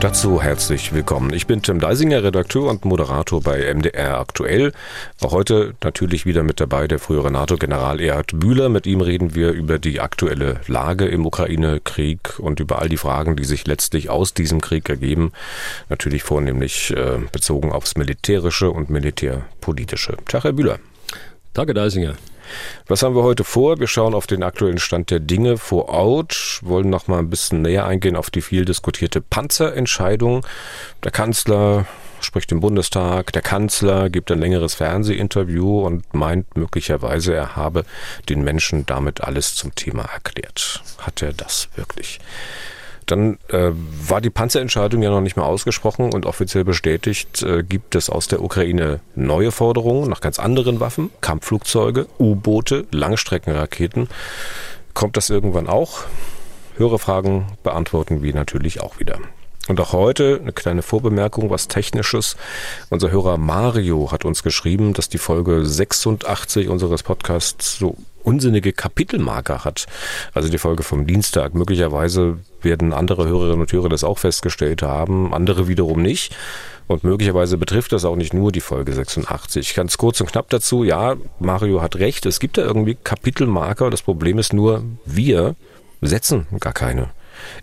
Dazu 0.00 0.42
herzlich 0.42 0.92
willkommen. 0.92 1.32
Ich 1.32 1.46
bin 1.46 1.62
Tim 1.62 1.80
Deisinger, 1.80 2.22
Redakteur 2.22 2.68
und 2.68 2.84
Moderator 2.84 3.40
bei 3.40 3.72
MDR 3.72 4.20
Aktuell. 4.20 4.72
Auch 5.22 5.32
heute 5.32 5.74
natürlich 5.82 6.26
wieder 6.26 6.42
mit 6.42 6.60
dabei 6.60 6.86
der 6.86 6.98
frühere 6.98 7.30
NATO-General 7.30 7.98
Erhard 7.98 8.38
Bühler. 8.38 8.68
Mit 8.68 8.86
ihm 8.86 9.00
reden 9.00 9.34
wir 9.34 9.52
über 9.52 9.78
die 9.78 10.00
aktuelle 10.00 10.60
Lage 10.66 11.06
im 11.06 11.24
Ukraine-Krieg 11.24 12.38
und 12.38 12.60
über 12.60 12.78
all 12.80 12.90
die 12.90 12.98
Fragen, 12.98 13.36
die 13.36 13.44
sich 13.44 13.66
letztlich 13.66 14.10
aus 14.10 14.34
diesem 14.34 14.60
Krieg 14.60 14.86
ergeben. 14.90 15.32
Natürlich 15.88 16.22
vornehmlich 16.22 16.90
äh, 16.94 17.18
bezogen 17.32 17.72
aufs 17.72 17.96
Militärische 17.96 18.70
und 18.70 18.90
Militärpolitische. 18.90 20.18
Tag, 20.28 20.44
Herr 20.44 20.52
Bühler. 20.52 20.78
Herr 21.54 21.64
Deisinger. 21.64 22.16
Was 22.86 23.02
haben 23.02 23.14
wir 23.14 23.22
heute 23.22 23.44
vor? 23.44 23.78
Wir 23.78 23.86
schauen 23.86 24.14
auf 24.14 24.26
den 24.26 24.42
aktuellen 24.42 24.78
Stand 24.78 25.10
der 25.10 25.20
Dinge 25.20 25.58
vor 25.58 25.88
Ort, 25.88 26.60
wollen 26.62 26.90
noch 26.90 27.08
mal 27.08 27.18
ein 27.18 27.30
bisschen 27.30 27.62
näher 27.62 27.86
eingehen 27.86 28.16
auf 28.16 28.30
die 28.30 28.42
viel 28.42 28.64
diskutierte 28.64 29.20
Panzerentscheidung. 29.20 30.46
Der 31.04 31.10
Kanzler 31.10 31.86
spricht 32.20 32.52
im 32.52 32.60
Bundestag, 32.60 33.32
der 33.32 33.42
Kanzler 33.42 34.10
gibt 34.10 34.30
ein 34.30 34.38
längeres 34.38 34.74
Fernsehinterview 34.74 35.86
und 35.86 36.14
meint 36.14 36.56
möglicherweise, 36.56 37.34
er 37.34 37.56
habe 37.56 37.84
den 38.28 38.42
Menschen 38.42 38.86
damit 38.86 39.20
alles 39.20 39.54
zum 39.54 39.74
Thema 39.74 40.02
erklärt. 40.02 40.82
Hat 40.98 41.22
er 41.22 41.32
das 41.32 41.68
wirklich? 41.76 42.18
Dann 43.06 43.38
äh, 43.48 43.70
war 43.72 44.20
die 44.20 44.30
Panzerentscheidung 44.30 45.02
ja 45.02 45.10
noch 45.10 45.20
nicht 45.20 45.36
mehr 45.36 45.46
ausgesprochen 45.46 46.12
und 46.12 46.26
offiziell 46.26 46.64
bestätigt 46.64 47.42
äh, 47.42 47.62
gibt 47.62 47.94
es 47.94 48.10
aus 48.10 48.26
der 48.26 48.42
Ukraine 48.42 49.00
neue 49.14 49.52
Forderungen 49.52 50.10
nach 50.10 50.20
ganz 50.20 50.38
anderen 50.38 50.80
Waffen, 50.80 51.10
Kampfflugzeuge, 51.20 52.06
U-Boote, 52.18 52.86
Langstreckenraketen. 52.90 54.08
Kommt 54.92 55.16
das 55.16 55.30
irgendwann 55.30 55.68
auch? 55.68 56.04
Höhere 56.76 56.98
Fragen 56.98 57.46
beantworten 57.62 58.22
wir 58.22 58.34
natürlich 58.34 58.80
auch 58.80 58.98
wieder. 58.98 59.18
Und 59.68 59.80
auch 59.80 59.92
heute 59.92 60.38
eine 60.40 60.52
kleine 60.52 60.82
Vorbemerkung, 60.82 61.50
was 61.50 61.68
Technisches. 61.68 62.36
Unser 62.90 63.10
Hörer 63.10 63.36
Mario 63.36 64.12
hat 64.12 64.24
uns 64.24 64.42
geschrieben, 64.42 64.92
dass 64.92 65.08
die 65.08 65.18
Folge 65.18 65.64
86 65.64 66.68
unseres 66.68 67.02
Podcasts 67.02 67.78
so 67.78 67.96
unsinnige 68.26 68.72
Kapitelmarker 68.72 69.64
hat. 69.64 69.86
Also 70.34 70.48
die 70.48 70.58
Folge 70.58 70.82
vom 70.82 71.06
Dienstag. 71.06 71.54
Möglicherweise 71.54 72.38
werden 72.60 72.92
andere 72.92 73.26
Hörerinnen 73.26 73.60
und 73.60 73.72
Hörer 73.72 73.88
das 73.88 74.04
auch 74.04 74.18
festgestellt 74.18 74.82
haben, 74.82 75.32
andere 75.32 75.68
wiederum 75.68 76.02
nicht. 76.02 76.34
Und 76.88 77.04
möglicherweise 77.04 77.56
betrifft 77.58 77.92
das 77.92 78.04
auch 78.04 78.16
nicht 78.16 78.34
nur 78.34 78.52
die 78.52 78.60
Folge 78.60 78.92
86. 78.92 79.74
Ganz 79.74 79.96
kurz 79.96 80.20
und 80.20 80.30
knapp 80.30 80.50
dazu, 80.50 80.84
ja, 80.84 81.16
Mario 81.40 81.82
hat 81.82 81.96
recht, 81.96 82.26
es 82.26 82.38
gibt 82.38 82.58
da 82.58 82.62
irgendwie 82.62 82.96
Kapitelmarker. 83.02 83.90
Das 83.90 84.02
Problem 84.02 84.38
ist 84.38 84.52
nur, 84.52 84.84
wir 85.04 85.56
setzen 86.00 86.46
gar 86.60 86.72
keine. 86.72 87.10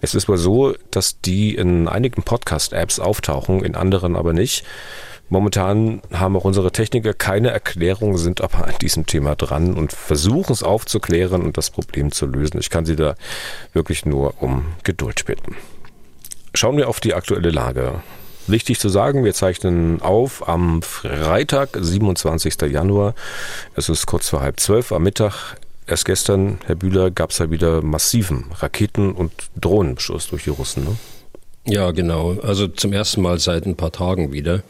Es 0.02 0.14
ist 0.14 0.28
wohl 0.28 0.38
so, 0.38 0.76
dass 0.92 1.20
die 1.22 1.56
in 1.56 1.88
einigen 1.88 2.24
Podcast-Apps 2.24 3.00
auftauchen, 3.00 3.64
in 3.64 3.76
anderen 3.76 4.16
aber 4.16 4.34
nicht. 4.34 4.66
Momentan 5.30 6.02
haben 6.12 6.36
auch 6.36 6.44
unsere 6.44 6.72
Techniker 6.72 7.14
keine 7.14 7.50
Erklärung, 7.50 8.18
sind 8.18 8.42
aber 8.42 8.68
an 8.68 8.76
diesem 8.82 9.06
Thema 9.06 9.36
dran 9.36 9.74
und 9.74 9.92
versuchen 9.92 10.54
es 10.54 10.64
aufzuklären 10.64 11.42
und 11.42 11.58
das 11.58 11.70
Problem 11.72 12.12
zu 12.12 12.26
lösen. 12.26 12.60
Ich 12.60 12.70
kann 12.70 12.86
Sie 12.86 12.96
da 12.96 13.16
wirklich 13.74 14.06
nur 14.06 14.42
um 14.42 14.66
Geduld 14.84 15.26
bitten. 15.26 15.56
Schauen 16.54 16.78
wir 16.78 16.88
auf 16.88 17.00
die 17.00 17.16
aktuelle 17.16 17.50
Lage. 17.50 18.04
Wichtig 18.46 18.80
zu 18.80 18.90
sagen, 18.90 19.24
wir 19.24 19.34
zeichnen 19.34 20.02
auf 20.02 20.48
am 20.48 20.82
Freitag, 20.82 21.78
27. 21.80 22.62
Januar. 22.64 23.16
Es 23.76 23.88
ist 23.88 24.06
kurz 24.06 24.30
vor 24.30 24.42
halb 24.42 24.60
zwölf 24.60 24.92
am 24.92 25.04
Mittag. 25.04 25.56
Erst 25.88 26.06
gestern, 26.06 26.60
Herr 26.66 26.76
Bühler, 26.76 27.10
gab 27.10 27.32
es 27.32 27.40
ja 27.40 27.50
wieder 27.50 27.82
massiven 27.82 28.46
Raketen- 28.60 29.14
und 29.14 29.32
Drohnenbeschuss 29.60 30.28
durch 30.28 30.44
die 30.44 30.50
Russen. 30.50 30.84
Ne? 30.84 30.96
Ja, 31.66 31.92
genau. 31.92 32.38
Also 32.42 32.68
zum 32.68 32.92
ersten 32.92 33.22
Mal 33.22 33.40
seit 33.40 33.66
ein 33.66 33.78
paar 33.78 33.92
Tagen 33.92 34.34
wieder. 34.34 34.64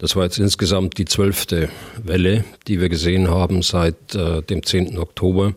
Das 0.00 0.16
war 0.16 0.24
jetzt 0.24 0.38
insgesamt 0.38 0.98
die 0.98 1.04
zwölfte 1.04 1.68
Welle, 2.02 2.44
die 2.66 2.80
wir 2.80 2.88
gesehen 2.88 3.28
haben 3.30 3.62
seit 3.62 4.16
äh, 4.16 4.42
dem 4.42 4.64
10. 4.64 4.98
Oktober. 4.98 5.54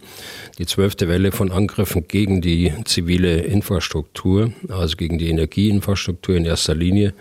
Die 0.59 0.68
zwölfte 0.68 1.07
Welle 1.07 1.31
von 1.31 1.51
Angriffen 1.51 2.07
gegen 2.07 2.41
die 2.41 2.72
zivile 2.85 3.40
Infrastruktur, 3.40 4.53
also 4.69 4.96
gegen 4.96 5.18
die 5.18 5.29
Energieinfrastruktur 5.29 6.35
in 6.35 6.46
erster 6.46 6.75
Linie. 6.75 7.16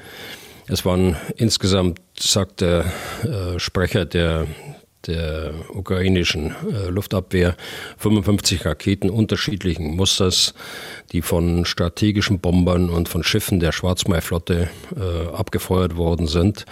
Es 0.66 0.84
waren 0.84 1.16
insgesamt, 1.36 2.00
sagt 2.18 2.60
der 2.60 2.84
äh, 3.22 3.58
Sprecher 3.58 4.04
der 4.04 4.46
der 5.06 5.54
ukrainischen 5.72 6.54
äh, 6.70 6.88
Luftabwehr 6.88 7.56
55 7.98 8.64
Raketen 8.64 9.10
unterschiedlichen 9.10 9.96
Musters, 9.96 10.54
die 11.12 11.22
von 11.22 11.64
strategischen 11.64 12.40
Bombern 12.40 12.90
und 12.90 13.08
von 13.08 13.22
Schiffen 13.22 13.60
der 13.60 13.72
Schwarzmeerflotte 13.72 14.68
äh, 14.96 15.34
abgefeuert 15.34 15.96
worden 15.96 16.26
sind. 16.26 16.66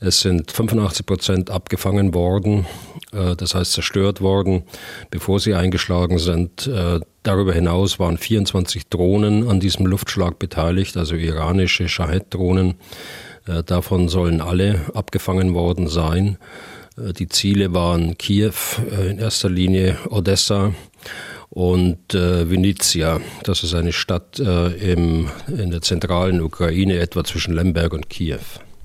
Es 0.00 0.20
sind 0.20 0.50
85 0.50 1.06
Prozent 1.06 1.50
abgefangen 1.50 2.14
worden, 2.14 2.66
äh, 3.12 3.36
das 3.36 3.54
heißt 3.54 3.72
zerstört 3.72 4.20
worden, 4.20 4.64
bevor 5.10 5.40
sie 5.40 5.54
eingeschlagen 5.54 6.18
sind. 6.18 6.66
Äh, 6.66 7.00
darüber 7.22 7.52
hinaus 7.52 7.98
waren 7.98 8.18
24 8.18 8.88
Drohnen 8.88 9.48
an 9.48 9.60
diesem 9.60 9.86
Luftschlag 9.86 10.38
beteiligt, 10.38 10.96
also 10.96 11.14
iranische 11.14 11.88
Shahed-Drohnen. 11.88 12.74
Äh, 13.46 13.62
davon 13.64 14.08
sollen 14.08 14.40
alle 14.40 14.80
abgefangen 14.94 15.54
worden 15.54 15.88
sein. 15.88 16.38
Äh, 16.98 17.12
die 17.12 17.28
Ziele 17.28 17.72
waren 17.74 18.16
Kiew, 18.18 18.52
äh, 18.90 19.10
in 19.10 19.18
erster 19.18 19.48
Linie 19.48 19.96
Odessa 20.10 20.72
und 21.50 22.14
äh, 22.14 22.50
Vinnytsia. 22.50 23.20
Das 23.44 23.62
ist 23.62 23.74
eine 23.74 23.92
Stadt 23.92 24.38
äh, 24.38 24.92
im, 24.92 25.28
in 25.48 25.70
der 25.70 25.82
zentralen 25.82 26.40
Ukraine, 26.40 26.98
etwa 26.98 27.24
zwischen 27.24 27.54
Lemberg 27.54 27.92
und 27.92 28.10
Kiew. 28.10 28.38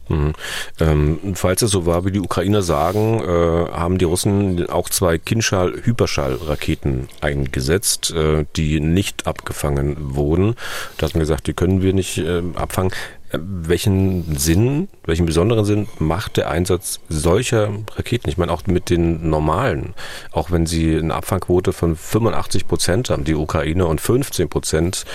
Mhm. 0.09 0.33
Ähm, 0.79 1.19
falls 1.35 1.61
es 1.61 1.71
so 1.71 1.85
war, 1.85 2.05
wie 2.05 2.11
die 2.11 2.19
Ukrainer 2.19 2.61
sagen, 2.61 3.21
äh, 3.21 3.71
haben 3.71 3.97
die 3.97 4.05
Russen 4.05 4.69
auch 4.69 4.89
zwei 4.89 5.17
Kinschall-Hyperschall-Raketen 5.17 7.07
eingesetzt, 7.21 8.11
äh, 8.11 8.45
die 8.55 8.79
nicht 8.79 9.27
abgefangen 9.27 10.15
wurden. 10.15 10.55
Da 10.97 11.07
hat 11.07 11.13
man 11.13 11.21
gesagt, 11.21 11.47
die 11.47 11.53
können 11.53 11.81
wir 11.81 11.93
nicht 11.93 12.17
äh, 12.17 12.41
abfangen. 12.55 12.91
Welchen 13.35 14.37
Sinn, 14.37 14.89
welchen 15.05 15.25
besonderen 15.25 15.65
Sinn 15.65 15.87
macht 15.97 16.37
der 16.37 16.51
Einsatz 16.51 16.99
solcher 17.09 17.71
Raketen? 17.95 18.29
Ich 18.29 18.37
meine, 18.37 18.51
auch 18.51 18.67
mit 18.67 18.91
den 18.91 19.27
normalen, 19.27 19.95
auch 20.31 20.51
wenn 20.51 20.67
sie 20.67 20.95
eine 20.97 21.15
Abfangquote 21.15 21.73
von 21.73 21.95
85 21.95 22.67
Prozent 22.67 23.09
haben, 23.09 23.23
die 23.23 23.33
Ukraine 23.33 23.87
und 23.87 24.01
15 24.01 24.49
Prozent 24.49 25.05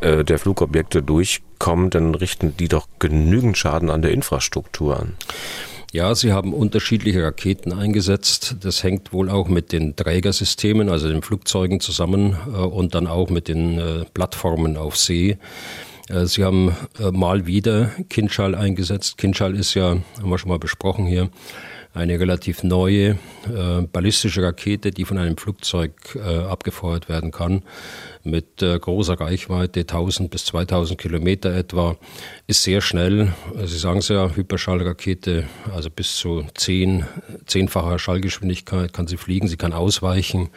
äh, 0.00 0.22
der 0.22 0.38
Flugobjekte 0.38 1.02
durchkommen, 1.02 1.90
dann 1.90 2.14
richten 2.14 2.56
die 2.56 2.68
doch 2.68 2.86
genügend 3.00 3.58
Schaden 3.58 3.90
an 3.90 4.02
der 4.02 4.12
Infrastruktur 4.12 5.00
an. 5.00 5.14
Ja, 5.94 6.14
sie 6.14 6.32
haben 6.32 6.52
unterschiedliche 6.54 7.22
Raketen 7.22 7.72
eingesetzt. 7.72 8.56
Das 8.60 8.82
hängt 8.82 9.12
wohl 9.12 9.30
auch 9.30 9.48
mit 9.48 9.72
den 9.72 9.94
Trägersystemen, 9.94 10.88
also 10.88 11.08
den 11.08 11.22
Flugzeugen 11.22 11.80
zusammen 11.80 12.36
äh, 12.46 12.56
und 12.56 12.94
dann 12.94 13.08
auch 13.08 13.30
mit 13.30 13.48
den 13.48 13.78
äh, 13.78 14.04
Plattformen 14.14 14.76
auf 14.76 14.96
See. 14.96 15.38
Äh, 16.08 16.26
sie 16.26 16.44
haben 16.44 16.76
äh, 16.98 17.10
mal 17.10 17.46
wieder 17.46 17.90
Kinschall 18.08 18.54
eingesetzt. 18.54 19.18
Kinschall 19.18 19.54
ist 19.54 19.74
ja, 19.74 19.96
haben 20.18 20.30
wir 20.30 20.38
schon 20.38 20.50
mal 20.50 20.58
besprochen 20.58 21.06
hier, 21.06 21.30
eine 21.94 22.18
relativ 22.18 22.64
neue 22.64 23.10
äh, 23.46 23.82
ballistische 23.92 24.42
Rakete, 24.42 24.90
die 24.90 25.04
von 25.04 25.16
einem 25.16 25.36
Flugzeug 25.36 25.92
äh, 26.16 26.38
abgefeuert 26.38 27.08
werden 27.08 27.30
kann, 27.30 27.62
mit 28.24 28.62
äh, 28.62 28.76
großer 28.76 29.20
Reichweite, 29.20 29.80
1000 29.80 30.28
bis 30.28 30.44
2000 30.46 31.00
Kilometer 31.00 31.54
etwa, 31.54 31.96
ist 32.48 32.64
sehr 32.64 32.80
schnell. 32.80 33.32
Sie 33.64 33.78
sagen 33.78 34.00
es 34.00 34.08
ja, 34.08 34.34
Hyperschallrakete, 34.34 35.44
also 35.72 35.88
bis 35.88 36.16
zu 36.16 36.44
zehn, 36.54 37.06
zehnfacher 37.46 38.00
Schallgeschwindigkeit 38.00 38.92
kann 38.92 39.06
sie 39.06 39.16
fliegen, 39.16 39.46
sie 39.46 39.56
kann 39.56 39.72
ausweichen. 39.72 40.50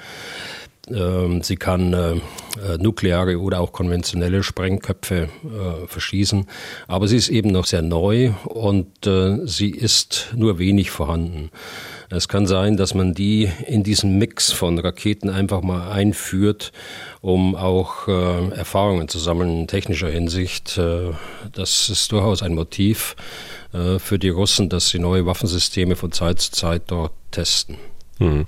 Ähm, 0.89 1.41
sie 1.41 1.57
kann 1.57 1.93
äh, 1.93 2.11
äh, 2.13 2.77
nukleare 2.79 3.39
oder 3.39 3.59
auch 3.59 3.71
konventionelle 3.71 4.43
Sprengköpfe 4.43 5.23
äh, 5.43 5.87
verschießen. 5.87 6.45
Aber 6.87 7.07
sie 7.07 7.17
ist 7.17 7.29
eben 7.29 7.51
noch 7.51 7.65
sehr 7.65 7.81
neu 7.81 8.31
und 8.45 8.87
sie 9.45 9.69
ist 9.69 10.33
nur 10.35 10.59
wenig 10.59 10.91
vorhanden. 10.91 11.49
Es 12.09 12.27
kann 12.27 12.47
sein, 12.47 12.77
dass 12.77 12.93
man 12.93 13.13
die 13.13 13.49
in 13.65 13.83
diesen 13.83 14.17
Mix 14.17 14.51
von 14.51 14.79
Raketen 14.79 15.29
einfach 15.29 15.61
mal 15.61 15.91
einführt, 15.91 16.71
um 17.21 17.55
auch 17.55 18.07
Erfahrungen 18.07 19.07
zu 19.07 19.19
sammeln 19.19 19.61
in 19.61 19.67
technischer 19.67 20.09
Hinsicht. 20.09 20.79
Das 21.53 21.89
ist 21.89 22.11
durchaus 22.11 22.43
ein 22.43 22.55
Motiv 22.55 23.15
für 23.71 24.19
die 24.19 24.29
Russen, 24.29 24.69
dass 24.69 24.89
sie 24.89 24.99
neue 24.99 25.25
Waffensysteme 25.25 25.95
von 25.95 26.11
Zeit 26.11 26.39
zu 26.39 26.51
Zeit 26.51 26.83
dort 26.87 27.13
testen. 27.31 27.77
Mhm. 28.19 28.45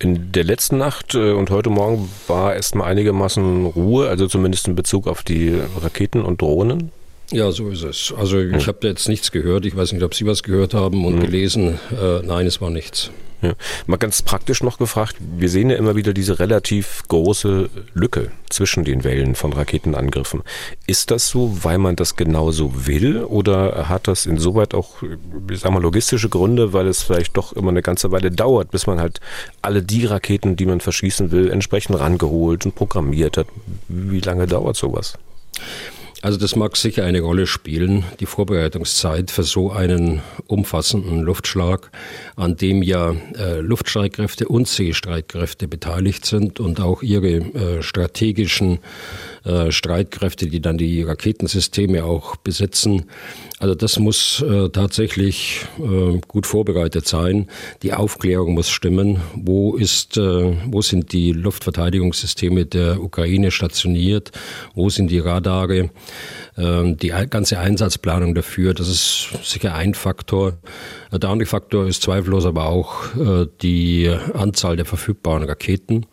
In 0.00 0.32
der 0.32 0.44
letzten 0.44 0.78
Nacht 0.78 1.14
äh, 1.14 1.32
und 1.32 1.50
heute 1.50 1.70
Morgen 1.70 2.10
war 2.26 2.54
erstmal 2.54 2.90
einigermaßen 2.90 3.66
Ruhe, 3.66 4.08
also 4.08 4.26
zumindest 4.26 4.66
in 4.68 4.74
Bezug 4.74 5.06
auf 5.06 5.22
die 5.22 5.54
Raketen 5.80 6.22
und 6.22 6.40
Drohnen. 6.40 6.90
Ja, 7.32 7.50
so 7.50 7.70
ist 7.70 7.82
es. 7.82 8.14
Also 8.16 8.38
ich 8.38 8.52
hm. 8.52 8.66
habe 8.66 8.86
jetzt 8.86 9.08
nichts 9.08 9.32
gehört. 9.32 9.64
Ich 9.66 9.76
weiß 9.76 9.92
nicht, 9.92 10.02
ob 10.02 10.14
Sie 10.14 10.26
was 10.26 10.42
gehört 10.42 10.74
haben 10.74 11.04
und 11.04 11.14
hm. 11.14 11.20
gelesen. 11.20 11.78
Äh, 11.90 12.20
nein, 12.24 12.46
es 12.46 12.60
war 12.60 12.70
nichts. 12.70 13.10
Ja. 13.44 13.52
Mal 13.86 13.98
ganz 13.98 14.22
praktisch 14.22 14.62
noch 14.62 14.78
gefragt, 14.78 15.16
wir 15.20 15.50
sehen 15.50 15.68
ja 15.68 15.76
immer 15.76 15.96
wieder 15.96 16.14
diese 16.14 16.38
relativ 16.38 17.02
große 17.08 17.68
Lücke 17.92 18.30
zwischen 18.48 18.84
den 18.84 19.04
Wellen 19.04 19.34
von 19.34 19.52
Raketenangriffen. 19.52 20.42
Ist 20.86 21.10
das 21.10 21.28
so, 21.28 21.62
weil 21.62 21.76
man 21.76 21.94
das 21.94 22.16
genauso 22.16 22.86
will 22.86 23.22
oder 23.22 23.90
hat 23.90 24.08
das 24.08 24.24
insoweit 24.24 24.72
auch, 24.72 25.02
ich 25.50 25.60
sag 25.60 25.72
mal, 25.72 25.82
logistische 25.82 26.30
Gründe, 26.30 26.72
weil 26.72 26.86
es 26.86 27.02
vielleicht 27.02 27.36
doch 27.36 27.52
immer 27.52 27.68
eine 27.68 27.82
ganze 27.82 28.10
Weile 28.12 28.30
dauert, 28.30 28.70
bis 28.70 28.86
man 28.86 28.98
halt 28.98 29.20
alle 29.60 29.82
die 29.82 30.06
Raketen, 30.06 30.56
die 30.56 30.64
man 30.64 30.80
verschießen 30.80 31.30
will, 31.30 31.50
entsprechend 31.50 32.00
rangeholt 32.00 32.64
und 32.64 32.74
programmiert 32.74 33.36
hat? 33.36 33.48
Wie 33.88 34.20
lange 34.20 34.46
dauert 34.46 34.76
sowas? 34.76 35.18
Also 36.24 36.38
das 36.38 36.56
mag 36.56 36.74
sicher 36.74 37.04
eine 37.04 37.20
Rolle 37.20 37.46
spielen, 37.46 38.02
die 38.18 38.24
Vorbereitungszeit 38.24 39.30
für 39.30 39.42
so 39.42 39.72
einen 39.72 40.22
umfassenden 40.46 41.20
Luftschlag, 41.20 41.90
an 42.34 42.56
dem 42.56 42.82
ja 42.82 43.14
äh, 43.36 43.60
Luftstreitkräfte 43.60 44.48
und 44.48 44.66
Seestreitkräfte 44.66 45.68
beteiligt 45.68 46.24
sind 46.24 46.60
und 46.60 46.80
auch 46.80 47.02
ihre 47.02 47.28
äh, 47.28 47.82
strategischen 47.82 48.78
äh, 49.44 49.70
Streitkräfte, 49.70 50.46
die 50.46 50.60
dann 50.60 50.78
die 50.78 51.02
Raketensysteme 51.02 52.04
auch 52.04 52.36
besetzen. 52.36 53.04
Also 53.58 53.74
das 53.74 53.98
muss 53.98 54.42
äh, 54.42 54.70
tatsächlich 54.70 55.66
äh, 55.78 56.18
gut 56.26 56.46
vorbereitet 56.46 57.06
sein. 57.06 57.48
Die 57.82 57.92
Aufklärung 57.92 58.54
muss 58.54 58.70
stimmen. 58.70 59.20
Wo 59.34 59.76
ist, 59.76 60.16
äh, 60.16 60.56
wo 60.66 60.82
sind 60.82 61.12
die 61.12 61.32
Luftverteidigungssysteme 61.32 62.66
der 62.66 63.02
Ukraine 63.02 63.50
stationiert? 63.50 64.32
Wo 64.74 64.88
sind 64.88 65.10
die 65.10 65.18
Radare? 65.18 65.90
Ähm, 66.56 66.96
die 66.96 67.12
ganze 67.30 67.58
Einsatzplanung 67.58 68.34
dafür, 68.34 68.74
das 68.74 68.88
ist 68.88 69.28
sicher 69.42 69.74
ein 69.74 69.94
Faktor. 69.94 70.54
Der 71.12 71.28
andere 71.28 71.46
Faktor 71.46 71.86
ist 71.86 72.02
zweifellos 72.02 72.46
aber 72.46 72.66
auch 72.66 73.14
äh, 73.16 73.46
die 73.62 74.08
Anzahl 74.34 74.76
der 74.76 74.84
verfügbaren 74.84 75.44
Raketen, 75.44 76.06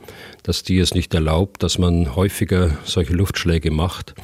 dass 0.44 0.64
die 0.64 0.80
es 0.80 0.96
nicht 0.96 1.14
erlaubt, 1.14 1.62
dass 1.64 1.78
man 1.78 2.16
häufiger 2.16 2.78
solche 2.86 3.14
Luftschläge 3.22 3.72
macht. 3.72 4.16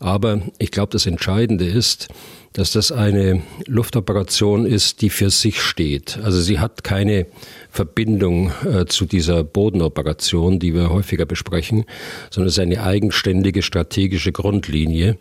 Aber 0.00 0.42
ich 0.58 0.70
glaube, 0.70 0.92
das 0.92 1.06
Entscheidende 1.06 1.64
ist, 1.64 2.08
dass 2.54 2.70
das 2.70 2.92
eine 2.92 3.42
Luftoperation 3.66 4.64
ist, 4.64 5.02
die 5.02 5.10
für 5.10 5.30
sich 5.30 5.60
steht. 5.60 6.18
Also 6.22 6.40
sie 6.40 6.60
hat 6.60 6.84
keine 6.84 7.26
Verbindung 7.68 8.52
äh, 8.64 8.86
zu 8.86 9.06
dieser 9.06 9.42
Bodenoperation, 9.42 10.60
die 10.60 10.72
wir 10.72 10.90
häufiger 10.90 11.26
besprechen, 11.26 11.84
sondern 12.30 12.48
es 12.48 12.54
ist 12.54 12.60
eine 12.60 12.80
eigenständige 12.80 13.62
strategische 13.62 14.30
Grundlinie 14.30 15.18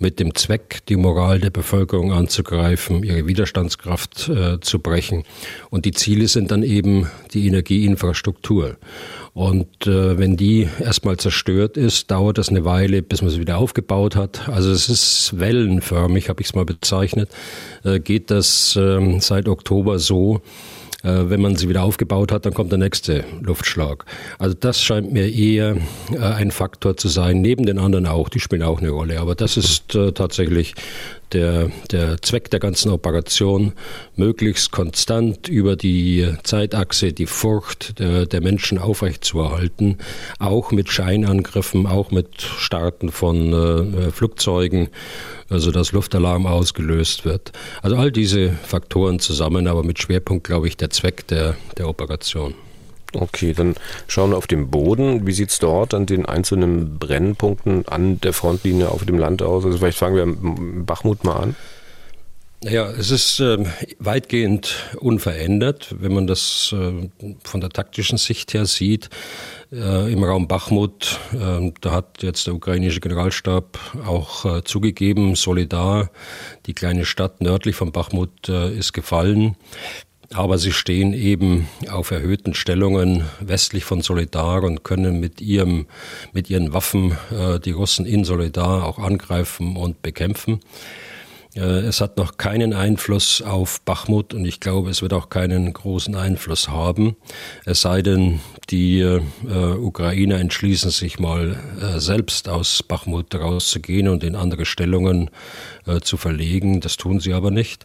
mit 0.00 0.18
dem 0.18 0.34
Zweck, 0.34 0.80
die 0.88 0.96
Moral 0.96 1.38
der 1.38 1.50
Bevölkerung 1.50 2.12
anzugreifen, 2.12 3.04
ihre 3.04 3.26
Widerstandskraft 3.26 4.28
äh, 4.28 4.58
zu 4.60 4.80
brechen. 4.80 5.24
Und 5.68 5.84
die 5.84 5.92
Ziele 5.92 6.26
sind 6.26 6.50
dann 6.50 6.62
eben 6.62 7.08
die 7.32 7.46
Energieinfrastruktur. 7.46 8.78
Und 9.34 9.86
äh, 9.86 10.18
wenn 10.18 10.36
die 10.36 10.68
erstmal 10.80 11.18
zerstört 11.18 11.76
ist, 11.76 12.10
dauert 12.10 12.38
das 12.38 12.48
eine 12.48 12.64
Weile, 12.64 13.02
bis 13.02 13.22
man 13.22 13.30
sie 13.30 13.40
wieder 13.40 13.58
aufgebaut 13.58 14.16
hat. 14.16 14.48
Also 14.48 14.70
es 14.70 14.88
ist 14.88 15.38
wellenförmig, 15.38 16.28
habe 16.28 16.40
ich 16.40 16.48
es 16.48 16.54
mal 16.54 16.64
bezeichnet, 16.64 17.30
äh, 17.84 18.00
geht 18.00 18.30
das 18.30 18.74
äh, 18.76 19.20
seit 19.20 19.48
Oktober 19.48 19.98
so, 19.98 20.40
wenn 21.02 21.40
man 21.40 21.56
sie 21.56 21.68
wieder 21.68 21.82
aufgebaut 21.82 22.32
hat, 22.32 22.46
dann 22.46 22.54
kommt 22.54 22.72
der 22.72 22.78
nächste 22.78 23.24
Luftschlag. 23.40 24.04
Also 24.38 24.54
das 24.58 24.82
scheint 24.82 25.12
mir 25.12 25.32
eher 25.32 25.76
äh, 26.12 26.18
ein 26.18 26.50
Faktor 26.50 26.96
zu 26.96 27.08
sein, 27.08 27.40
neben 27.40 27.66
den 27.66 27.78
anderen 27.78 28.06
auch, 28.06 28.28
die 28.28 28.40
spielen 28.40 28.62
auch 28.62 28.80
eine 28.80 28.90
Rolle. 28.90 29.20
Aber 29.20 29.34
das 29.34 29.56
ist 29.56 29.94
äh, 29.94 30.12
tatsächlich 30.12 30.74
der, 31.32 31.70
der 31.90 32.20
Zweck 32.22 32.50
der 32.50 32.60
ganzen 32.60 32.90
Operation, 32.90 33.72
möglichst 34.16 34.70
konstant 34.70 35.48
über 35.48 35.76
die 35.76 36.28
Zeitachse 36.42 37.12
die 37.12 37.26
Furcht 37.26 37.98
der, 37.98 38.26
der 38.26 38.40
Menschen 38.40 38.78
aufrechtzuerhalten, 38.78 39.98
auch 40.38 40.72
mit 40.72 40.90
Scheinangriffen, 40.90 41.86
auch 41.86 42.10
mit 42.10 42.42
Starten 42.42 43.10
von 43.10 43.52
äh, 43.52 44.10
Flugzeugen, 44.10 44.88
also 45.48 45.72
dass 45.72 45.92
Luftalarm 45.92 46.46
ausgelöst 46.46 47.24
wird. 47.24 47.52
Also 47.82 47.96
all 47.96 48.12
diese 48.12 48.50
Faktoren 48.50 49.18
zusammen, 49.18 49.66
aber 49.66 49.82
mit 49.82 49.98
Schwerpunkt, 49.98 50.46
glaube 50.46 50.68
ich, 50.68 50.76
der 50.76 50.90
Zweck 50.90 51.26
der, 51.28 51.56
der 51.76 51.88
Operation. 51.88 52.54
Okay, 53.12 53.52
dann 53.52 53.74
schauen 54.06 54.30
wir 54.30 54.36
auf 54.36 54.46
den 54.46 54.70
Boden. 54.70 55.26
Wie 55.26 55.32
sieht 55.32 55.50
es 55.50 55.58
dort 55.58 55.94
an 55.94 56.06
den 56.06 56.26
einzelnen 56.26 56.98
Brennpunkten 56.98 57.88
an 57.88 58.20
der 58.20 58.32
Frontlinie 58.32 58.88
auf 58.88 59.04
dem 59.04 59.18
Land 59.18 59.42
aus? 59.42 59.64
Also 59.64 59.78
vielleicht 59.78 59.98
fangen 59.98 60.16
wir 60.16 60.84
Bachmut 60.84 61.24
mal 61.24 61.36
an. 61.36 61.56
Ja, 62.62 62.90
es 62.90 63.10
ist 63.10 63.40
äh, 63.40 63.64
weitgehend 63.98 64.92
unverändert, 64.98 65.94
wenn 65.98 66.12
man 66.12 66.26
das 66.26 66.74
äh, 66.76 67.08
von 67.42 67.60
der 67.62 67.70
taktischen 67.70 68.18
Sicht 68.18 68.52
her 68.52 68.66
sieht. 68.66 69.08
Äh, 69.72 70.12
Im 70.12 70.22
Raum 70.22 70.46
Bachmut, 70.46 71.18
ähm, 71.32 71.72
da 71.80 71.92
hat 71.92 72.22
jetzt 72.22 72.46
der 72.46 72.54
ukrainische 72.54 73.00
Generalstab 73.00 73.78
auch 74.04 74.44
äh, 74.44 74.62
zugegeben, 74.62 75.36
Solidar, 75.36 76.10
die 76.66 76.74
kleine 76.74 77.06
Stadt 77.06 77.40
nördlich 77.40 77.76
von 77.76 77.92
Bachmut, 77.92 78.50
äh, 78.50 78.76
ist 78.76 78.92
gefallen. 78.92 79.56
Aber 80.32 80.58
sie 80.58 80.72
stehen 80.72 81.12
eben 81.12 81.68
auf 81.90 82.12
erhöhten 82.12 82.54
Stellungen 82.54 83.24
westlich 83.40 83.84
von 83.84 84.00
Solidar 84.00 84.62
und 84.62 84.84
können 84.84 85.18
mit 85.18 85.40
ihrem, 85.40 85.86
mit 86.32 86.48
ihren 86.48 86.72
Waffen 86.72 87.16
äh, 87.32 87.58
die 87.58 87.72
Russen 87.72 88.06
in 88.06 88.22
Solidar 88.22 88.84
auch 88.84 89.00
angreifen 89.00 89.76
und 89.76 90.02
bekämpfen. 90.02 90.60
Äh, 91.56 91.80
es 91.80 92.00
hat 92.00 92.16
noch 92.16 92.36
keinen 92.36 92.74
Einfluss 92.74 93.42
auf 93.42 93.80
Bachmut 93.80 94.32
und 94.32 94.44
ich 94.44 94.60
glaube, 94.60 94.90
es 94.90 95.02
wird 95.02 95.14
auch 95.14 95.30
keinen 95.30 95.72
großen 95.72 96.14
Einfluss 96.14 96.68
haben. 96.68 97.16
Es 97.64 97.80
sei 97.80 98.00
denn, 98.00 98.38
die 98.70 99.00
äh, 99.00 99.20
Ukrainer 99.48 100.38
entschließen 100.38 100.92
sich 100.92 101.18
mal 101.18 101.58
äh, 101.82 101.98
selbst 101.98 102.48
aus 102.48 102.84
Bachmut 102.84 103.34
rauszugehen 103.34 104.06
und 104.06 104.22
in 104.22 104.36
andere 104.36 104.64
Stellungen 104.64 105.30
äh, 105.86 105.98
zu 105.98 106.16
verlegen. 106.16 106.80
Das 106.80 106.96
tun 106.96 107.18
sie 107.18 107.32
aber 107.32 107.50
nicht. 107.50 107.84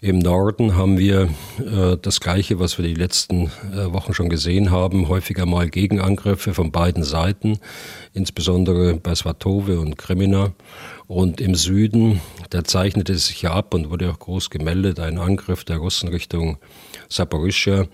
Im 0.00 0.20
Norden 0.20 0.76
haben 0.76 0.96
wir 0.96 1.28
äh, 1.58 1.96
das 2.00 2.20
Gleiche, 2.20 2.60
was 2.60 2.78
wir 2.78 2.86
die 2.86 2.94
letzten 2.94 3.46
äh, 3.72 3.92
Wochen 3.92 4.14
schon 4.14 4.28
gesehen 4.28 4.70
haben, 4.70 5.08
häufiger 5.08 5.44
mal 5.44 5.68
Gegenangriffe 5.68 6.54
von 6.54 6.70
beiden 6.70 7.02
Seiten, 7.02 7.58
insbesondere 8.14 8.94
bei 8.94 9.12
Svatove 9.16 9.80
und 9.80 9.98
Krimina. 9.98 10.52
Und 11.08 11.40
im 11.40 11.56
Süden, 11.56 12.20
da 12.50 12.62
zeichnete 12.62 13.14
es 13.14 13.26
sich 13.26 13.42
ja 13.42 13.54
ab 13.54 13.74
und 13.74 13.90
wurde 13.90 14.08
auch 14.10 14.20
groß 14.20 14.50
gemeldet, 14.50 15.00
ein 15.00 15.18
Angriff 15.18 15.64
der 15.64 15.78
Russen 15.78 16.10
Richtung 16.10 16.58
Saporischia. 17.08 17.88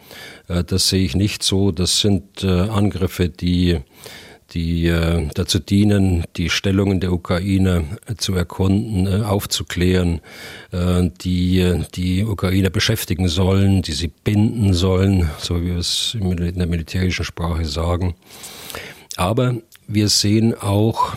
Äh, 0.48 0.62
das 0.62 0.90
sehe 0.90 1.06
ich 1.06 1.16
nicht 1.16 1.42
so. 1.42 1.72
Das 1.72 2.00
sind 2.00 2.44
äh, 2.44 2.48
Angriffe, 2.68 3.30
die 3.30 3.80
die 4.54 4.86
äh, 4.86 5.28
dazu 5.34 5.58
dienen, 5.58 6.24
die 6.36 6.48
Stellungen 6.48 7.00
der 7.00 7.12
Ukraine 7.12 7.84
äh, 8.06 8.14
zu 8.14 8.34
erkunden, 8.34 9.06
äh, 9.06 9.24
aufzuklären, 9.24 10.20
die 10.72 11.82
die 11.94 12.24
Ukrainer 12.24 12.70
beschäftigen 12.70 13.28
sollen, 13.28 13.82
die 13.82 13.92
sie 13.92 14.08
binden 14.08 14.74
sollen, 14.74 15.30
so 15.38 15.60
wie 15.60 15.66
wir 15.66 15.76
es 15.76 16.16
in 16.18 16.58
der 16.58 16.66
militärischen 16.66 17.24
Sprache 17.24 17.64
sagen. 17.64 18.14
Aber 19.16 19.56
wir 19.86 20.08
sehen 20.08 20.54
auch, 20.54 21.14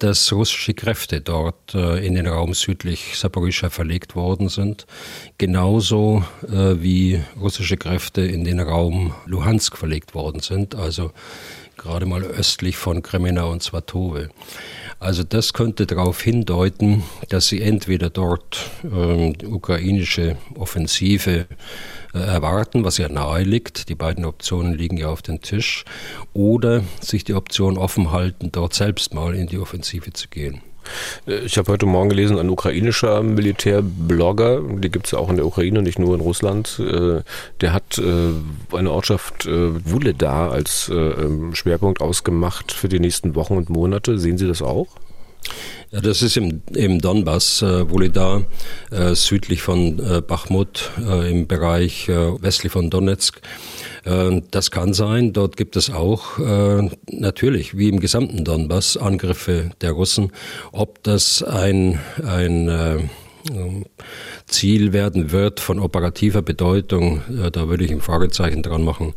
dass 0.00 0.32
russische 0.32 0.74
Kräfte 0.74 1.20
dort 1.20 1.74
in 1.74 2.14
den 2.14 2.26
Raum 2.26 2.54
südlich 2.54 3.16
Saporischschja 3.16 3.70
verlegt 3.70 4.16
worden 4.16 4.48
sind, 4.48 4.86
genauso 5.36 6.24
wie 6.42 7.20
russische 7.40 7.76
Kräfte 7.76 8.22
in 8.22 8.42
den 8.42 8.58
Raum 8.58 9.14
Luhansk 9.26 9.76
verlegt 9.76 10.14
worden 10.14 10.40
sind, 10.40 10.74
also 10.74 11.12
gerade 11.78 12.06
mal 12.06 12.22
östlich 12.22 12.76
von 12.76 13.02
Kremena 13.02 13.44
und 13.44 13.62
Svatove. 13.62 14.28
Also 15.00 15.22
das 15.22 15.52
könnte 15.52 15.86
darauf 15.86 16.20
hindeuten, 16.20 17.04
dass 17.28 17.46
sie 17.46 17.62
entweder 17.62 18.10
dort 18.10 18.70
äh, 18.82 19.46
ukrainische 19.46 20.36
Offensive 20.56 21.46
äh, 22.14 22.18
erwarten, 22.18 22.84
was 22.84 22.98
ja 22.98 23.08
nahe 23.08 23.44
liegt, 23.44 23.88
die 23.88 23.94
beiden 23.94 24.24
Optionen 24.24 24.74
liegen 24.74 24.96
ja 24.96 25.08
auf 25.08 25.22
dem 25.22 25.40
Tisch, 25.40 25.84
oder 26.34 26.82
sich 27.00 27.24
die 27.24 27.34
Option 27.34 27.78
offen 27.78 28.10
halten, 28.10 28.50
dort 28.50 28.74
selbst 28.74 29.14
mal 29.14 29.34
in 29.34 29.46
die 29.46 29.58
Offensive 29.58 30.12
zu 30.12 30.28
gehen. 30.28 30.60
Ich 31.26 31.58
habe 31.58 31.72
heute 31.72 31.86
Morgen 31.86 32.08
gelesen, 32.08 32.38
ein 32.38 32.50
ukrainischer 32.50 33.22
Militärblogger, 33.22 34.62
die 34.62 34.90
gibt 34.90 35.06
es 35.06 35.12
ja 35.12 35.18
auch 35.18 35.30
in 35.30 35.36
der 35.36 35.46
Ukraine, 35.46 35.82
nicht 35.82 35.98
nur 35.98 36.14
in 36.14 36.20
Russland, 36.20 36.80
äh, 36.80 37.22
der 37.60 37.72
hat 37.72 37.98
äh, 37.98 38.76
eine 38.76 38.90
Ortschaft 38.90 39.46
äh, 39.46 39.90
Wuledar 39.90 40.52
als 40.52 40.90
ähm, 40.92 41.54
Schwerpunkt 41.54 42.00
ausgemacht 42.00 42.72
für 42.72 42.88
die 42.88 43.00
nächsten 43.00 43.34
Wochen 43.34 43.56
und 43.56 43.70
Monate. 43.70 44.18
Sehen 44.18 44.38
Sie 44.38 44.46
das 44.46 44.62
auch? 44.62 44.88
Ja, 45.90 46.02
das 46.02 46.20
ist 46.20 46.36
im, 46.36 46.60
im 46.74 47.00
Donbass, 47.00 47.62
äh, 47.62 47.90
Wolidar, 47.90 48.44
äh, 48.90 49.14
südlich 49.14 49.62
von 49.62 49.98
äh, 49.98 50.20
Bachmut, 50.20 50.90
äh, 51.00 51.30
im 51.30 51.46
Bereich 51.46 52.10
äh, 52.10 52.42
westlich 52.42 52.72
von 52.72 52.90
Donetsk. 52.90 53.40
Äh, 54.08 54.42
das 54.50 54.70
kann 54.70 54.94
sein. 54.94 55.32
Dort 55.32 55.56
gibt 55.56 55.76
es 55.76 55.90
auch 55.90 56.38
äh, 56.38 56.88
natürlich, 57.10 57.76
wie 57.76 57.88
im 57.88 58.00
gesamten 58.00 58.44
Donbass, 58.44 58.96
Angriffe 58.96 59.70
der 59.80 59.92
Russen. 59.92 60.32
Ob 60.72 61.02
das 61.02 61.42
ein, 61.42 62.00
ein 62.24 62.68
äh, 62.68 62.98
Ziel 64.48 64.92
werden 64.92 65.30
wird 65.30 65.60
von 65.60 65.78
operativer 65.78 66.42
Bedeutung, 66.42 67.22
äh, 67.30 67.50
da 67.50 67.68
würde 67.68 67.84
ich 67.84 67.92
ein 67.92 68.00
Fragezeichen 68.00 68.62
dran 68.62 68.82
machen. 68.82 69.14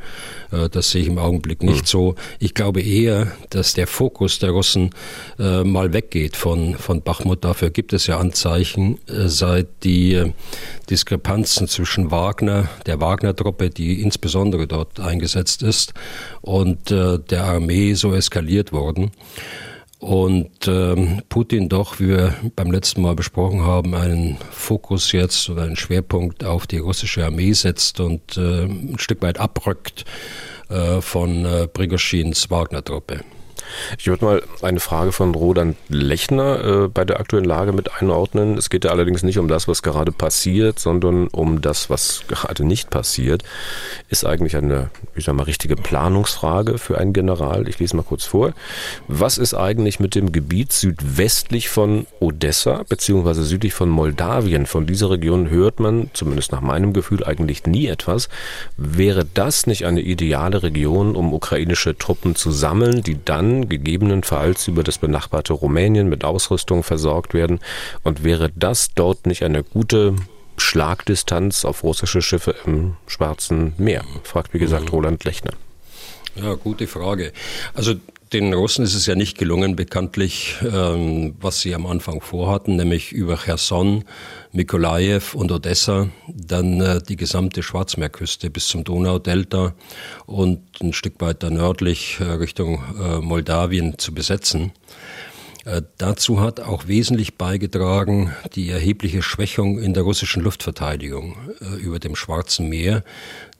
Äh, 0.51 0.69
das 0.69 0.91
sehe 0.91 1.01
ich 1.01 1.07
im 1.07 1.17
Augenblick 1.17 1.63
nicht 1.63 1.79
hm. 1.79 1.85
so. 1.85 2.15
Ich 2.39 2.53
glaube 2.53 2.81
eher, 2.81 3.31
dass 3.49 3.73
der 3.73 3.87
Fokus 3.87 4.39
der 4.39 4.51
Russen 4.51 4.91
äh, 5.39 5.63
mal 5.63 5.93
weggeht 5.93 6.35
von, 6.35 6.75
von 6.75 7.01
Bachmut. 7.01 7.43
Dafür 7.43 7.69
gibt 7.69 7.93
es 7.93 8.07
ja 8.07 8.19
Anzeichen, 8.19 8.99
seit 9.07 9.67
die 9.83 10.31
Diskrepanzen 10.89 11.67
zwischen 11.67 12.11
Wagner, 12.11 12.69
der 12.85 12.99
Wagner-Truppe, 12.99 13.69
die 13.69 14.01
insbesondere 14.01 14.67
dort 14.67 14.99
eingesetzt 14.99 15.63
ist, 15.63 15.93
und 16.41 16.89
der 16.89 17.43
Armee 17.43 17.93
so 17.93 18.13
eskaliert 18.13 18.71
wurden 18.71 19.11
und 20.01 20.67
ähm, 20.67 21.21
Putin 21.29 21.69
doch, 21.69 21.99
wie 21.99 22.09
wir 22.09 22.33
beim 22.55 22.71
letzten 22.71 23.03
Mal 23.03 23.13
besprochen 23.13 23.61
haben, 23.61 23.93
einen 23.93 24.37
Fokus 24.49 25.11
jetzt 25.11 25.47
oder 25.47 25.61
einen 25.61 25.75
Schwerpunkt 25.75 26.43
auf 26.43 26.65
die 26.65 26.79
russische 26.79 27.23
Armee 27.23 27.53
setzt 27.53 27.99
und 27.99 28.35
äh, 28.35 28.63
ein 28.63 28.97
Stück 28.97 29.21
weit 29.21 29.39
abrückt 29.39 30.05
äh, 30.69 31.01
von 31.01 31.45
äh, 31.45 31.67
Prigoschins 31.67 32.49
Wagner-Truppe. 32.49 33.21
Ich 33.97 34.07
würde 34.07 34.25
mal 34.25 34.43
eine 34.61 34.79
Frage 34.79 35.11
von 35.11 35.33
Roland 35.35 35.77
Lechner 35.89 36.63
äh, 36.63 36.87
bei 36.87 37.05
der 37.05 37.19
aktuellen 37.19 37.45
Lage 37.45 37.73
mit 37.73 38.01
einordnen. 38.01 38.57
Es 38.57 38.69
geht 38.69 38.85
ja 38.85 38.91
allerdings 38.91 39.23
nicht 39.23 39.37
um 39.39 39.47
das, 39.47 39.67
was 39.67 39.81
gerade 39.83 40.11
passiert, 40.11 40.79
sondern 40.79 41.27
um 41.27 41.61
das, 41.61 41.89
was 41.89 42.23
gerade 42.27 42.63
nicht 42.63 42.89
passiert. 42.89 43.43
Ist 44.09 44.25
eigentlich 44.25 44.55
eine, 44.55 44.89
ich 45.15 45.25
sag 45.25 45.35
mal, 45.35 45.43
richtige 45.43 45.75
Planungsfrage 45.75 46.77
für 46.77 46.97
einen 46.97 47.13
General. 47.13 47.67
Ich 47.67 47.79
lese 47.79 47.95
mal 47.95 48.03
kurz 48.03 48.25
vor. 48.25 48.53
Was 49.07 49.37
ist 49.37 49.53
eigentlich 49.53 49.99
mit 49.99 50.15
dem 50.15 50.31
Gebiet 50.31 50.73
südwestlich 50.73 51.69
von 51.69 52.07
Odessa 52.19 52.83
beziehungsweise 52.87 53.43
südlich 53.43 53.73
von 53.73 53.89
Moldawien? 53.89 54.65
Von 54.65 54.85
dieser 54.85 55.09
Region 55.09 55.49
hört 55.49 55.79
man, 55.79 56.09
zumindest 56.13 56.51
nach 56.51 56.61
meinem 56.61 56.93
Gefühl, 56.93 57.23
eigentlich 57.23 57.65
nie 57.65 57.87
etwas. 57.87 58.29
Wäre 58.77 59.25
das 59.25 59.67
nicht 59.67 59.85
eine 59.85 60.01
ideale 60.01 60.63
Region, 60.63 61.15
um 61.15 61.33
ukrainische 61.33 61.97
Truppen 61.97 62.35
zu 62.35 62.51
sammeln, 62.51 63.03
die 63.03 63.23
dann 63.23 63.60
gegebenenfalls 63.69 64.67
über 64.67 64.83
das 64.83 64.97
benachbarte 64.97 65.53
Rumänien 65.53 66.09
mit 66.09 66.23
Ausrüstung 66.23 66.83
versorgt 66.83 67.33
werden? 67.33 67.59
Und 68.03 68.23
wäre 68.23 68.51
das 68.55 68.89
dort 68.93 69.25
nicht 69.25 69.43
eine 69.43 69.63
gute 69.63 70.15
Schlagdistanz 70.57 71.65
auf 71.65 71.83
russische 71.83 72.21
Schiffe 72.21 72.55
im 72.65 72.95
Schwarzen 73.07 73.73
Meer? 73.77 74.03
Fragt 74.23 74.53
wie 74.53 74.59
gesagt 74.59 74.85
mhm. 74.85 74.89
Roland 74.89 75.23
Lechner. 75.23 75.53
Ja, 76.35 76.53
gute 76.53 76.87
Frage. 76.87 77.33
Also 77.73 77.95
den 78.33 78.53
Russen 78.53 78.85
ist 78.85 78.95
es 78.95 79.05
ja 79.05 79.15
nicht 79.15 79.37
gelungen, 79.37 79.75
bekanntlich, 79.75 80.55
ähm, 80.61 81.35
was 81.39 81.61
sie 81.61 81.75
am 81.75 81.85
Anfang 81.85 82.21
vorhatten, 82.21 82.77
nämlich 82.77 83.11
über 83.11 83.37
Cherson, 83.37 84.05
Mikolajew 84.53 85.33
und 85.33 85.51
Odessa, 85.51 86.09
dann 86.27 86.79
äh, 86.79 87.01
die 87.01 87.17
gesamte 87.17 87.61
Schwarzmeerküste 87.61 88.49
bis 88.49 88.67
zum 88.67 88.83
Donaudelta 88.83 89.73
und 90.25 90.61
ein 90.81 90.93
Stück 90.93 91.19
weiter 91.19 91.49
nördlich 91.49 92.19
äh, 92.19 92.23
Richtung 92.23 92.81
äh, 92.99 93.19
Moldawien 93.19 93.97
zu 93.97 94.13
besetzen. 94.13 94.71
Äh, 95.65 95.81
dazu 95.97 96.39
hat 96.39 96.59
auch 96.59 96.87
wesentlich 96.87 97.37
beigetragen 97.37 98.33
die 98.55 98.69
erhebliche 98.69 99.21
Schwächung 99.21 99.77
in 99.79 99.93
der 99.93 100.03
russischen 100.03 100.41
Luftverteidigung 100.41 101.37
äh, 101.59 101.81
über 101.81 101.99
dem 101.99 102.15
Schwarzen 102.15 102.69
Meer, 102.69 103.03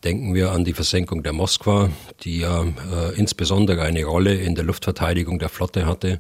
Denken 0.03 0.34
wir 0.34 0.51
an 0.51 0.65
die 0.65 0.74
Versenkung 0.74 1.22
der 1.22 1.31
Moskwa, 1.31 1.91
die 2.22 2.39
ja 2.39 2.63
äh, 2.63 3.13
insbesondere 3.15 3.84
eine 3.84 4.03
Rolle 4.03 4.34
in 4.34 4.55
der 4.55 4.63
Luftverteidigung 4.63 5.38
der 5.38 5.50
Flotte 5.50 5.86
hatte. 5.86 6.20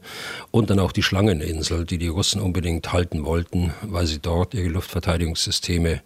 Und 0.51 0.69
dann 0.69 0.79
auch 0.79 0.91
die 0.91 1.01
Schlangeninsel, 1.01 1.85
die 1.85 1.97
die 1.97 2.07
Russen 2.07 2.41
unbedingt 2.41 2.93
halten 2.93 3.25
wollten, 3.25 3.73
weil 3.81 4.05
sie 4.05 4.19
dort 4.19 4.53
ihre 4.53 4.67
Luftverteidigungssysteme 4.67 6.01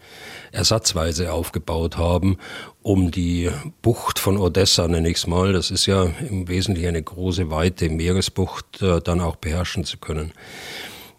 ersatzweise 0.53 1.33
aufgebaut 1.33 1.97
haben, 1.97 2.37
um 2.81 3.11
die 3.11 3.51
Bucht 3.81 4.19
von 4.19 4.37
Odessa, 4.37 4.87
nenne 4.87 5.09
ich 5.09 5.17
es 5.17 5.27
mal, 5.27 5.51
das 5.51 5.69
ist 5.69 5.85
ja 5.85 6.03
im 6.29 6.47
Wesentlichen 6.47 6.89
eine 6.89 7.03
große, 7.03 7.51
weite 7.51 7.89
Meeresbucht, 7.89 8.81
äh, 8.81 9.01
dann 9.01 9.19
auch 9.19 9.35
beherrschen 9.35 9.83
zu 9.83 9.97
können. 9.97 10.31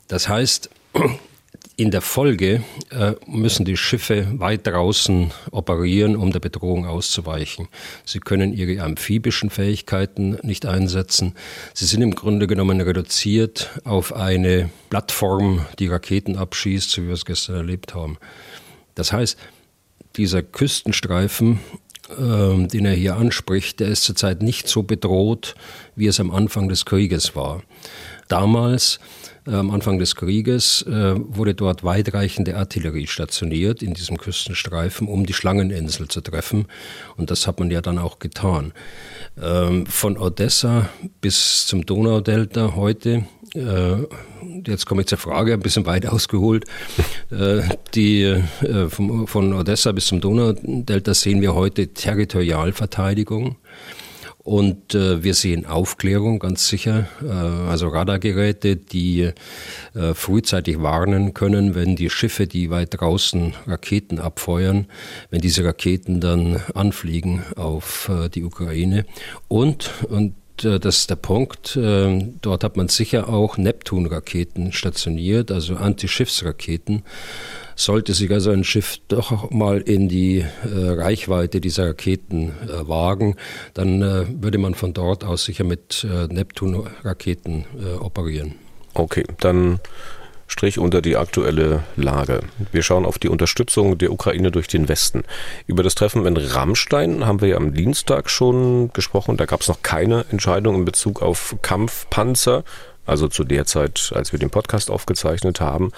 Das 0.09 0.29
heißt, 0.29 0.71
in 1.77 1.91
der 1.91 2.01
Folge 2.01 2.63
äh, 2.91 3.13
müssen 3.27 3.65
die 3.65 3.77
Schiffe 3.77 4.27
weit 4.39 4.67
draußen 4.67 5.33
operieren, 5.51 6.17
um 6.17 6.33
der 6.33 6.41
Bedrohung 6.41 6.87
auszuweichen. 6.87 7.69
Sie 8.05 8.21
können 8.21 8.53
ihre 8.53 8.83
amphibischen 8.83 9.51
Fähigkeiten 9.51 10.39
nicht 10.43 10.67
einsetzen. 10.67 11.35
Sie 11.75 11.85
sind 11.85 12.03
im 12.03 12.15
Grunde 12.15 12.47
genommen 12.47 12.81
reduziert 12.81 13.71
auf 13.85 14.15
eine 14.15 14.71
Plattform, 14.91 15.67
die 15.79 15.89
Raketen 15.89 16.37
abschießt, 16.37 16.91
so 16.91 17.03
wie 17.03 17.07
wir 17.09 17.15
es 17.15 17.25
gestern 17.25 17.57
erlebt 17.57 17.95
haben. 17.95 18.19
Das 18.95 19.13
heißt, 19.13 19.39
dieser 20.17 20.43
Küstenstreifen, 20.43 21.61
äh, 22.11 22.67
den 22.67 22.87
er 22.87 22.95
hier 22.95 23.17
anspricht, 23.17 23.81
der 23.81 23.89
ist 23.89 24.05
zurzeit 24.05 24.43
nicht 24.43 24.69
so 24.69 24.83
bedroht, 24.83 25.55
wie 25.95 26.07
es 26.07 26.21
am 26.21 26.31
Anfang 26.31 26.69
des 26.69 26.85
Krieges 26.85 27.37
war. 27.37 27.63
Damals 28.29 28.99
am 29.47 29.71
Anfang 29.71 29.99
des 29.99 30.17
Krieges 30.17 30.83
äh, 30.83 31.15
wurde 31.17 31.55
dort 31.55 31.85
weitreichende 31.85 32.57
Artillerie 32.57 33.07
stationiert 33.07 33.83
in 33.83 33.95
diesem 33.95 34.19
Küstenstreifen, 34.19 35.07
um 35.07 35.25
die 35.25 35.33
Schlangeninsel 35.33 36.09
zu 36.09 36.21
treffen. 36.21 36.67
Und 37.17 37.31
das 37.31 37.47
hat 37.47 37.61
man 37.61 37.71
ja 37.71 37.81
dann 37.81 37.99
auch 37.99 38.19
getan. 38.19 38.73
Ähm, 39.41 39.87
von 39.87 40.19
Odessa 40.19 40.89
bis 41.21 41.67
zum 41.67 41.87
Donaudelta 41.87 42.75
heute 42.75 43.25
äh, 43.55 43.97
jetzt 44.67 44.87
komme 44.87 45.03
ich 45.03 45.07
zur 45.07 45.19
Frage, 45.19 45.55
ein 45.55 45.61
bisschen 45.61 45.87
weit 45.87 46.07
ausgeholt. 46.07 46.65
die, 47.95 48.43
von 48.87 49.53
Odessa 49.53 49.93
bis 49.93 50.07
zum 50.07 50.21
Donaudelta 50.21 51.15
sehen 51.15 51.41
wir 51.41 51.55
heute 51.55 51.89
Territorialverteidigung. 51.89 53.57
Und 54.47 54.95
äh, 54.95 55.25
wir 55.25 55.35
sehen 55.35 55.67
Aufklärung 55.67 56.39
ganz 56.39 56.69
sicher, 56.69 57.09
äh, 57.21 57.27
also 57.27 57.89
Radargeräte, 57.89 58.77
die 58.77 59.33
äh, 59.95 60.15
frühzeitig 60.15 60.81
warnen 60.81 61.35
können, 61.35 61.75
wenn 61.75 61.97
die 61.97 62.11
Schiffe, 62.11 62.47
die 62.47 62.71
weit 62.71 63.01
draußen 63.01 63.55
Raketen 63.67 64.21
abfeuern, 64.21 64.87
wenn 65.31 65.41
diese 65.41 65.65
Raketen 65.65 66.21
dann 66.21 66.63
anfliegen 66.75 67.43
auf 67.57 68.09
äh, 68.09 68.29
die 68.29 68.45
Ukraine. 68.45 69.05
Und, 69.49 69.91
und 70.09 70.35
äh, 70.63 70.79
das 70.79 70.99
ist 70.99 71.11
der 71.11 71.17
Punkt. 71.17 71.75
Äh, 71.75 72.27
dort 72.41 72.63
hat 72.63 72.77
man 72.77 72.87
sicher 72.87 73.29
auch 73.29 73.59
Neptun-Raketen 73.59 74.71
stationiert, 74.71 75.51
also 75.51 75.75
Antischiffsraketen. 75.75 77.03
Sollte 77.77 78.15
sich 78.15 78.31
also 78.31 78.51
ein 78.51 78.65
Schiff 78.65 78.99
doch 79.09 79.51
mal 79.51 79.81
in 79.81 80.09
die 80.09 80.39
äh, 80.39 80.45
Reichweite 80.65 81.61
dieser 81.61 81.91
Raketen 81.91 82.53
äh, 82.67 82.89
wagen, 82.89 83.37
dann 83.75 84.03
äh, 84.03 84.25
würde 84.43 84.59
man 84.59 84.75
von 84.75 84.95
dort 84.95 85.25
aus 85.25 85.45
sicher 85.45 85.65
mit 85.65 86.05
äh, 86.11 86.27
Neptun-Raketen 86.27 87.67
äh, 87.79 87.95
operieren. 87.99 88.55
Okay, 88.95 89.25
dann 89.41 89.79
Strich 90.49 90.79
unter 90.79 91.03
die 91.03 91.17
aktuelle 91.17 91.83
Lage. 91.97 92.41
Wir 92.71 92.83
schauen 92.83 93.05
auf 93.05 93.19
die 93.19 93.29
Unterstützung 93.29 93.99
der 93.99 94.13
Ukraine 94.13 94.51
durch 94.51 94.69
den 94.69 94.89
Westen. 94.89 95.25
Über 95.67 95.83
das 95.83 95.97
Treffen 95.97 96.25
in 96.25 96.37
Rammstein 96.37 97.27
haben 97.27 97.41
wir 97.41 97.49
ja 97.49 97.57
am 97.57 97.75
Dienstag 97.75 98.31
schon 98.31 98.93
gesprochen. 98.93 99.37
Da 99.37 99.45
gab 99.45 99.63
es 99.63 99.69
noch 99.69 99.83
keine 99.83 100.25
Entscheidung 100.31 100.77
in 100.77 100.85
Bezug 100.85 101.21
auf 101.21 101.57
Kampfpanzer 101.63 102.65
also 103.07 103.29
zu 103.29 103.45
der 103.45 103.67
Zeit, 103.67 104.13
als 104.15 104.33
wir 104.33 104.39
den 104.39 104.51
Podcast 104.51 104.91
aufgezeichnet 104.91 105.61
haben. 105.61 105.93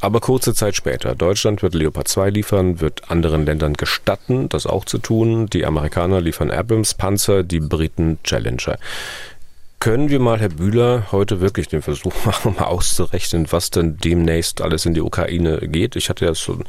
Aber 0.00 0.20
kurze 0.20 0.54
Zeit 0.54 0.76
später. 0.76 1.14
Deutschland 1.14 1.62
wird 1.62 1.74
Leopard 1.74 2.08
2 2.08 2.30
liefern, 2.30 2.80
wird 2.80 3.10
anderen 3.10 3.46
Ländern 3.46 3.74
gestatten, 3.74 4.48
das 4.48 4.66
auch 4.66 4.84
zu 4.84 4.98
tun. 4.98 5.46
Die 5.46 5.64
Amerikaner 5.64 6.20
liefern 6.20 6.50
Abrams-Panzer, 6.50 7.42
die 7.42 7.60
Briten 7.60 8.18
Challenger. 8.24 8.78
Können 9.82 10.10
wir 10.10 10.20
mal, 10.20 10.38
Herr 10.38 10.50
Bühler, 10.50 11.06
heute 11.10 11.40
wirklich 11.40 11.68
den 11.68 11.80
Versuch 11.80 12.12
machen, 12.26 12.54
mal 12.58 12.66
auszurechnen, 12.66 13.46
was 13.50 13.70
denn 13.70 13.96
demnächst 13.96 14.60
alles 14.60 14.84
in 14.84 14.92
die 14.92 15.00
Ukraine 15.00 15.56
geht? 15.62 15.96
Ich 15.96 16.10
hatte 16.10 16.26
ja 16.26 16.34
schon 16.34 16.64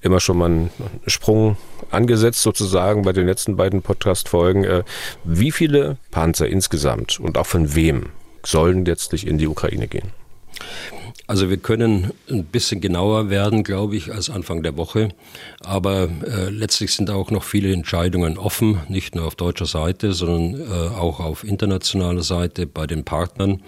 immer 0.00 0.20
schon 0.20 0.38
mal 0.38 0.46
einen 0.46 0.70
Sprung 1.08 1.56
angesetzt, 1.90 2.40
sozusagen, 2.40 3.02
bei 3.02 3.12
den 3.12 3.26
letzten 3.26 3.56
beiden 3.56 3.82
Podcast-Folgen. 3.82 4.62
Äh, 4.62 4.84
wie 5.24 5.50
viele 5.50 5.96
Panzer 6.12 6.46
insgesamt 6.46 7.18
und 7.18 7.36
auch 7.36 7.46
von 7.46 7.74
wem 7.74 8.10
sollen 8.44 8.84
letztlich 8.84 9.26
in 9.26 9.38
die 9.38 9.46
Ukraine 9.46 9.88
gehen? 9.88 10.12
Also 11.26 11.48
wir 11.48 11.56
können 11.56 12.12
ein 12.28 12.44
bisschen 12.44 12.80
genauer 12.80 13.30
werden, 13.30 13.62
glaube 13.62 13.96
ich, 13.96 14.12
als 14.12 14.28
Anfang 14.28 14.62
der 14.62 14.76
Woche. 14.76 15.10
Aber 15.60 16.10
äh, 16.26 16.50
letztlich 16.50 16.92
sind 16.92 17.10
auch 17.10 17.30
noch 17.30 17.44
viele 17.44 17.72
Entscheidungen 17.72 18.36
offen, 18.36 18.80
nicht 18.88 19.14
nur 19.14 19.26
auf 19.26 19.36
deutscher 19.36 19.66
Seite, 19.66 20.12
sondern 20.12 20.60
äh, 20.60 20.88
auch 20.94 21.20
auf 21.20 21.44
internationaler 21.44 22.22
Seite 22.22 22.66
bei 22.66 22.86
den 22.86 23.04
Partnern, 23.04 23.62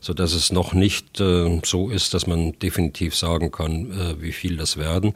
so 0.00 0.14
dass 0.14 0.32
es 0.32 0.52
noch 0.52 0.74
nicht 0.74 1.18
äh, 1.18 1.60
so 1.64 1.88
ist, 1.88 2.14
dass 2.14 2.26
man 2.26 2.52
definitiv 2.60 3.16
sagen 3.16 3.50
kann, 3.50 3.90
äh, 3.90 4.22
wie 4.22 4.32
viel 4.32 4.56
das 4.56 4.76
werden. 4.76 5.14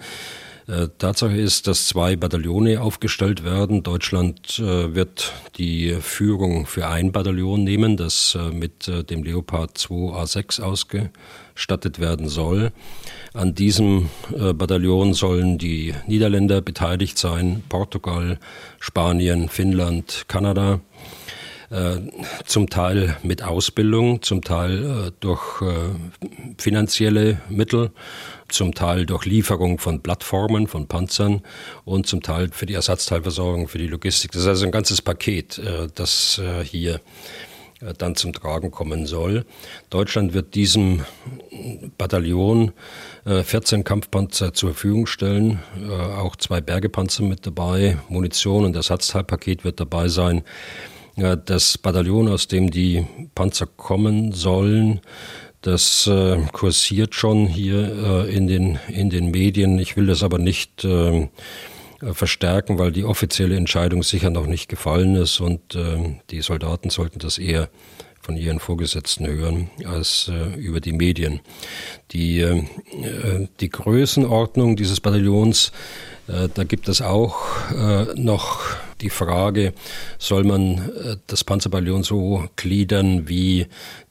Äh, 0.73 0.89
Tatsache 0.97 1.37
ist, 1.37 1.67
dass 1.67 1.87
zwei 1.87 2.17
Bataillone 2.17 2.81
aufgestellt 2.81 3.45
werden. 3.45 3.83
Deutschland 3.83 4.59
äh, 4.59 4.95
wird 4.95 5.35
die 5.59 5.99
Führung 6.01 6.65
für 6.65 6.89
ein 6.89 7.13
Bataillon 7.13 7.63
nehmen, 7.63 7.99
das 7.99 8.39
äh, 8.41 8.51
mit 8.51 8.91
dem 9.11 9.23
Leopard 9.23 9.77
2 9.77 9.95
A6 9.95 10.63
ausgestattet 10.63 11.99
werden 11.99 12.29
soll. 12.29 12.73
An 13.35 13.55
diesem 13.55 14.11
Bataillon 14.31 15.15
sollen 15.15 15.59
die 15.59 15.95
Niederländer 16.07 16.61
beteiligt 16.61 17.19
sein, 17.19 17.63
Portugal, 17.69 18.39
Spanien, 18.79 19.49
Finnland, 19.49 20.25
Kanada 20.29 20.81
zum 22.45 22.69
Teil 22.69 23.17
mit 23.23 23.43
Ausbildung, 23.43 24.21
zum 24.21 24.43
Teil 24.43 25.13
durch 25.21 25.63
finanzielle 26.59 27.41
Mittel 27.49 27.91
zum 28.53 28.75
Teil 28.75 29.07
durch 29.07 29.25
Lieferung 29.25 29.79
von 29.79 30.03
Plattformen, 30.03 30.69
von 30.69 30.87
Panzern 30.87 31.43
und 31.85 32.07
zum 32.07 32.23
Teil 32.23 32.49
für 32.53 32.67
die 32.67 32.75
Ersatzteilversorgung, 32.75 33.69
für 33.69 33.79
die 33.79 33.89
Logistik. 33.89 34.33
Das 34.33 34.43
ist 34.43 34.49
also 34.49 34.65
ein 34.65 34.71
ganzes 34.71 35.03
Paket, 35.03 35.59
äh, 35.59 35.89
das 35.95 36.39
äh, 36.39 36.65
hier 36.65 37.01
äh, 37.81 37.95
dann 37.97 38.15
zum 38.15 38.33
Tragen 38.33 38.71
kommen 38.71 39.07
soll. 39.07 39.45
Deutschland 39.91 40.35
wird 40.35 40.55
diesem 40.55 41.05
Bataillon 41.99 42.73
14 43.25 43.85
Kampfpanzer 43.85 44.53
zur 44.53 44.71
Verfügung 44.71 45.07
stellen, 45.07 45.61
auch 46.17 46.35
zwei 46.37 46.61
Bergepanzer 46.61 47.23
mit 47.23 47.47
dabei, 47.47 47.99
Munition 48.09 48.65
und 48.65 48.75
Ersatzteilpaket 48.75 49.65
wird 49.65 49.79
dabei 49.79 50.09
sein. 50.09 50.43
Das 51.15 51.79
Bataillon, 51.79 52.29
aus 52.29 52.49
dem 52.49 52.71
die 52.71 53.07
Panzer 53.35 53.67
kommen 53.67 54.33
sollen, 54.33 55.01
das 55.63 56.07
äh, 56.07 56.39
kursiert 56.53 57.15
schon 57.15 57.47
hier 57.47 58.27
äh, 58.27 58.35
in, 58.35 58.47
den, 58.47 58.79
in 58.89 59.11
den 59.11 59.31
Medien. 59.31 59.79
Ich 59.79 59.97
will 59.97 60.07
das 60.07 60.23
aber 60.23 60.39
nicht 60.39 60.85
äh, 60.85 61.29
verstärken, 62.13 62.79
weil 62.79 62.93
die 62.93 63.05
offizielle 63.05 63.57
Entscheidung 63.57 64.03
sicher 64.03 64.31
noch 64.31 64.47
nicht 64.47 64.69
gefallen 64.69 65.15
ist 65.15 65.41
und 65.41 65.75
äh, 65.75 66.17
die 66.31 66.43
Soldaten 66.43 66.91
sollten 66.91 67.21
das 67.21 67.39
eher 67.39 67.69
von 68.21 68.37
ihren 68.37 68.61
Vorgesetzten 68.61 69.27
hören 69.27 69.71
als 69.85 70.31
äh, 70.33 70.55
über 70.55 70.81
die 70.81 70.93
Medien. 70.93 71.41
Die, 72.13 72.41
äh, 72.41 72.63
die 73.61 73.69
Größenordnung 73.69 74.77
dieses 74.77 75.01
Bataillons, 75.01 75.73
äh, 76.29 76.49
da 76.53 76.63
gibt 76.63 76.89
es 76.89 77.03
auch 77.03 77.71
äh, 77.73 78.15
noch 78.15 78.61
die 79.01 79.11
Frage, 79.11 79.75
soll 80.19 80.45
man 80.45 80.79
äh, 80.79 81.17
das 81.27 81.43
Panzerbataillon 81.43 82.05
so 82.05 82.45
gliedern 82.55 83.29
wie 83.29 83.67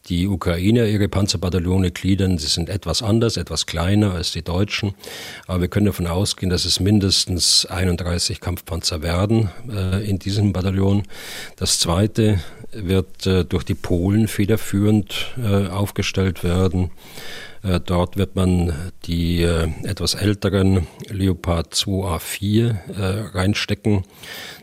die 0.10 0.28
Ukrainer 0.28 0.86
ihre 0.86 1.08
Panzerbataillone 1.08 1.92
gliedern. 1.92 2.38
Sie 2.38 2.48
sind 2.48 2.70
etwas 2.70 3.02
anders, 3.04 3.38
etwas 3.38 3.66
kleiner 3.66 4.14
als 4.14 4.32
die 4.32 4.42
Deutschen. 4.42 4.94
Aber 5.48 5.62
wir 5.62 5.68
können 5.68 5.86
davon 5.86 6.08
ausgehen, 6.08 6.50
dass 6.50 6.66
es 6.66 6.80
mindestens 6.80 7.66
31 7.66 8.42
Kampfpanzer 8.42 9.02
werden 9.02 9.50
äh, 9.70 10.08
in 10.08 10.20
diesem 10.20 10.54
Bataillon. 10.54 11.04
Das 11.56 11.80
zweite 11.80 12.40
wird 12.72 13.28
äh, 13.28 13.44
durch 13.44 13.64
die 13.64 13.76
Polen 13.76 14.28
federführend 14.28 15.34
äh, 15.38 15.68
aufgestellt 15.68 16.44
werden. 16.44 16.92
Äh, 17.64 17.80
dort 17.80 18.18
wird 18.18 18.36
man 18.36 18.92
die 19.06 19.42
äh, 19.42 19.70
etwas 19.84 20.16
älteren 20.16 20.88
Leopard 21.10 21.74
2A4 21.74 22.70
äh, 22.70 23.38
reinstecken. 23.38 24.04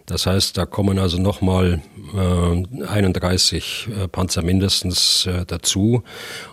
Das 0.08 0.24
heißt, 0.24 0.56
da 0.56 0.64
kommen 0.64 0.98
also 0.98 1.18
nochmal 1.18 1.82
äh, 2.14 2.84
31 2.86 3.88
äh, 3.88 4.08
Panzer 4.08 4.42
mindestens 4.42 5.26
äh, 5.26 5.44
dazu. 5.46 6.02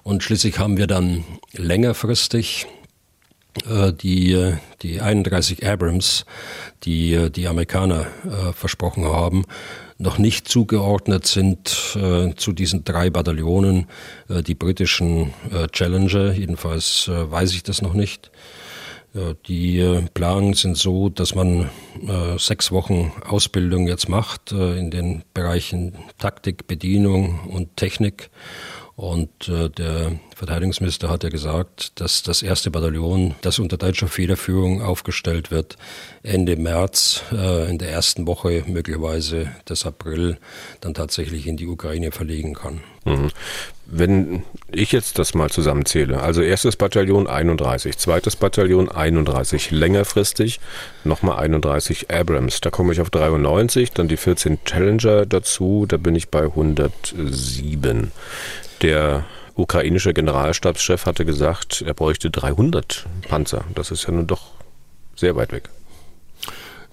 Und 0.03 0.24
schließlich 0.24 0.59
haben 0.59 0.75
wir 0.75 0.88
dann 0.88 1.24
längerfristig 1.53 2.67
äh, 3.67 3.93
die, 3.93 4.33
äh, 4.33 4.57
die 4.81 5.00
31 5.00 5.65
Abrams, 5.65 6.25
die 6.83 7.13
äh, 7.13 7.29
die 7.29 7.47
Amerikaner 7.47 8.07
versprochen 8.53 9.05
haben, 9.05 9.45
noch 9.97 10.17
nicht 10.17 10.50
zugeordnet 10.50 11.25
sind 11.25 11.95
äh, 11.95 12.33
zu 12.35 12.51
diesen 12.51 12.83
drei 12.83 13.09
Bataillonen, 13.09 13.88
äh, 14.27 14.43
die 14.43 14.55
britischen 14.55 15.33
äh, 15.51 15.67
Challenger. 15.71 16.33
Jedenfalls 16.33 17.09
weiß 17.09 17.53
ich 17.53 17.63
das 17.63 17.81
noch 17.81 17.93
nicht. 17.93 18.31
Die 19.48 20.05
Planungen 20.13 20.55
sind 20.55 20.77
so, 20.77 21.10
dass 21.10 21.36
man 21.36 21.69
sechs 22.38 22.72
Wochen 22.72 23.13
Ausbildung 23.25 23.88
jetzt 23.88 24.10
macht 24.10 24.51
in 24.51 24.91
den 24.91 25.24
Bereichen 25.33 25.94
Taktik, 26.18 26.68
Bedienung 26.68 27.48
und 27.48 27.77
Technik. 27.77 28.29
Und 28.98 29.29
der 29.48 30.20
Verteidigungsminister 30.35 31.09
hat 31.09 31.24
ja 31.24 31.29
gesagt, 31.29 32.00
dass 32.00 32.24
das 32.24 32.42
erste 32.42 32.72
Bataillon, 32.72 33.35
das 33.42 33.59
unter 33.59 33.77
deutscher 33.77 34.07
Federführung 34.07 34.81
aufgestellt 34.81 35.50
wird, 35.50 35.77
Ende 36.25 36.57
März, 36.57 37.24
äh, 37.31 37.70
in 37.70 37.77
der 37.77 37.92
ersten 37.92 38.25
Woche 38.25 38.64
möglicherweise 38.66 39.51
des 39.70 39.85
April, 39.85 40.38
dann 40.81 40.94
tatsächlich 40.94 41.46
in 41.46 41.55
die 41.55 41.68
Ukraine 41.68 42.11
verlegen 42.11 42.55
kann. 42.55 42.81
Mhm. 43.05 43.29
Wenn 43.85 44.44
ich 44.72 44.92
jetzt 44.92 45.20
das 45.20 45.35
mal 45.35 45.51
zusammenzähle, 45.51 46.20
also 46.20 46.42
erstes 46.42 46.75
Bataillon 46.75 47.27
31, 47.27 48.00
zweites 48.00 48.35
Bataillon 48.35 48.90
31, 48.90 49.70
längerfristig 49.70 50.59
nochmal 51.03 51.38
31 51.38 52.09
Abrams, 52.09 52.61
da 52.61 52.72
komme 52.72 52.94
ich 52.94 53.01
auf 53.01 53.11
93, 53.11 53.92
dann 53.92 54.07
die 54.07 54.18
14 54.18 54.64
Challenger 54.66 55.27
dazu, 55.27 55.85
da 55.88 55.98
bin 55.98 56.16
ich 56.16 56.29
bei 56.29 56.46
107. 56.46 58.11
Der 58.81 59.25
ukrainische 59.53 60.14
Generalstabschef 60.14 61.05
hatte 61.05 61.24
gesagt, 61.24 61.83
er 61.85 61.94
bräuchte 61.94 62.31
300 62.31 63.05
Panzer. 63.29 63.64
Das 63.75 63.92
ist 63.92 64.05
ja 64.05 64.11
nun 64.11 64.25
doch 64.25 64.48
sehr 65.16 65.35
weit 65.35 65.51
weg. 65.51 65.70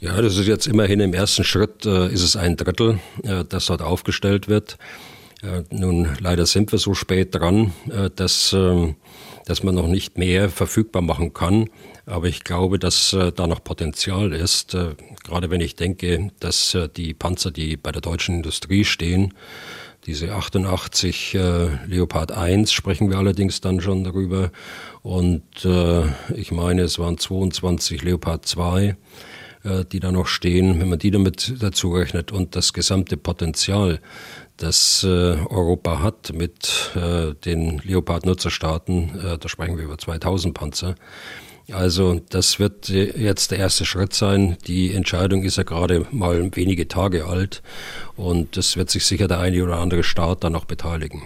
Ja, 0.03 0.21
das 0.21 0.37
ist 0.37 0.49
jetzt 0.49 0.67
immerhin 0.67 0.99
im 0.99 1.15
ersten 1.15 1.45
Schritt, 1.45 1.87
äh, 1.87 2.13
ist 2.13 2.25
es 2.25 2.35
ein 2.35 2.57
Drittel, 2.57 2.99
äh, 3.23 3.45
das 3.49 3.67
dort 3.67 3.83
aufgestellt 3.83 4.49
wird. 4.49 4.77
Äh, 5.45 5.63
nun, 5.71 6.09
leider 6.19 6.45
sind 6.45 6.73
wir 6.73 6.81
so 6.81 6.93
spät 6.93 7.33
dran, 7.37 7.73
äh, 7.89 8.11
dass, 8.11 8.53
ähm, 8.53 8.97
dass 9.47 9.63
man 9.63 9.77
noch 9.77 9.87
nicht 9.87 10.19
mehr 10.19 10.51
verfügbar 10.51 11.03
machen 11.03 11.35
kann. 11.35 11.71
Aber 12.05 12.27
ich 12.27 12.43
glaube, 12.43 12.81
dass 12.81 13.13
äh, 13.13 13.31
da 13.31 13.47
noch 13.47 13.63
Potenzial 13.63 14.33
ist, 14.33 14.75
äh, 14.75 14.97
gerade 15.23 15.51
wenn 15.51 15.61
ich 15.61 15.77
denke, 15.77 16.33
dass 16.41 16.77
die 16.97 17.15
Panzer, 17.15 17.53
die 17.53 17.77
bei 17.77 17.93
der 17.93 18.03
deutschen 18.03 18.35
Industrie 18.35 18.85
stehen, 18.85 19.33
diese 20.07 20.35
88 20.35 21.37
äh, 21.37 21.69
Leopard 21.87 22.33
1 22.33 22.73
sprechen 22.73 23.09
wir 23.09 23.19
allerdings 23.19 23.61
dann 23.61 23.81
schon 23.81 24.03
darüber. 24.03 24.51
Und 25.03 25.65
äh, 25.65 26.07
ich 26.35 26.51
meine, 26.51 26.83
es 26.83 26.99
waren 26.99 27.19
22 27.19 28.03
Leopard 28.03 28.45
2, 28.45 28.85
äh, 28.87 28.95
die 29.65 30.01
da 30.01 30.11
noch 30.11 30.27
stehen. 30.27 30.81
Wenn 30.81 30.89
man 30.89 30.99
die 30.99 31.11
damit 31.11 31.55
dazu 31.61 31.93
rechnet 31.93 32.33
und 32.33 32.57
das 32.57 32.73
gesamte 32.73 33.17
Potenzial, 33.17 34.01
das 34.57 35.05
äh, 35.05 35.09
Europa 35.09 36.01
hat 36.01 36.33
mit 36.35 36.93
äh, 36.95 37.35
den 37.45 37.79
Leopard-Nutzerstaaten, 37.79 39.19
äh, 39.19 39.39
da 39.39 39.49
sprechen 39.49 39.77
wir 39.77 39.85
über 39.85 39.99
2000 39.99 40.55
Panzer, 40.55 40.95
also 41.71 42.21
das 42.29 42.59
wird 42.59 42.89
jetzt 42.89 43.53
der 43.53 43.59
erste 43.59 43.85
Schritt 43.85 44.15
sein. 44.15 44.57
Die 44.67 44.93
Entscheidung 44.93 45.45
ist 45.45 45.57
ja 45.57 45.63
gerade 45.63 46.07
mal 46.11 46.51
wenige 46.55 46.89
Tage 46.89 47.27
alt 47.27 47.63
und 48.17 48.57
es 48.57 48.77
wird 48.77 48.91
sich 48.91 49.07
sicher 49.07 49.29
der 49.29 49.39
eine 49.39 49.63
oder 49.63 49.79
andere 49.79 50.03
Staat 50.03 50.43
dann 50.45 50.53
noch 50.53 50.65
beteiligen. 50.65 51.23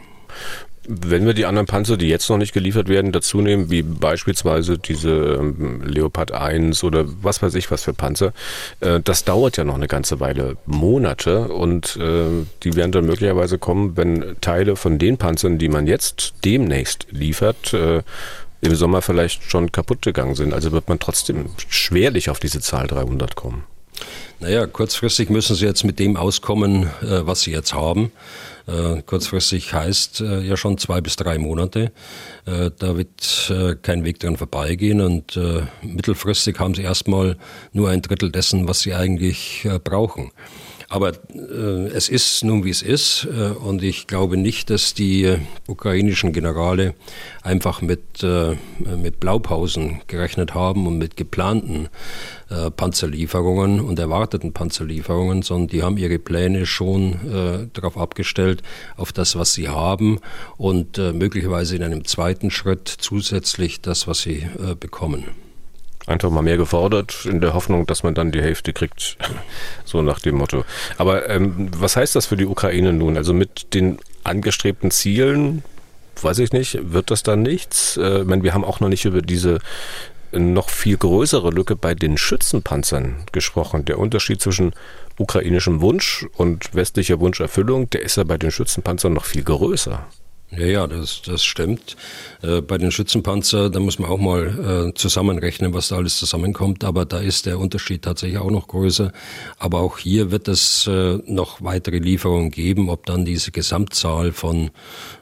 Wenn 0.89 1.27
wir 1.27 1.35
die 1.35 1.47
anderen 1.47 1.67
Panzer, 1.67 1.97
die 1.97 2.09
jetzt 2.09 2.29
noch 2.29 2.39
nicht 2.39 2.53
geliefert 2.53 2.89
werden, 2.89 3.13
dazu 3.13 3.41
nehmen, 3.41 3.71
wie 3.71 3.83
beispielsweise 3.83 4.79
diese 4.79 5.11
ähm, 5.11 5.83
Leopard 5.85 6.33
1 6.33 6.85
oder 6.85 7.05
was 7.23 7.43
weiß 7.43 7.55
ich 7.55 7.71
was 7.71 7.83
für 7.83 7.95
Panzer, 7.95 8.33
äh, 8.81 9.01
das 9.01 9.25
dauert 9.25 9.57
ja 9.57 9.65
noch 9.65 9.75
eine 9.75 9.89
ganze 9.89 10.21
Weile, 10.21 10.57
Monate 10.67 11.49
und 11.49 11.97
äh, 11.97 12.45
die 12.63 12.77
werden 12.77 12.93
dann 12.93 13.07
möglicherweise 13.07 13.59
kommen, 13.59 13.97
wenn 13.97 14.37
Teile 14.41 14.77
von 14.77 14.99
den 14.99 15.19
Panzern, 15.19 15.59
die 15.59 15.69
man 15.69 15.87
jetzt 15.87 16.35
demnächst 16.45 17.07
liefert, 17.11 17.73
äh, 17.75 18.03
im 18.61 18.75
Sommer 18.75 19.03
vielleicht 19.03 19.43
schon 19.45 19.73
kaputt 19.73 20.03
gegangen 20.03 20.35
sind. 20.35 20.55
Also 20.55 20.73
wird 20.73 20.89
man 20.89 20.99
trotzdem 20.99 21.47
schwerlich 21.69 22.31
auf 22.31 22.41
diese 22.41 22.61
Zahl 22.61 22.87
300 22.87 23.37
kommen. 23.37 23.65
Naja, 24.41 24.67
kurzfristig 24.67 25.31
müssen 25.31 25.57
Sie 25.57 25.65
jetzt 25.65 25.85
mit 25.85 25.99
dem 25.99 26.17
auskommen, 26.17 26.91
was 27.01 27.43
Sie 27.43 27.53
jetzt 27.53 27.73
haben. 27.73 28.13
Äh, 28.67 29.03
kurzfristig 29.03 29.73
heißt 29.73 30.21
äh, 30.23 30.41
ja 30.41 30.57
schon 30.57 30.77
zwei 30.79 31.01
bis 31.01 31.17
drei 31.17 31.39
Monate. 31.39 31.93
Da 32.45 32.97
wird 32.97 33.53
kein 33.83 34.05
Weg 34.05 34.21
dran 34.21 34.37
vorbeigehen 34.37 35.01
und 35.01 35.37
mittelfristig 35.83 36.61
haben 36.61 36.75
Sie 36.75 36.83
erstmal 36.83 37.37
nur 37.73 37.91
ein 37.91 38.03
Drittel 38.03 38.31
dessen, 38.31 38.69
was 38.69 38.83
Sie 38.83 38.95
eigentlich 38.95 39.67
brauchen. 39.83 40.31
Aber 40.89 41.13
äh, 41.35 41.89
es 41.89 42.09
ist 42.09 42.45
nun, 42.45 42.65
wie 42.65 42.71
es 42.71 42.83
ist. 42.83 43.27
Äh, 43.27 43.51
und 43.51 43.83
ich 43.83 44.07
glaube 44.07 44.37
nicht, 44.37 44.71
dass 44.71 44.95
die 44.95 45.25
äh, 45.25 45.39
ukrainischen 45.67 46.33
Generale 46.33 46.95
einfach 47.43 47.83
mit, 47.83 48.23
äh, 48.23 48.57
mit 48.97 49.19
Blaupausen 49.19 50.01
gerechnet 50.07 50.55
haben 50.55 50.87
und 50.87 50.99
mit 50.99 51.17
geplanten 51.17 51.89
äh, 52.51 52.71
Panzerlieferungen 52.71 53.81
und 53.81 53.99
erwarteten 53.99 54.53
Panzerlieferungen, 54.53 55.43
sondern 55.43 55.69
die 55.69 55.83
haben 55.83 55.99
ihre 55.99 56.19
Pläne 56.19 56.67
schon 56.67 57.69
darauf 57.73 57.97
abgestellt, 57.99 58.63
auf 58.97 59.13
das, 59.13 59.37
was 59.37 59.55
sie 59.55 59.69
haben 59.69 60.21
und 60.57 60.99
möglicherweise 60.99 61.77
in 61.77 61.83
einem 61.83 62.05
zweiten 62.05 62.51
Schritt 62.51 62.89
zusätzlich 62.89 63.81
das, 63.81 64.07
was 64.07 64.21
sie 64.21 64.47
bekommen. 64.81 65.25
Einfach 66.07 66.31
mal 66.31 66.43
mehr 66.43 66.57
gefordert, 66.57 67.27
in 67.27 67.41
der 67.41 67.53
Hoffnung, 67.55 67.87
dass 67.87 68.03
man 68.03 68.15
dann 68.15 68.31
die 68.31 68.43
Hälfte 68.43 68.73
kriegt. 68.73 69.17
So 69.85 70.03
nach 70.03 70.21
dem 70.21 70.37
Motto. 70.37 70.65
Aber 70.99 71.29
ähm, 71.29 71.69
was 71.77 71.97
heißt 71.97 72.15
das 72.15 72.27
für 72.27 72.37
die 72.37 72.47
Ukraine 72.47 72.93
nun? 72.93 73.17
Also 73.17 73.33
mit 73.33 73.75
den 73.75 73.99
angestrebten 74.25 74.91
Zielen, 74.91 75.63
weiß 76.21 76.39
ich 76.41 76.53
nicht, 76.53 76.79
wird 76.93 77.11
das 77.11 77.23
dann 77.23 77.43
nichts? 77.43 77.97
Äh, 77.97 78.21
ich 78.21 78.27
meine, 78.27 78.43
wir 78.43 78.55
haben 78.55 78.65
auch 78.65 78.81
noch 78.81 78.89
nicht 78.89 79.05
über 79.05 79.23
diese 79.23 79.59
noch 80.33 80.71
viel 80.71 80.97
größere 80.97 81.51
Lücke 81.51 81.77
bei 81.77 81.95
den 81.95 82.19
Schützenpanzern 82.19 83.25
gesprochen. 83.33 83.85
Der 83.85 83.99
Unterschied 83.99 84.41
zwischen 84.41 84.73
ukrainischem 85.19 85.81
Wunsch 85.81 86.27
und 86.37 86.75
westlicher 86.75 87.21
Wunscherfüllung, 87.21 87.91
der 87.91 88.03
ist 88.03 88.17
ja 88.17 88.25
bei 88.25 88.37
den 88.39 88.51
Schützenpanzern 88.51 89.13
noch 89.13 89.25
viel 89.25 89.45
größer. 89.45 90.07
Ja, 90.57 90.67
ja, 90.67 90.87
das, 90.87 91.21
das 91.23 91.45
stimmt. 91.45 91.97
Äh, 92.43 92.63
bei 92.63 92.79
den 92.79 92.91
Schützenpanzer, 92.91 93.69
da 93.69 93.79
muss 93.79 93.99
man 93.99 94.11
auch 94.11 94.19
mal 94.19 94.89
äh, 94.89 94.95
zusammenrechnen, 94.95 95.75
was 95.75 95.89
da 95.89 95.97
alles 95.97 96.19
zusammenkommt. 96.19 96.83
Aber 96.83 97.05
da 97.05 97.19
ist 97.19 97.45
der 97.45 97.59
Unterschied 97.59 98.03
tatsächlich 98.03 98.39
auch 98.39 98.51
noch 98.51 98.69
größer. 98.69 99.13
Aber 99.59 99.81
auch 99.81 99.99
hier 99.99 100.31
wird 100.31 100.49
es 100.49 100.87
äh, 100.87 101.19
noch 101.27 101.63
weitere 101.63 101.99
Lieferungen 101.99 102.51
geben. 102.51 102.89
Ob 102.89 103.05
dann 103.05 103.25
diese 103.25 103.51
Gesamtzahl 103.51 104.33
von 104.33 104.71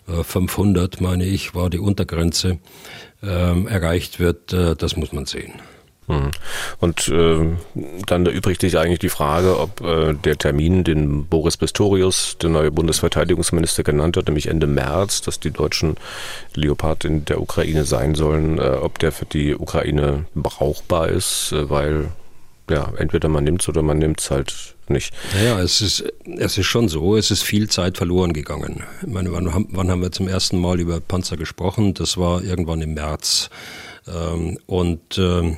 500, 0.07 1.01
meine 1.01 1.25
ich, 1.25 1.55
war 1.55 1.70
die 1.70 1.79
Untergrenze, 1.79 2.59
ähm, 3.23 3.66
erreicht 3.66 4.20
wird, 4.20 4.53
das 4.53 4.97
muss 4.97 5.12
man 5.12 5.25
sehen. 5.25 5.55
Mhm. 6.07 6.31
Und 6.81 7.09
äh, 7.09 7.57
dann 8.07 8.27
erübrigt 8.27 8.61
sich 8.61 8.79
eigentlich 8.79 8.99
die 8.99 9.09
Frage, 9.09 9.59
ob 9.59 9.81
äh, 9.81 10.14
der 10.14 10.37
Termin, 10.37 10.85
den 10.85 11.27
Boris 11.27 11.57
Pistorius, 11.57 12.37
der 12.40 12.51
neue 12.51 12.71
Bundesverteidigungsminister, 12.71 13.83
genannt 13.83 14.17
hat, 14.17 14.27
nämlich 14.27 14.49
Ende 14.49 14.67
März, 14.67 15.23
dass 15.23 15.40
die 15.40 15.51
deutschen 15.51 15.97
Leopard 16.55 17.05
in 17.05 17.25
der 17.25 17.40
Ukraine 17.40 17.85
sein 17.85 18.14
sollen, 18.14 18.59
äh, 18.59 18.79
ob 18.81 18.99
der 18.99 19.12
für 19.12 19.27
die 19.27 19.55
Ukraine 19.55 20.27
brauchbar 20.35 21.09
ist, 21.09 21.53
äh, 21.53 21.71
weil 21.71 22.09
ja, 22.71 22.93
entweder 22.97 23.29
man 23.29 23.45
nimmt 23.45 23.62
es 23.62 23.69
oder 23.69 23.83
man 23.83 23.99
nimmt 23.99 24.21
es 24.21 24.31
halt 24.31 24.75
nicht. 24.88 25.12
Naja, 25.35 25.61
es 25.61 25.81
ist, 25.81 26.05
es 26.38 26.59
ist 26.59 26.67
schon 26.67 26.88
so, 26.88 27.17
es 27.17 27.31
ist 27.31 27.43
viel 27.43 27.69
Zeit 27.69 27.99
verloren 27.99 28.33
gegangen. 28.33 28.83
Ich 29.03 29.09
meine, 29.09 29.33
wann, 29.33 29.67
wann 29.71 29.90
haben 29.90 30.03
wir 30.03 30.12
zum 30.12 30.29
ersten 30.29 30.59
Mal 30.59 30.81
über 30.81 31.01
Panzer 31.01 31.37
gesprochen? 31.37 31.95
Das 31.95 32.17
war 32.17 32.43
irgendwann 32.43 32.81
im 32.81 32.95
März 32.95 33.51
ähm, 34.07 34.59
und 34.67 35.19
ähm, 35.19 35.57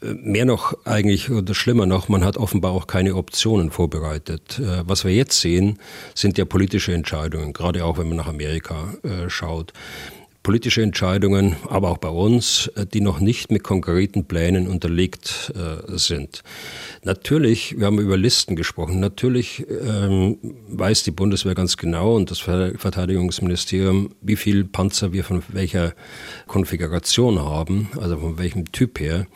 mehr 0.00 0.44
noch 0.44 0.74
eigentlich, 0.84 1.30
oder 1.30 1.54
schlimmer 1.54 1.86
noch, 1.86 2.08
man 2.08 2.24
hat 2.24 2.36
offenbar 2.36 2.72
auch 2.72 2.86
keine 2.86 3.14
Optionen 3.14 3.70
vorbereitet. 3.70 4.58
Äh, 4.58 4.82
was 4.86 5.04
wir 5.04 5.12
jetzt 5.12 5.40
sehen, 5.40 5.78
sind 6.14 6.38
ja 6.38 6.44
politische 6.44 6.92
Entscheidungen, 6.92 7.52
gerade 7.52 7.84
auch 7.84 7.98
wenn 7.98 8.08
man 8.08 8.16
nach 8.16 8.28
Amerika 8.28 8.94
äh, 9.02 9.28
schaut 9.28 9.72
politische 10.42 10.82
Entscheidungen, 10.82 11.56
aber 11.68 11.90
auch 11.90 11.98
bei 11.98 12.08
uns, 12.08 12.68
äh, 12.74 12.86
die 12.86 13.00
noch 13.00 13.20
nicht 13.20 13.50
mit 13.50 13.62
konkreten 13.62 14.24
Plänen 14.24 14.66
unterlegt 14.68 15.52
äh, 15.54 15.96
sind. 15.96 16.42
Natürlich, 17.04 17.78
wir 17.78 17.86
haben 17.86 17.98
über 17.98 18.16
Listen 18.16 18.56
gesprochen, 18.56 19.00
natürlich 19.00 19.66
ähm, 19.68 20.38
weiß 20.68 21.04
die 21.04 21.10
Bundeswehr 21.10 21.54
ganz 21.54 21.76
genau 21.76 22.16
und 22.16 22.30
das 22.30 22.38
Verteidigungsministerium, 22.38 24.14
wie 24.20 24.36
viel 24.36 24.64
Panzer 24.64 25.12
wir 25.12 25.24
von 25.24 25.42
welcher 25.48 25.94
Konfiguration 26.46 27.40
haben, 27.40 27.88
also 28.00 28.18
von 28.18 28.38
welchem 28.38 28.70
Typ 28.72 29.00
her. 29.00 29.26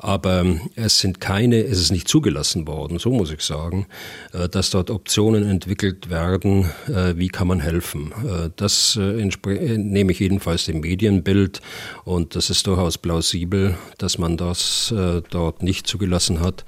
Aber 0.00 0.44
es 0.76 1.00
sind 1.00 1.20
keine, 1.20 1.62
es 1.62 1.80
ist 1.80 1.90
nicht 1.90 2.06
zugelassen 2.06 2.66
worden, 2.66 2.98
so 2.98 3.10
muss 3.10 3.32
ich 3.32 3.40
sagen, 3.40 3.86
äh, 4.32 4.48
dass 4.48 4.70
dort 4.70 4.90
Optionen 4.90 5.48
entwickelt 5.48 6.08
werden, 6.08 6.70
äh, 6.86 7.16
wie 7.16 7.28
kann 7.28 7.48
man 7.48 7.60
helfen. 7.60 8.12
Äh, 8.12 8.50
das 8.56 8.96
nehme 8.96 10.12
ich 10.12 10.20
jedenfalls 10.20 10.66
dem 10.66 10.80
Medienbild 10.80 11.60
und 12.04 12.36
das 12.36 12.50
ist 12.50 12.66
durchaus 12.66 12.98
plausibel, 12.98 13.76
dass 13.98 14.18
man 14.18 14.36
das 14.36 14.94
dort 15.30 15.62
nicht 15.62 15.86
zugelassen 15.86 16.40
hat. 16.40 16.64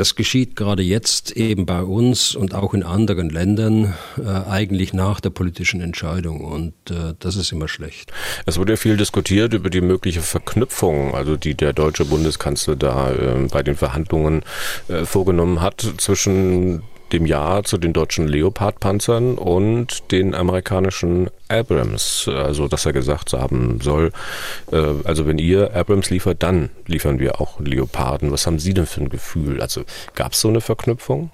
Das 0.00 0.14
geschieht 0.14 0.56
gerade 0.56 0.82
jetzt 0.82 1.32
eben 1.32 1.66
bei 1.66 1.82
uns 1.82 2.34
und 2.34 2.54
auch 2.54 2.72
in 2.72 2.84
anderen 2.84 3.28
Ländern 3.28 3.92
äh, 4.16 4.30
eigentlich 4.48 4.94
nach 4.94 5.20
der 5.20 5.28
politischen 5.28 5.82
Entscheidung 5.82 6.40
und 6.40 6.72
äh, 6.90 7.12
das 7.18 7.36
ist 7.36 7.52
immer 7.52 7.68
schlecht. 7.68 8.10
Es 8.46 8.58
wurde 8.58 8.72
ja 8.72 8.76
viel 8.78 8.96
diskutiert 8.96 9.52
über 9.52 9.68
die 9.68 9.82
mögliche 9.82 10.22
Verknüpfung, 10.22 11.14
also 11.14 11.36
die 11.36 11.54
der 11.54 11.74
deutsche 11.74 12.06
Bundeskanzler 12.06 12.76
da 12.76 13.12
äh, 13.12 13.46
bei 13.52 13.62
den 13.62 13.76
Verhandlungen 13.76 14.42
äh, 14.88 15.04
vorgenommen 15.04 15.60
hat 15.60 15.86
zwischen 15.98 16.82
dem 17.12 17.26
Ja 17.26 17.62
zu 17.62 17.76
den 17.76 17.92
deutschen 17.92 18.26
Leopard-Panzern 18.26 19.36
und 19.36 20.10
den 20.12 20.34
amerikanischen 20.34 21.28
Abrams. 21.50 22.28
Also, 22.28 22.68
dass 22.68 22.86
er 22.86 22.92
gesagt 22.92 23.32
haben 23.32 23.80
soll, 23.80 24.12
äh, 24.72 24.76
also 25.04 25.26
wenn 25.26 25.38
ihr 25.38 25.74
Abrams 25.74 26.10
liefert, 26.10 26.42
dann 26.42 26.70
liefern 26.86 27.18
wir 27.18 27.40
auch 27.40 27.60
Leoparden. 27.60 28.32
Was 28.32 28.46
haben 28.46 28.58
Sie 28.58 28.74
denn 28.74 28.86
für 28.86 29.00
ein 29.00 29.08
Gefühl? 29.08 29.60
Also, 29.60 29.84
gab 30.14 30.32
es 30.32 30.40
so 30.40 30.48
eine 30.48 30.60
Verknüpfung? 30.60 31.30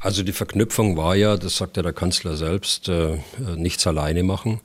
Also 0.00 0.22
die 0.22 0.32
Verknüpfung 0.32 0.96
war 0.96 1.16
ja, 1.16 1.36
das 1.36 1.56
sagt 1.56 1.76
ja 1.76 1.82
der 1.82 1.92
Kanzler 1.92 2.36
selbst, 2.36 2.88
äh, 2.88 3.18
nichts 3.56 3.84
alleine 3.86 4.22
machen, 4.22 4.60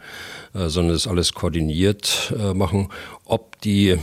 äh, 0.53 0.67
sondern 0.67 0.95
es 0.95 1.07
alles 1.07 1.33
koordiniert 1.33 2.31
äh, 2.37 2.53
machen. 2.53 2.89
Ob 3.25 3.59
die 3.61 3.97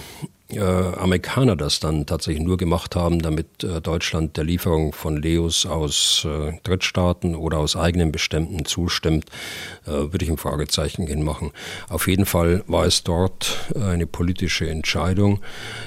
äh, 0.52 0.60
Amerikaner 0.60 1.56
das 1.56 1.80
dann 1.80 2.06
tatsächlich 2.06 2.44
nur 2.44 2.56
gemacht 2.56 2.96
haben, 2.96 3.20
damit 3.20 3.62
äh, 3.64 3.80
Deutschland 3.80 4.36
der 4.36 4.44
Lieferung 4.44 4.92
von 4.92 5.16
Leos 5.16 5.66
aus 5.66 6.26
äh, 6.28 6.52
Drittstaaten 6.62 7.34
oder 7.34 7.58
aus 7.58 7.76
eigenen 7.76 8.12
Beständen 8.12 8.64
zustimmt, 8.64 9.26
äh, 9.86 9.90
würde 9.90 10.24
ich 10.24 10.30
ein 10.30 10.36
Fragezeichen 10.36 11.06
hinmachen. 11.06 11.52
Auf 11.88 12.08
jeden 12.08 12.26
Fall 12.26 12.62
war 12.66 12.84
es 12.84 13.04
dort 13.04 13.70
äh, 13.74 13.82
eine 13.82 14.06
politische 14.06 14.68
Entscheidung. 14.68 15.40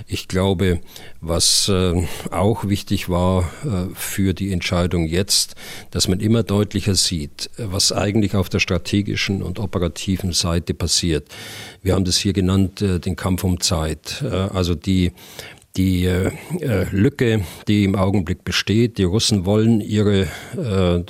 Ich 0.08 0.28
glaube, 0.28 0.80
was 1.22 1.70
äh, 1.70 2.08
auch 2.32 2.68
wichtig 2.68 3.10
war 3.10 3.50
für 3.96 4.34
die 4.34 4.52
Entscheidung 4.52 5.08
jetzt, 5.08 5.56
dass 5.92 6.08
man 6.08 6.20
immer 6.20 6.44
deutlicher 6.44 6.96
sieht, 6.96 7.50
was 7.58 7.92
eigentlich 7.92 8.36
auf 8.36 8.50
der 8.50 8.60
strategischen 8.60 9.42
und 9.42 9.60
operativen 9.60 10.34
Seite 10.34 10.74
passiert. 10.74 11.28
Wir 11.82 11.94
haben 11.94 12.06
das 12.06 12.18
hier 12.18 12.34
genannt, 12.34 12.82
den 12.82 13.16
Kampf 13.16 13.44
um 13.44 13.60
Zeit 13.60 14.24
also 14.54 14.76
die 14.76 15.12
die 15.76 16.06
äh, 16.06 16.32
Lücke, 16.92 17.44
die 17.68 17.84
im 17.84 17.96
Augenblick 17.96 18.44
besteht. 18.44 19.00
Die 19.00 19.04
Russen 19.04 19.46
wollen 19.46 19.82
ihre 19.82 20.28
äh, 20.56 21.04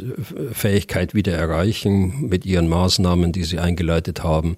Fähigkeit 0.53 1.13
wieder 1.13 1.34
erreichen 1.34 2.29
mit 2.29 2.45
ihren 2.45 2.69
Maßnahmen, 2.69 3.34
die 3.34 3.43
sie 3.43 3.60
eingeleitet 3.60 4.23
haben. 4.23 4.56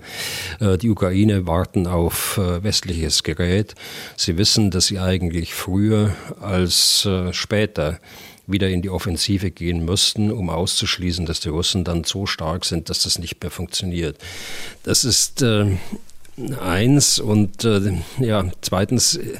Äh, 0.60 0.78
die 0.78 0.92
Ukraine 0.92 1.48
warten 1.48 1.88
auf 1.88 2.38
äh, 2.38 2.64
westliches 2.64 3.24
Gerät. 3.24 3.74
Sie 4.16 4.38
wissen, 4.38 4.70
dass 4.70 4.86
sie 4.86 5.00
eigentlich 5.00 5.56
früher 5.56 6.16
als 6.40 7.06
äh, 7.06 7.34
später 7.34 8.00
wieder 8.48 8.70
in 8.70 8.84
die 8.84 8.92
Offensive 8.92 9.50
gehen 9.50 9.86
müssten, 9.86 10.32
um 10.32 10.52
auszuschließen, 10.52 11.26
dass 11.26 11.40
die 11.40 11.50
Russen 11.50 11.84
dann 11.84 12.04
so 12.04 12.28
stark 12.28 12.66
sind, 12.66 12.92
dass 12.92 13.02
das 13.02 13.18
nicht 13.18 13.42
mehr 13.42 13.50
funktioniert. 13.50 14.20
Das 14.84 15.04
ist 15.04 15.42
äh, 15.42 15.66
eins 16.60 17.20
und 17.20 17.64
äh, 17.64 17.94
ja, 18.20 18.46
zweitens 18.62 19.16
äh, 19.16 19.40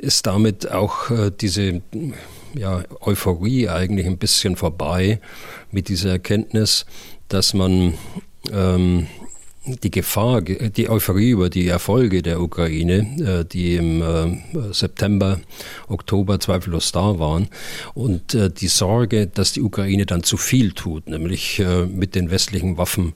ist 0.00 0.26
damit 0.26 0.70
auch 0.70 1.10
äh, 1.10 1.30
diese 1.30 1.82
ja, 2.54 2.82
Euphorie 3.00 3.68
eigentlich 3.68 4.06
ein 4.06 4.18
bisschen 4.18 4.56
vorbei 4.56 5.20
mit 5.70 5.88
dieser 5.88 6.10
Erkenntnis, 6.10 6.86
dass 7.28 7.54
man 7.54 7.94
ähm, 8.52 9.06
die 9.66 9.90
Gefahr, 9.90 10.42
die 10.42 10.90
Euphorie 10.90 11.30
über 11.30 11.48
die 11.48 11.68
Erfolge 11.68 12.22
der 12.22 12.40
Ukraine, 12.40 13.42
äh, 13.42 13.44
die 13.44 13.76
im 13.76 14.02
äh, 14.02 14.72
September, 14.72 15.40
Oktober 15.88 16.38
zweifellos 16.38 16.92
da 16.92 17.18
waren, 17.18 17.48
und 17.94 18.34
äh, 18.34 18.50
die 18.50 18.68
Sorge, 18.68 19.26
dass 19.26 19.52
die 19.52 19.62
Ukraine 19.62 20.04
dann 20.06 20.22
zu 20.22 20.36
viel 20.36 20.72
tut, 20.72 21.08
nämlich 21.08 21.62
mit 21.88 22.14
den 22.14 22.30
westlichen 22.30 22.76
Waffen 22.76 23.12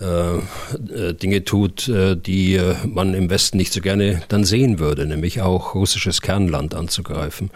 Dinge 0.00 1.44
tut, 1.44 1.90
die 2.26 2.60
man 2.84 3.14
im 3.14 3.30
Westen 3.30 3.56
nicht 3.56 3.72
so 3.72 3.80
gerne 3.80 4.22
dann 4.28 4.44
sehen 4.44 4.78
würde, 4.78 5.06
nämlich 5.06 5.40
auch 5.40 5.74
russisches 5.74 6.22
Kernland 6.22 6.74
anzugreifen. 6.74 7.50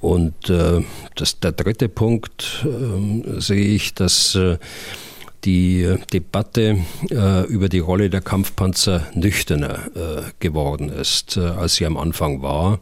Und 0.00 0.34
das, 0.48 1.40
der 1.40 1.52
dritte 1.52 1.88
Punkt 1.88 2.64
äh, 2.64 3.40
sehe 3.40 3.74
ich, 3.74 3.94
dass 3.94 4.38
die 5.48 5.82
äh, 5.82 5.98
Debatte 6.12 6.78
äh, 7.10 7.46
über 7.46 7.70
die 7.70 7.78
Rolle 7.78 8.10
der 8.10 8.20
Kampfpanzer 8.20 9.06
nüchterner 9.14 9.78
äh, 9.96 10.22
geworden 10.40 10.90
ist, 10.90 11.38
äh, 11.38 11.40
als 11.40 11.76
sie 11.76 11.86
am 11.86 11.96
Anfang 11.96 12.42
war. 12.42 12.80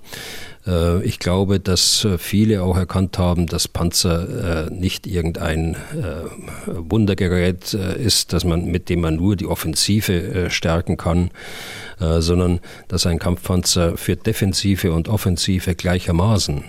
Äh, 0.66 1.02
ich 1.02 1.18
glaube, 1.18 1.60
dass 1.60 2.04
äh, 2.04 2.18
viele 2.18 2.62
auch 2.62 2.76
erkannt 2.76 3.18
haben, 3.18 3.46
dass 3.46 3.68
Panzer 3.68 4.66
äh, 4.66 4.70
nicht 4.70 5.06
irgendein 5.06 5.76
Wundergerät 6.66 7.74
ist, 7.74 8.32
dass 8.32 8.44
man, 8.44 8.66
mit 8.66 8.88
dem 8.88 9.00
man 9.00 9.16
nur 9.16 9.36
die 9.36 9.46
Offensive 9.46 10.50
stärken 10.50 10.96
kann, 10.96 11.30
sondern 11.98 12.60
dass 12.88 13.06
ein 13.06 13.18
Kampfpanzer 13.18 13.96
für 13.96 14.16
Defensive 14.16 14.92
und 14.92 15.08
Offensive 15.08 15.74
gleichermaßen 15.74 16.64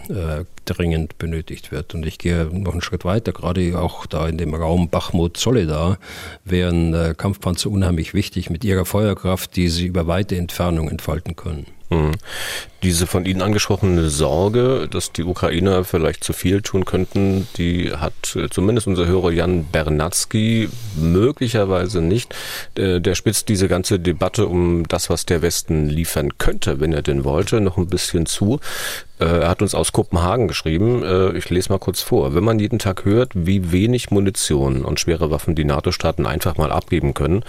dringend 0.65 1.17
benötigt 1.17 1.71
wird. 1.71 1.93
Und 1.93 2.05
ich 2.05 2.17
gehe 2.17 2.45
noch 2.45 2.73
einen 2.73 2.81
Schritt 2.81 3.05
weiter, 3.05 3.31
gerade 3.31 3.79
auch 3.79 4.05
da 4.05 4.27
in 4.27 4.37
dem 4.37 4.53
Raum 4.53 4.89
Bachmut-Soledar 4.89 5.97
wären 6.45 7.15
Kampfpanzer 7.17 7.69
unheimlich 7.69 8.13
wichtig 8.13 8.49
mit 8.49 8.63
ihrer 8.63 8.85
Feuerkraft, 8.85 9.55
die 9.55 9.69
sie 9.69 9.87
über 9.87 10.07
weite 10.07 10.35
Entfernung 10.37 10.89
entfalten 10.89 11.35
können. 11.35 11.76
Mhm. 11.89 12.11
Diese 12.83 13.07
von 13.07 13.25
Ihnen 13.25 13.41
angesprochene 13.41 14.09
Sorge, 14.09 14.87
dass 14.91 15.11
die 15.11 15.23
Ukrainer 15.23 15.83
vielleicht 15.83 16.23
zu 16.23 16.33
viel 16.33 16.61
tun 16.61 16.85
könnten, 16.85 17.47
die 17.57 17.91
hat 17.91 18.35
äh, 18.35 18.49
zumindest 18.49 18.87
unser 18.87 19.07
Hörer 19.07 19.31
Jan 19.31 19.65
Bernatzky 19.65 20.69
möglicherweise 20.95 22.01
nicht. 22.01 22.35
Der, 22.75 22.99
der 22.99 23.15
spitzt 23.15 23.49
diese 23.49 23.67
ganze 23.67 23.99
Debatte 23.99 24.47
um 24.47 24.87
das, 24.87 25.09
was 25.09 25.25
der 25.25 25.41
Westen 25.41 25.87
liefern 25.87 26.37
könnte, 26.37 26.79
wenn 26.79 26.93
er 26.93 27.01
denn 27.01 27.23
wollte, 27.23 27.61
noch 27.61 27.77
ein 27.77 27.87
bisschen 27.87 28.25
zu. 28.25 28.59
Äh, 29.19 29.25
er 29.25 29.49
hat 29.49 29.61
uns 29.61 29.73
aus 29.73 29.91
Kopenhagen 29.91 30.47
geschrieben, 30.47 31.03
äh, 31.03 31.31
ich 31.37 31.49
lese 31.49 31.69
mal 31.69 31.79
kurz 31.79 32.01
vor. 32.01 32.35
Wenn 32.35 32.43
man 32.43 32.59
jeden 32.59 32.79
Tag 32.79 33.05
hört, 33.05 33.31
wie 33.33 33.71
wenig 33.71 34.11
Munition 34.11 34.85
und 34.85 34.99
schwere 34.99 35.31
Waffen 35.31 35.55
die 35.55 35.65
NATO-Staaten 35.65 36.25
einfach 36.25 36.57
mal 36.57 36.71
abgeben 36.71 37.13
können, 37.13 37.43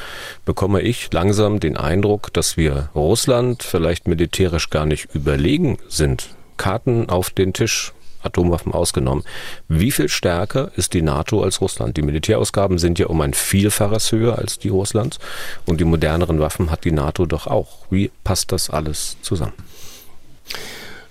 bekomme 0.44 0.80
ich 0.80 1.12
langsam 1.12 1.60
den 1.60 1.76
Eindruck, 1.76 2.32
dass 2.32 2.56
wir 2.56 2.90
Russland 2.94 3.62
vielleicht 3.62 4.08
militärisch 4.08 4.70
gar 4.70 4.86
nicht 4.86 5.14
überlegen 5.14 5.78
sind. 5.88 6.30
Karten 6.56 7.08
auf 7.08 7.30
den 7.30 7.52
Tisch, 7.52 7.92
Atomwaffen 8.22 8.72
ausgenommen. 8.72 9.24
Wie 9.68 9.92
viel 9.92 10.08
stärker 10.08 10.72
ist 10.76 10.94
die 10.94 11.02
NATO 11.02 11.42
als 11.42 11.60
Russland? 11.60 11.96
Die 11.96 12.02
Militärausgaben 12.02 12.78
sind 12.78 12.98
ja 12.98 13.06
um 13.06 13.20
ein 13.20 13.34
Vielfaches 13.34 14.10
höher 14.10 14.38
als 14.38 14.58
die 14.58 14.68
Russlands 14.70 15.18
und 15.66 15.80
die 15.80 15.84
moderneren 15.84 16.40
Waffen 16.40 16.70
hat 16.70 16.84
die 16.84 16.92
NATO 16.92 17.26
doch 17.26 17.46
auch. 17.46 17.86
Wie 17.90 18.10
passt 18.24 18.50
das 18.52 18.70
alles 18.70 19.16
zusammen? 19.22 19.52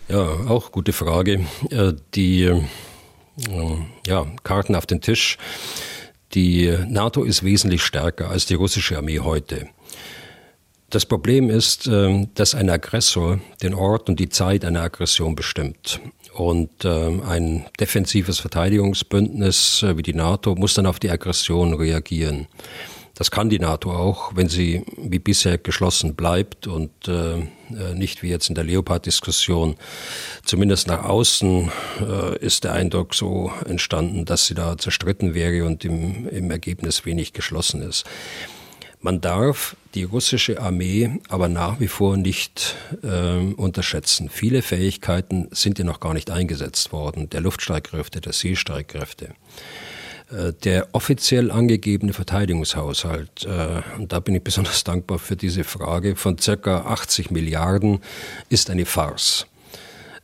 Ja, 0.10 0.22
auch 0.48 0.72
gute 0.72 0.94
Frage. 0.94 1.46
Äh, 1.70 1.94
die 2.16 2.44
äh, 2.44 2.62
ja, 4.08 4.26
Karten 4.44 4.76
auf 4.76 4.86
den 4.86 5.02
Tisch. 5.02 5.38
Die 6.34 6.74
NATO 6.88 7.24
ist 7.24 7.44
wesentlich 7.44 7.84
stärker 7.84 8.30
als 8.30 8.46
die 8.46 8.54
russische 8.54 8.98
Armee 8.98 9.20
heute. 9.20 9.68
Das 10.90 11.06
Problem 11.06 11.50
ist, 11.50 11.88
äh, 11.88 12.26
dass 12.36 12.56
ein 12.56 12.70
Aggressor 12.70 13.42
den 13.62 13.74
Ort 13.74 14.08
und 14.08 14.18
die 14.22 14.30
Zeit 14.30 14.64
einer 14.64 14.82
Aggression 14.82 15.36
bestimmt. 15.36 16.00
Und 16.34 16.86
ein 16.86 17.66
defensives 17.80 18.40
Verteidigungsbündnis 18.40 19.84
wie 19.96 20.04
die 20.04 20.14
NATO 20.14 20.54
muss 20.54 20.76
dann 20.76 20.86
auf 20.86 21.00
die 21.00 21.10
Aggression 21.10 21.74
reagieren. 21.74 22.46
Das 23.18 23.32
kann 23.32 23.50
die 23.50 23.58
NATO 23.58 23.92
auch, 23.92 24.36
wenn 24.36 24.48
sie 24.48 24.84
wie 24.96 25.18
bisher 25.18 25.58
geschlossen 25.58 26.14
bleibt 26.14 26.68
und 26.68 26.92
äh, 27.08 27.40
äh, 27.40 27.96
nicht 27.96 28.22
wie 28.22 28.30
jetzt 28.30 28.50
in 28.50 28.54
der 28.54 28.64
Leopard-Diskussion. 28.64 29.76
Zumindest 30.46 30.86
nach 30.88 31.04
außen 31.04 31.72
äh, 32.00 32.38
ist 32.38 32.64
der 32.64 32.74
Eindruck 32.74 33.16
so 33.16 33.52
entstanden, 33.66 34.26
dass 34.26 34.46
sie 34.46 34.54
da 34.54 34.78
zerstritten 34.78 35.34
wäre 35.34 35.66
und 35.66 35.84
im, 35.84 36.30
im 36.30 36.52
Ergebnis 36.52 37.06
wenig 37.06 37.34
geschlossen 37.34 37.82
ist. 37.82 38.06
Man 39.02 39.20
darf 39.20 39.76
die 39.96 40.04
russische 40.04 40.62
Armee 40.62 41.20
aber 41.28 41.50
nach 41.50 41.80
wie 41.80 41.88
vor 41.88 42.18
nicht 42.18 42.76
äh, 43.02 43.54
unterschätzen. 43.54 44.30
Viele 44.30 44.62
Fähigkeiten 44.62 45.48
sind 45.52 45.80
ja 45.80 45.86
noch 45.86 46.00
gar 46.00 46.14
nicht 46.14 46.30
eingesetzt 46.30 46.92
worden, 46.92 47.32
der 47.32 47.42
Luftstreitkräfte, 47.42 48.22
der 48.22 48.34
Seestreitkräfte. 48.34 49.34
Äh, 50.30 50.52
der 50.64 50.90
offiziell 50.92 51.52
angegebene 51.52 52.12
Verteidigungshaushalt, 52.12 53.46
äh, 53.46 53.98
und 53.98 54.12
da 54.12 54.20
bin 54.20 54.36
ich 54.36 54.44
besonders 54.44 54.84
dankbar 54.84 55.20
für 55.20 55.38
diese 55.38 55.64
Frage, 55.64 56.16
von 56.18 56.38
circa 56.38 56.82
80 56.82 57.32
Milliarden 57.32 58.00
ist 58.50 58.70
eine 58.70 58.86
Farce. 58.86 59.48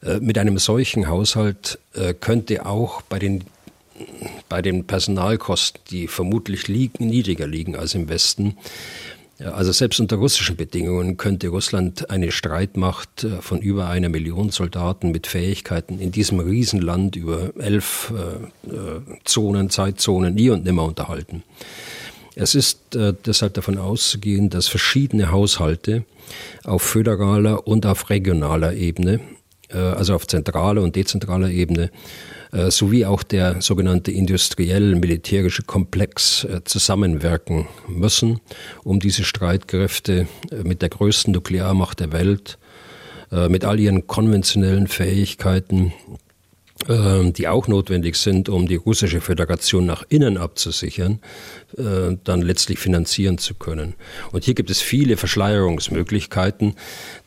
Äh, 0.02 0.20
mit 0.20 0.38
einem 0.38 0.58
solchen 0.58 1.08
Haushalt 1.08 1.80
könnte 2.22 2.66
auch 2.66 3.04
bei 3.04 3.20
den 3.20 3.44
bei 4.50 4.64
den 4.64 4.88
Personalkosten, 4.88 5.80
die 5.92 6.08
vermutlich 6.08 6.68
liegen, 6.68 7.06
niedriger 7.06 7.46
liegen 7.46 7.76
als 7.76 7.94
im 7.94 8.10
Westen, 8.10 8.58
also 9.40 9.72
selbst 9.72 10.00
unter 10.00 10.18
russischen 10.18 10.56
Bedingungen 10.56 11.18
könnte 11.18 11.48
Russland 11.48 12.10
eine 12.10 12.32
Streitmacht 12.32 13.24
äh, 13.24 13.42
von 13.42 13.60
über 13.60 13.88
einer 13.88 14.10
Million 14.10 14.50
Soldaten 14.50 15.12
mit 15.12 15.28
Fähigkeiten 15.28 16.00
in 16.00 16.12
diesem 16.12 16.40
Riesenland 16.40 17.16
über 17.16 17.52
elf 17.58 18.14
äh, 18.16 18.70
äh, 18.70 19.02
Zonen, 19.24 19.70
Zeitzonen 19.70 20.36
nie 20.36 20.50
und 20.50 20.64
nimmer 20.64 20.84
unterhalten. 20.84 21.44
Es 22.36 22.56
ist 22.56 22.80
deshalb 22.96 23.54
davon 23.54 23.78
auszugehen, 23.78 24.50
dass 24.50 24.68
verschiedene 24.68 25.30
Haushalte 25.30 26.04
auf 26.64 26.82
föderaler 26.82 27.68
und 27.68 27.86
auf 27.86 28.10
regionaler 28.10 28.74
Ebene, 28.74 29.20
also 29.78 30.16
auf 30.16 30.28
zentraler 30.28 30.82
und 30.82 30.96
dezentraler 30.96 31.50
Ebene, 31.50 31.90
äh, 32.54 32.70
sowie 32.70 33.06
auch 33.06 33.24
der 33.24 33.62
sogenannte 33.62 34.12
industriell-militärische 34.12 35.64
Komplex 35.64 36.44
äh, 36.44 36.64
zusammenwirken 36.64 37.68
müssen, 37.88 38.42
um 38.84 39.00
diese 39.00 39.24
Streitkräfte 39.24 40.28
äh, 40.52 40.56
mit 40.64 40.84
der 40.84 40.90
größten 40.90 41.34
Nuklearmacht 41.34 42.00
der 42.00 42.12
Welt, 42.12 42.58
mit 43.50 43.66
all 43.66 43.80
ihren 43.80 44.06
konventionellen 44.06 44.86
Fähigkeiten 44.86 45.92
die 46.88 47.48
auch 47.48 47.68
notwendig 47.68 48.16
sind, 48.16 48.50
um 48.50 48.68
die 48.68 48.76
russische 48.76 49.22
Föderation 49.22 49.86
nach 49.86 50.04
innen 50.10 50.38
abzusichern, 50.38 51.20
äh, 51.78 52.18
dann 52.24 52.42
letztlich 52.42 52.80
finanzieren 52.80 53.38
zu 53.38 53.56
können. 53.56 53.96
Und 54.32 54.44
hier 54.44 54.54
gibt 54.54 54.70
es 54.70 54.82
viele 54.82 55.18
Verschleierungsmöglichkeiten, 55.18 56.76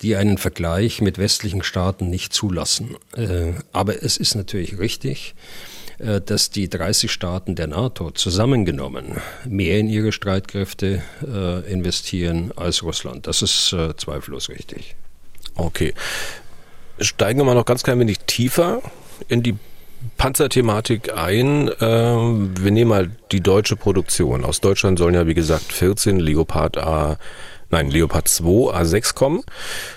die 0.03 0.14
einen 0.16 0.38
Vergleich 0.38 1.01
mit 1.01 1.19
westlichen 1.19 1.62
Staaten 1.62 2.11
nicht 2.11 2.33
zulassen. 2.33 2.97
Äh, 3.16 3.55
aber 3.73 4.03
es 4.03 4.16
ist 4.16 4.35
natürlich 4.35 4.79
richtig, 4.79 5.35
äh, 5.99 6.21
dass 6.21 6.51
die 6.51 6.69
30 6.69 7.11
Staaten 7.11 7.57
der 7.57 7.66
NATO 7.66 8.12
zusammengenommen 8.12 9.16
mehr 9.49 9.81
in 9.81 9.88
ihre 9.88 10.12
Streitkräfte 10.12 11.03
investieren 11.69 12.53
als 12.57 12.83
Russland. 12.83 13.27
Das 13.27 13.42
ist 13.42 13.75
zweifellos 13.97 14.49
richtig. 14.49 14.95
Okay. 15.55 15.95
Steigen 16.99 17.40
wir 17.40 17.45
mal 17.45 17.55
noch 17.55 17.64
ganz 17.64 17.83
klein 17.83 17.99
wenig 17.99 18.21
tiefer 18.21 18.83
in 19.29 19.42
die 19.42 19.57
Panzerthematik 20.16 21.16
ein. 21.16 21.70
Ähm, 21.81 22.55
wir 22.59 22.70
nehmen 22.70 22.90
mal 22.90 23.11
die 23.33 23.40
deutsche 23.40 23.76
Produktion. 23.76 24.44
Aus 24.44 24.61
Deutschland 24.61 24.98
sollen 24.98 25.14
ja, 25.14 25.26
wie 25.26 25.35
gesagt, 25.35 25.72
14 25.72 26.20
Leopard 26.20 26.79
A, 26.79 27.18
nein, 27.70 27.90
Leopard 27.90 28.29
2 28.29 28.74
A6 28.74 29.14
kommen. 29.14 29.42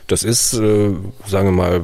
Das 0.07 0.23
ist, 0.23 0.53
äh, 0.53 0.91
sagen 1.25 1.47
wir 1.47 1.51
mal, 1.51 1.81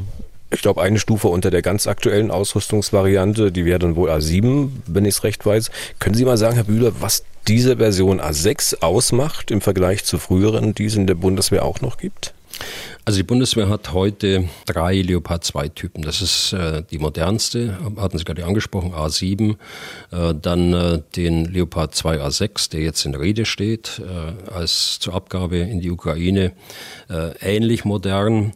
ich 0.51 0.61
glaube, 0.61 0.81
eine 0.81 0.99
Stufe 0.99 1.27
unter 1.27 1.51
der 1.51 1.61
ganz 1.61 1.87
aktuellen 1.87 2.31
Ausrüstungsvariante. 2.31 3.51
Die 3.51 3.65
wäre 3.65 3.79
dann 3.79 3.95
wohl 3.95 4.09
A7, 4.09 4.69
wenn 4.87 5.05
ich 5.05 5.15
es 5.15 5.23
recht 5.23 5.45
weiß. 5.45 5.69
Können 5.99 6.15
Sie 6.15 6.25
mal 6.25 6.37
sagen, 6.37 6.55
Herr 6.55 6.63
Bühler, 6.65 6.93
was 6.99 7.23
diese 7.47 7.77
Version 7.77 8.21
A6 8.21 8.81
ausmacht 8.81 9.51
im 9.51 9.61
Vergleich 9.61 10.03
zu 10.03 10.17
früheren, 10.17 10.73
die 10.73 10.85
es 10.85 10.95
in 10.95 11.07
der 11.07 11.15
Bundeswehr 11.15 11.65
auch 11.65 11.81
noch 11.81 11.97
gibt? 11.97 12.33
Also 13.07 13.17
die 13.17 13.23
Bundeswehr 13.23 13.69
hat 13.69 13.93
heute 13.93 14.49
drei 14.65 14.99
Leopard 14.99 15.43
2 15.43 15.69
Typen. 15.69 16.01
Das 16.01 16.23
ist 16.23 16.53
äh, 16.53 16.81
die 16.89 16.97
modernste, 16.97 17.77
hatten 17.97 18.17
Sie 18.17 18.23
gerade 18.23 18.43
angesprochen, 18.43 18.95
A7. 18.95 19.57
Äh, 20.11 20.33
dann 20.41 20.73
äh, 20.73 21.01
den 21.15 21.45
Leopard 21.45 21.93
2 21.93 22.19
A6, 22.19 22.71
der 22.71 22.81
jetzt 22.81 23.05
in 23.05 23.13
Rede 23.13 23.45
steht, 23.45 24.01
äh, 24.01 24.51
als 24.51 24.99
zur 24.99 25.13
Abgabe 25.13 25.57
in 25.57 25.81
die 25.81 25.91
Ukraine, 25.91 26.53
äh, 27.07 27.37
ähnlich 27.41 27.85
modern. 27.85 28.53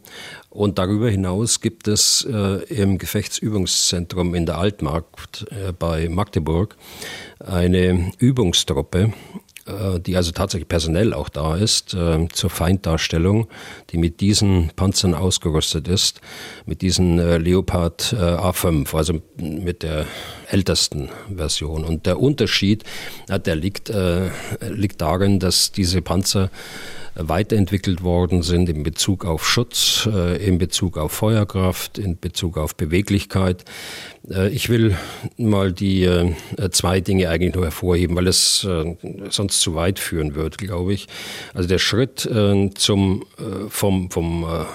Und 0.48 0.78
darüber 0.78 1.08
hinaus 1.08 1.60
gibt 1.60 1.86
es 1.86 2.24
äh, 2.28 2.64
im 2.74 2.98
Gefechtsübungszentrum 2.98 4.34
in 4.34 4.46
der 4.46 4.58
Altmarkt 4.58 5.46
bei 5.78 6.08
Magdeburg 6.08 6.76
eine 7.38 8.10
Übungstruppe, 8.18 8.98
äh, 9.02 9.49
die 10.00 10.16
also 10.16 10.32
tatsächlich 10.32 10.68
personell 10.68 11.12
auch 11.12 11.28
da 11.28 11.56
ist, 11.56 11.94
äh, 11.94 12.28
zur 12.32 12.50
Feinddarstellung, 12.50 13.48
die 13.90 13.98
mit 13.98 14.20
diesen 14.20 14.70
Panzern 14.76 15.14
ausgerüstet 15.14 15.88
ist, 15.88 16.20
mit 16.66 16.82
diesen 16.82 17.18
äh, 17.18 17.38
Leopard 17.38 18.14
A5, 18.14 18.96
also 18.96 19.20
mit 19.38 19.82
der 19.82 20.06
ältesten 20.50 21.08
Version. 21.34 21.84
Und 21.84 22.06
der 22.06 22.20
Unterschied, 22.20 22.84
der 23.28 23.56
liegt, 23.56 23.92
liegt 24.60 25.00
darin, 25.00 25.38
dass 25.38 25.72
diese 25.72 26.02
Panzer 26.02 26.50
weiterentwickelt 27.14 28.02
worden 28.02 28.42
sind 28.42 28.68
in 28.68 28.82
Bezug 28.82 29.24
auf 29.24 29.46
Schutz, 29.46 30.08
äh, 30.12 30.44
in 30.44 30.58
Bezug 30.58 30.96
auf 30.96 31.12
Feuerkraft, 31.12 31.98
in 31.98 32.18
Bezug 32.18 32.56
auf 32.56 32.74
Beweglichkeit. 32.74 33.64
Äh, 34.30 34.48
ich 34.50 34.68
will 34.68 34.96
mal 35.36 35.72
die 35.72 36.04
äh, 36.04 36.32
zwei 36.70 37.00
Dinge 37.00 37.28
eigentlich 37.28 37.54
nur 37.54 37.64
hervorheben, 37.64 38.16
weil 38.16 38.26
es 38.26 38.66
sonst 39.30 39.60
zu 39.60 39.74
weit 39.74 39.98
führen 39.98 40.34
würde, 40.34 40.56
glaube 40.56 40.92
ich. 40.92 41.06
Also 41.54 41.68
der 41.68 41.78
Schritt 41.78 42.28
zum, 42.74 43.24
vom, 43.68 44.10
vom 44.10 44.66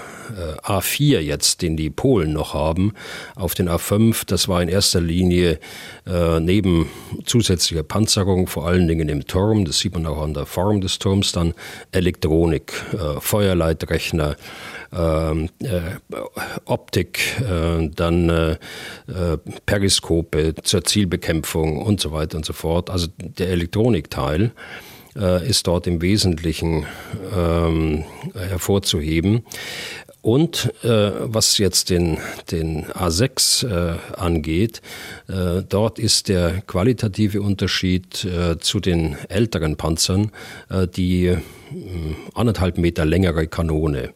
A4 0.62 1.20
jetzt, 1.20 1.62
den 1.62 1.76
die 1.76 1.90
Polen 1.90 2.32
noch 2.32 2.54
haben, 2.54 2.92
auf 3.34 3.54
den 3.54 3.68
A5, 3.68 4.24
das 4.26 4.48
war 4.48 4.62
in 4.62 4.68
erster 4.68 5.00
Linie 5.00 5.58
äh, 6.06 6.40
neben 6.40 6.88
zusätzlicher 7.24 7.82
Panzerung, 7.82 8.46
vor 8.46 8.66
allen 8.66 8.88
Dingen 8.88 9.08
im 9.08 9.26
Turm, 9.26 9.64
das 9.64 9.78
sieht 9.78 9.94
man 9.94 10.06
auch 10.06 10.22
an 10.22 10.34
der 10.34 10.46
Form 10.46 10.80
des 10.80 10.98
Turms 10.98 11.32
dann, 11.32 11.54
Elektronik, 11.92 12.72
äh, 12.92 13.20
Feuerleitrechner, 13.20 14.36
ähm, 14.92 15.48
äh, 15.62 15.80
Optik, 16.64 17.40
äh, 17.40 17.88
dann 17.88 18.28
äh, 18.28 18.52
äh, 18.52 19.38
Periskope 19.66 20.54
zur 20.62 20.84
Zielbekämpfung 20.84 21.82
und 21.82 22.00
so 22.00 22.12
weiter 22.12 22.36
und 22.36 22.44
so 22.44 22.52
fort. 22.52 22.90
Also 22.90 23.08
der 23.18 23.48
Elektronikteil 23.48 24.52
äh, 25.16 25.48
ist 25.48 25.66
dort 25.66 25.86
im 25.86 26.02
Wesentlichen 26.02 26.86
ähm, 27.34 28.04
hervorzuheben. 28.34 29.44
Und 30.26 30.72
äh, 30.82 31.12
was 31.20 31.56
jetzt 31.58 31.88
den, 31.88 32.18
den 32.50 32.86
A6 32.86 33.64
äh, 33.64 33.96
angeht, 34.16 34.82
äh, 35.28 35.62
dort 35.62 36.00
ist 36.00 36.28
der 36.28 36.62
qualitative 36.62 37.40
Unterschied 37.40 38.24
äh, 38.24 38.58
zu 38.58 38.80
den 38.80 39.16
älteren 39.28 39.76
Panzern 39.76 40.32
äh, 40.68 40.88
die 40.88 41.26
äh, 41.26 41.38
anderthalb 42.34 42.76
Meter 42.76 43.04
längere 43.04 43.46
Kanone. 43.46 44.14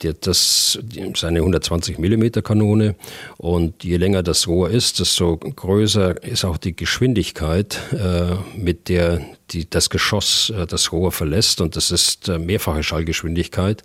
Das 0.00 0.78
ist 0.94 1.24
eine 1.24 1.38
120 1.38 1.98
mm 1.98 2.42
Kanone. 2.42 2.94
Und 3.38 3.82
je 3.82 3.96
länger 3.96 4.22
das 4.22 4.46
Rohr 4.46 4.68
ist, 4.68 5.00
desto 5.00 5.38
größer 5.38 6.22
ist 6.22 6.44
auch 6.44 6.58
die 6.58 6.76
Geschwindigkeit, 6.76 7.80
äh, 7.92 8.34
mit 8.58 8.90
der 8.90 9.22
die, 9.52 9.68
das 9.70 9.88
Geschoss 9.88 10.52
das 10.68 10.92
Rohr 10.92 11.12
verlässt. 11.12 11.62
Und 11.62 11.76
das 11.76 11.90
ist 11.90 12.28
mehrfache 12.28 12.82
Schallgeschwindigkeit, 12.82 13.82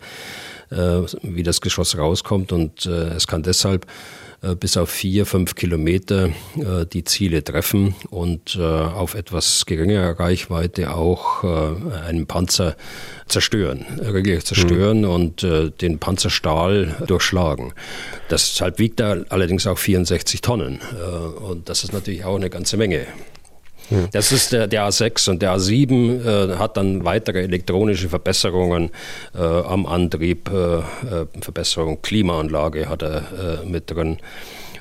wie 0.70 1.44
das 1.44 1.62
Geschoss 1.62 1.98
rauskommt 1.98 2.52
und 2.52 2.86
es 2.86 3.26
kann 3.26 3.44
deshalb 3.44 3.88
äh, 4.42 4.56
bis 4.56 4.78
auf 4.78 4.90
vier, 4.90 5.26
fünf 5.26 5.56
Kilometer 5.56 6.30
äh, 6.56 6.86
die 6.92 7.04
Ziele 7.04 7.44
treffen 7.44 7.94
und 8.10 8.56
äh, 8.56 8.62
auf 8.62 9.14
etwas 9.16 9.66
geringerer 9.66 10.18
Reichweite 10.18 10.94
auch 10.94 11.44
einen 11.44 12.26
Panzer 12.26 12.76
zerstören, 13.28 13.86
regelrecht 14.00 14.48
zerstören 14.48 15.00
mhm. 15.02 15.10
und 15.10 15.48
den 15.82 16.00
Panzerstahl 16.00 16.96
durchschlagen. 17.08 17.74
Deshalb 18.30 18.80
wiegt 18.80 19.00
er 19.00 19.26
allerdings 19.30 19.68
auch 19.68 19.78
64 19.78 20.42
Tonnen 20.42 20.80
und 21.42 21.70
das 21.70 21.84
ist 21.84 21.94
natürlich 21.94 22.24
auch 22.26 22.36
eine 22.36 22.50
ganze 22.50 22.78
Menge. 22.78 23.08
Das 24.12 24.32
ist 24.32 24.52
der, 24.52 24.68
der, 24.68 24.88
A6 24.88 25.30
und 25.30 25.42
der 25.42 25.56
A7 25.56 26.54
äh, 26.54 26.56
hat 26.58 26.78
dann 26.78 27.06
weitere 27.06 27.42
elektronische 27.42 28.10
Verbesserungen 28.10 28.92
äh, 29.36 29.42
am 29.42 29.86
Antrieb, 29.86 30.50
äh, 30.52 30.78
äh 30.78 30.82
Verbesserung 31.42 32.02
Klimaanlage 32.02 32.88
hat 32.88 33.02
er 33.02 33.62
äh, 33.64 33.66
mit 33.66 33.90
drin 33.90 34.18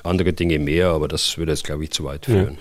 andere 0.03 0.33
Dinge 0.33 0.59
mehr, 0.59 0.89
aber 0.89 1.07
das 1.07 1.37
würde 1.37 1.51
jetzt, 1.51 1.63
glaube 1.63 1.83
ich, 1.83 1.91
zu 1.91 2.03
weit 2.03 2.25
führen. 2.25 2.57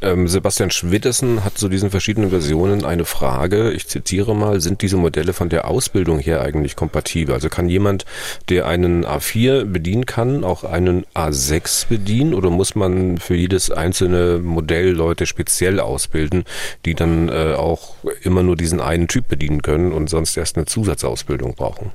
Ja. 0.00 0.10
Ähm, 0.10 0.28
Sebastian 0.28 0.70
Schwittessen 0.70 1.44
hat 1.44 1.58
zu 1.58 1.68
diesen 1.68 1.90
verschiedenen 1.90 2.30
Versionen 2.30 2.84
eine 2.84 3.04
Frage. 3.04 3.72
Ich 3.72 3.86
zitiere 3.86 4.34
mal, 4.34 4.60
sind 4.60 4.82
diese 4.82 4.96
Modelle 4.96 5.32
von 5.32 5.48
der 5.48 5.68
Ausbildung 5.68 6.18
her 6.18 6.42
eigentlich 6.42 6.76
kompatibel? 6.76 7.34
Also 7.34 7.48
kann 7.48 7.68
jemand, 7.68 8.04
der 8.48 8.66
einen 8.66 9.04
A4 9.04 9.64
bedienen 9.64 10.06
kann, 10.06 10.44
auch 10.44 10.64
einen 10.64 11.04
A6 11.14 11.88
bedienen 11.88 12.34
oder 12.34 12.50
muss 12.50 12.74
man 12.74 13.18
für 13.18 13.34
jedes 13.34 13.70
einzelne 13.70 14.38
Modell 14.38 14.90
Leute 14.90 15.26
speziell 15.26 15.80
ausbilden, 15.80 16.44
die 16.84 16.94
dann 16.94 17.28
äh, 17.28 17.54
auch 17.54 17.94
immer 18.22 18.42
nur 18.42 18.56
diesen 18.56 18.80
einen 18.80 19.08
Typ 19.08 19.28
bedienen 19.28 19.62
können 19.62 19.92
und 19.92 20.08
sonst 20.08 20.36
erst 20.36 20.56
eine 20.56 20.66
Zusatzausbildung 20.66 21.54
brauchen? 21.54 21.92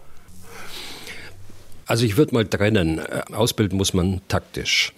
Also 1.92 2.06
ich 2.06 2.16
würde 2.16 2.34
mal 2.34 2.46
trennen. 2.46 3.00
Äh, 3.00 3.34
ausbilden 3.34 3.78
muss 3.78 3.94
man 3.94 4.22
taktisch. 4.30 4.94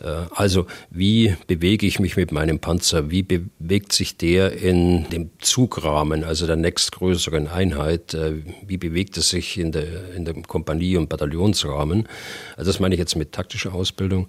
Äh, 0.00 0.26
also 0.34 0.66
wie 0.90 1.36
bewege 1.46 1.86
ich 1.86 1.98
mich 2.00 2.16
mit 2.16 2.32
meinem 2.32 2.58
Panzer? 2.58 3.10
Wie 3.10 3.22
bewegt 3.22 3.92
sich 3.92 4.16
der 4.16 4.52
in 4.52 5.08
dem 5.10 5.30
Zugrahmen, 5.40 6.24
also 6.24 6.46
der 6.46 6.56
nächstgrößeren 6.56 7.48
Einheit? 7.48 8.14
Äh, 8.14 8.42
wie 8.66 8.76
bewegt 8.76 9.16
es 9.16 9.30
sich 9.30 9.58
in, 9.58 9.72
der, 9.72 10.14
in 10.14 10.24
dem 10.24 10.46
Kompanie- 10.46 10.96
und 10.96 11.08
Bataillonsrahmen? 11.08 12.08
Also 12.56 12.70
das 12.70 12.80
meine 12.80 12.94
ich 12.94 12.98
jetzt 12.98 13.16
mit 13.16 13.32
taktischer 13.32 13.74
Ausbildung. 13.74 14.28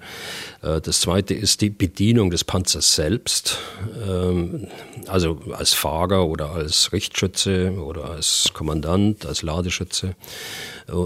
Das 0.62 1.02
zweite 1.02 1.34
ist 1.34 1.62
die 1.62 1.70
Bedienung 1.70 2.30
des 2.30 2.44
Panzers 2.44 2.96
selbst, 2.96 3.60
ähm, 4.08 4.68
also 5.08 5.40
als 5.52 5.74
Fahrer 5.74 6.28
oder 6.28 6.52
als 6.52 6.92
Richtschütze 6.92 7.74
oder 7.74 8.12
als 8.12 8.50
Kommandant, 8.54 9.26
als 9.26 9.42
Ladeschütze. 9.42 10.16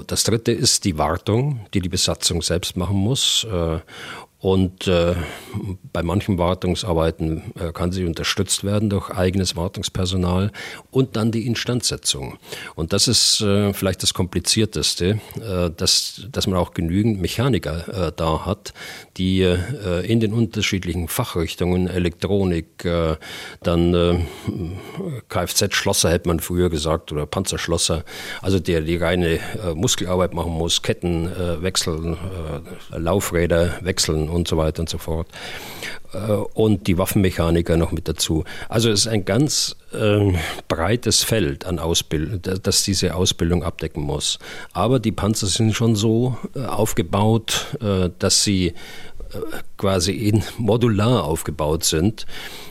Das 0.08 0.24
dritte 0.24 0.52
ist 0.52 0.86
die 0.86 0.97
Wartung, 0.97 1.65
die 1.74 1.82
die 1.82 1.89
Besatzung 1.89 2.41
selbst 2.41 2.78
machen 2.78 2.97
muss. 2.97 3.45
Und 4.41 4.88
äh, 4.88 5.13
bei 5.93 6.01
manchen 6.01 6.39
Wartungsarbeiten 6.39 7.54
äh, 7.60 7.71
kann 7.71 7.91
sie 7.91 8.06
unterstützt 8.06 8.63
werden 8.63 8.89
durch 8.89 9.12
eigenes 9.12 9.56
Wartungspersonal 9.56 10.51
und 10.89 11.15
dann 11.15 11.32
die 11.32 11.45
Instandsetzung. 11.45 12.39
Und 12.73 12.91
das 12.91 13.08
ist 13.08 13.41
äh, 13.41 13.71
vielleicht 13.73 14.01
das 14.01 14.15
Komplizierteste, 14.15 15.19
äh, 15.36 15.69
dass, 15.77 16.23
dass 16.32 16.47
man 16.47 16.58
auch 16.58 16.73
genügend 16.73 17.21
Mechaniker 17.21 18.08
äh, 18.08 18.12
da 18.15 18.43
hat, 18.45 18.73
die 19.17 19.41
äh, 19.41 20.06
in 20.12 20.19
den 20.19 20.34
unterschiedlichen 20.34 21.08
Fachrichtungen, 21.08 21.88
Elektronik, 21.88 22.88
dann 23.62 24.25
Kfz-Schlosser 25.30 26.10
hätte 26.10 26.27
man 26.27 26.39
früher 26.39 26.69
gesagt 26.69 27.12
oder 27.12 27.25
Panzerschlosser, 27.25 28.04
also 28.41 28.60
der 28.60 28.82
die 28.82 28.97
reine 28.97 29.39
Muskelarbeit 29.75 30.34
machen 30.34 30.54
muss, 30.54 30.82
Ketten 30.82 31.30
wechseln, 31.62 32.17
Laufräder 32.89 33.77
wechseln 33.82 34.31
und 34.32 34.48
so 34.48 34.58
weiter 34.58 34.82
und 34.82 34.89
so 34.89 34.98
fort. 34.98 35.28
Äh, 36.13 36.17
und 36.54 36.88
die 36.88 36.98
Waffenmechaniker 36.98 37.78
noch 37.78 37.91
mit 37.91 38.08
dazu. 38.08 38.44
Also 38.70 38.89
es 38.89 39.02
ist 39.02 39.08
ein 39.08 39.26
ganz 39.26 39.76
äh, 39.94 40.34
breites 40.67 41.24
Feld 41.24 41.65
an 41.65 41.80
Ausbildung, 41.80 42.41
das 42.62 42.84
diese 42.84 43.15
Ausbildung 43.15 43.63
abdecken 43.63 44.04
muss. 44.04 44.39
Aber 44.74 45.00
die 45.00 45.12
Panzer 45.12 45.48
sind 45.48 45.74
schon 45.74 45.96
so 45.96 46.38
äh, 46.56 46.65
aufgebaut, 46.65 47.78
äh, 47.82 48.10
dass 48.20 48.44
sie 48.44 48.74
quasi 49.78 50.12
in 50.12 50.44
modular 50.58 51.24
aufgebaut 51.24 51.84
sind. 51.84 52.26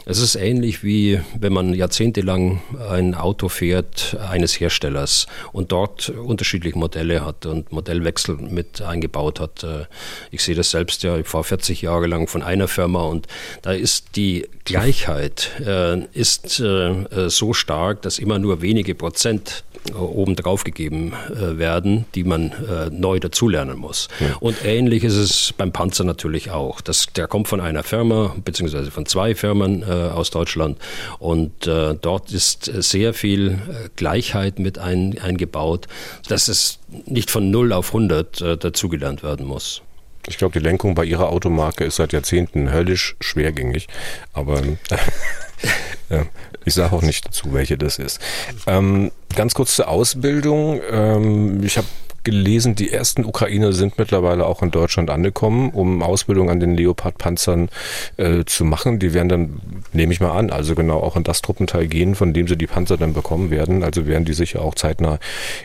Es 0.06 0.18
ist 0.18 0.34
ähnlich 0.34 0.82
wie 0.82 1.20
wenn 1.38 1.52
man 1.52 1.74
jahrzehntelang 1.74 2.60
ein 2.90 3.14
Auto 3.14 3.48
fährt 3.48 4.16
eines 4.28 4.58
Herstellers 4.58 5.26
und 5.52 5.72
dort 5.72 6.08
unterschiedliche 6.08 6.78
Modelle 6.78 7.24
hat 7.24 7.46
und 7.46 7.72
Modellwechsel 7.72 8.36
mit 8.36 8.82
eingebaut 8.82 9.40
hat. 9.40 9.62
Äh, 9.62 9.86
ich 10.30 10.42
sehe 10.42 10.54
das 10.54 10.70
selbst 10.70 11.02
ja, 11.02 11.16
ich 11.18 11.26
fahre 11.26 11.44
40 11.44 11.82
Jahre 11.82 12.06
lang 12.06 12.26
von 12.26 12.42
einer 12.42 12.68
Firma 12.68 13.02
und 13.02 13.26
da 13.62 13.72
ist 13.72 14.16
die 14.16 14.48
Gleichheit 14.64 15.50
äh, 15.64 16.04
ist 16.12 16.60
äh, 16.60 17.28
so 17.28 17.52
stark, 17.52 18.02
dass 18.02 18.18
immer 18.18 18.38
nur 18.38 18.62
wenige 18.62 18.94
Prozent 18.94 19.64
oben 19.94 20.36
drauf 20.36 20.64
gegeben 20.64 21.12
äh, 21.30 21.58
werden, 21.58 22.04
die 22.14 22.24
man 22.24 22.52
äh, 22.52 22.90
neu 22.90 23.18
dazulernen 23.18 23.78
muss. 23.78 24.08
Ja. 24.20 24.36
Und 24.40 24.64
ähnlich 24.64 25.04
ist 25.04 25.16
es 25.16 25.54
beim 25.56 25.72
Panzer 25.72 26.04
natürlich 26.04 26.50
auch. 26.50 26.80
Das, 26.80 27.06
der 27.14 27.26
kommt 27.26 27.48
von 27.48 27.60
einer 27.60 27.82
Firma, 27.82 28.34
beziehungsweise 28.44 28.90
von 28.90 29.06
zwei 29.06 29.34
Firmen 29.34 29.82
äh, 29.82 29.86
aus 29.86 30.30
Deutschland 30.30 30.78
und 31.18 31.66
äh, 31.66 31.94
dort 32.00 32.30
ist 32.30 32.64
sehr 32.64 33.14
viel 33.14 33.52
äh, 33.52 33.88
Gleichheit 33.96 34.58
mit 34.58 34.78
ein, 34.78 35.18
eingebaut, 35.18 35.86
dass 36.28 36.48
es 36.48 36.78
nicht 37.06 37.30
von 37.30 37.50
0 37.50 37.72
auf 37.72 37.88
100 37.88 38.40
äh, 38.40 38.56
dazugelernt 38.56 39.22
werden 39.22 39.46
muss. 39.46 39.82
Ich 40.28 40.36
glaube, 40.36 40.58
die 40.58 40.64
Lenkung 40.64 40.94
bei 40.94 41.04
Ihrer 41.04 41.30
Automarke 41.30 41.84
ist 41.84 41.96
seit 41.96 42.12
Jahrzehnten 42.12 42.72
höllisch 42.72 43.16
schwergängig, 43.20 43.88
aber 44.32 44.62
ja, 46.10 46.26
ich 46.64 46.74
sage 46.74 46.94
auch 46.94 47.02
nicht 47.02 47.26
dazu, 47.26 47.52
welche 47.52 47.78
das 47.78 47.98
ist. 47.98 48.20
Ähm, 48.66 49.10
ganz 49.34 49.54
kurz 49.54 49.76
zur 49.76 49.88
Ausbildung. 49.88 50.80
Ähm, 50.90 51.62
ich 51.64 51.76
habe 51.76 51.86
gelesen, 52.24 52.74
die 52.74 52.90
ersten 52.90 53.24
Ukrainer 53.24 53.72
sind 53.72 53.98
mittlerweile 53.98 54.44
auch 54.46 54.62
in 54.62 54.70
Deutschland 54.70 55.10
angekommen, 55.10 55.70
um 55.70 56.02
Ausbildung 56.02 56.50
an 56.50 56.60
den 56.60 56.76
Leopard-Panzern 56.76 57.70
äh, 58.16 58.44
zu 58.44 58.64
machen. 58.64 58.98
Die 58.98 59.14
werden 59.14 59.28
dann, 59.28 59.60
nehme 59.92 60.12
ich 60.12 60.20
mal 60.20 60.32
an, 60.32 60.50
also 60.50 60.74
genau 60.74 61.00
auch 61.00 61.16
in 61.16 61.24
das 61.24 61.40
Truppenteil 61.42 61.86
gehen, 61.86 62.14
von 62.14 62.34
dem 62.34 62.46
sie 62.46 62.56
die 62.56 62.66
Panzer 62.66 62.96
dann 62.96 63.14
bekommen 63.14 63.50
werden. 63.50 63.82
Also 63.82 64.06
werden 64.06 64.24
die 64.24 64.34
sicher 64.34 64.62
auch 64.62 64.74
zeitnah 64.74 65.18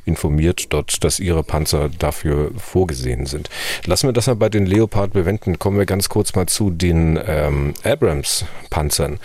informiert 0.05 0.67
dort, 0.69 1.03
dass 1.03 1.19
ihre 1.19 1.43
Panzer 1.43 1.89
dafür 1.89 2.51
vorgesehen 2.57 3.25
sind. 3.25 3.49
Lassen 3.85 4.07
wir 4.07 4.13
das 4.13 4.27
mal 4.27 4.35
bei 4.35 4.49
den 4.49 4.65
Leopard 4.65 5.13
bewenden. 5.13 5.59
Kommen 5.59 5.77
wir 5.77 5.85
ganz 5.85 6.09
kurz 6.09 6.35
mal 6.35 6.47
zu 6.47 6.69
den 6.69 7.19
ähm, 7.25 7.73
Abrams-Panzern. 7.83 9.19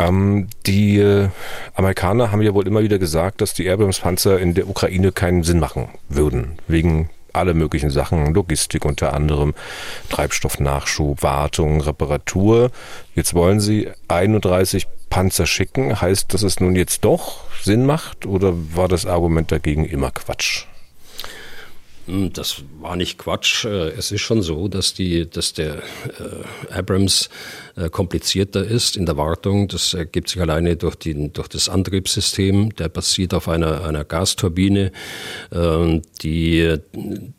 Ähm, 0.00 0.48
die 0.66 0.98
äh, 0.98 1.28
Amerikaner 1.74 2.32
haben 2.32 2.42
ja 2.42 2.54
wohl 2.54 2.66
immer 2.66 2.82
wieder 2.82 2.98
gesagt, 2.98 3.40
dass 3.40 3.54
die 3.54 3.68
Abrams-Panzer 3.70 4.38
in 4.40 4.54
der 4.54 4.68
Ukraine 4.68 5.12
keinen 5.12 5.42
Sinn 5.42 5.60
machen 5.60 5.88
würden, 6.08 6.58
wegen 6.66 7.10
alle 7.32 7.54
möglichen 7.54 7.90
Sachen, 7.90 8.34
Logistik 8.34 8.84
unter 8.84 9.12
anderem, 9.12 9.54
Treibstoffnachschub, 10.08 11.22
Wartung, 11.22 11.80
Reparatur. 11.80 12.70
Jetzt 13.14 13.34
wollen 13.34 13.60
sie 13.60 13.88
31 14.08 14.86
Panzer 15.10 15.46
schicken. 15.46 16.00
Heißt, 16.00 16.32
dass 16.32 16.42
es 16.42 16.60
nun 16.60 16.74
jetzt 16.74 17.04
doch 17.04 17.44
Sinn 17.62 17.86
macht 17.86 18.26
oder 18.26 18.54
war 18.74 18.88
das 18.88 19.06
Argument 19.06 19.52
dagegen 19.52 19.84
immer 19.84 20.10
Quatsch? 20.10 20.64
Hm, 22.06 22.32
das 22.32 22.62
war 22.80 22.96
nicht 22.96 23.18
Quatsch. 23.18 23.64
Äh, 23.64 23.90
es 23.90 24.10
ist 24.10 24.22
schon 24.22 24.42
so, 24.42 24.68
dass, 24.68 24.94
die, 24.94 25.28
dass 25.28 25.52
der 25.52 25.76
äh, 25.76 26.72
Abrams 26.72 27.28
komplizierter 27.88 28.64
ist 28.64 28.96
in 28.96 29.06
der 29.06 29.16
Wartung. 29.16 29.68
Das 29.68 29.94
ergibt 29.94 30.28
sich 30.28 30.40
alleine 30.40 30.76
durch, 30.76 30.96
die, 30.96 31.32
durch 31.32 31.48
das 31.48 31.68
Antriebssystem. 31.68 32.74
Der 32.76 32.88
basiert 32.88 33.34
auf 33.34 33.48
einer, 33.48 33.84
einer 33.84 34.04
Gasturbine, 34.04 34.92
äh, 35.50 36.00
die 36.22 36.76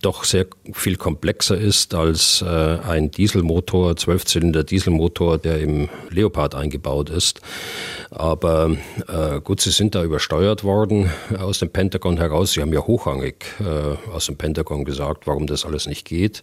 doch 0.01 0.23
sehr 0.23 0.47
viel 0.73 0.95
komplexer 0.95 1.57
ist 1.57 1.93
als 1.93 2.41
äh, 2.41 2.45
ein 2.45 3.11
Dieselmotor, 3.11 3.95
Zwölfzylinder 3.95 4.63
Dieselmotor, 4.63 5.37
der 5.37 5.59
im 5.59 5.89
Leopard 6.09 6.55
eingebaut 6.55 7.09
ist. 7.09 7.41
Aber 8.09 8.75
äh, 9.07 9.39
gut, 9.41 9.61
sie 9.61 9.71
sind 9.71 9.95
da 9.95 10.03
übersteuert 10.03 10.63
worden 10.63 11.09
aus 11.37 11.59
dem 11.59 11.69
Pentagon 11.69 12.17
heraus. 12.17 12.53
Sie 12.53 12.61
haben 12.61 12.73
ja 12.73 12.81
hochrangig 12.81 13.45
aus 14.11 14.25
dem 14.25 14.37
Pentagon 14.37 14.85
gesagt, 14.85 15.27
warum 15.27 15.47
das 15.47 15.65
alles 15.65 15.87
nicht 15.87 16.05
geht. 16.05 16.41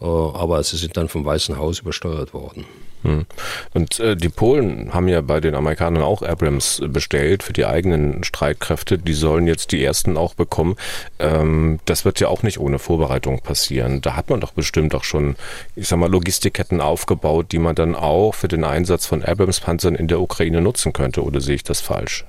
Äh, 0.00 0.04
aber 0.04 0.62
sie 0.62 0.76
sind 0.76 0.96
dann 0.96 1.08
vom 1.08 1.24
Weißen 1.24 1.56
Haus 1.56 1.80
übersteuert 1.80 2.34
worden. 2.34 2.64
Hm. 3.02 3.26
Und 3.74 3.98
äh, 4.00 4.16
die 4.16 4.28
Polen 4.28 4.94
haben 4.94 5.08
ja 5.08 5.20
bei 5.20 5.40
den 5.40 5.54
Amerikanern 5.54 6.02
auch 6.02 6.22
Abrams 6.22 6.82
bestellt 6.86 7.42
für 7.42 7.52
die 7.52 7.66
eigenen 7.66 8.24
Streitkräfte. 8.24 8.98
Die 8.98 9.12
sollen 9.12 9.46
jetzt 9.46 9.72
die 9.72 9.84
ersten 9.84 10.16
auch 10.16 10.34
bekommen. 10.34 10.76
Ähm, 11.18 11.80
das 11.84 12.04
wird 12.04 12.20
ja 12.20 12.28
auch 12.28 12.42
nicht 12.42 12.58
ohne 12.58 12.78
Vorbereitung 12.78 13.40
passieren. 13.40 14.00
Da 14.00 14.16
hat 14.16 14.30
man 14.30 14.40
doch 14.40 14.52
bestimmt 14.52 14.94
auch 14.94 15.04
schon, 15.04 15.36
ich 15.74 15.88
sag 15.88 15.98
mal, 15.98 16.10
Logistikketten 16.10 16.80
aufgebaut, 16.80 17.52
die 17.52 17.58
man 17.58 17.74
dann 17.74 17.94
auch 17.94 18.34
für 18.34 18.48
den 18.48 18.64
Einsatz 18.64 19.06
von 19.06 19.24
Abrams-Panzern 19.24 19.94
in 19.94 20.08
der 20.08 20.20
Ukraine 20.20 20.60
nutzen 20.60 20.92
könnte. 20.92 21.24
Oder 21.24 21.40
sehe 21.40 21.56
ich 21.56 21.64
das 21.64 21.80
falsch? 21.80 22.24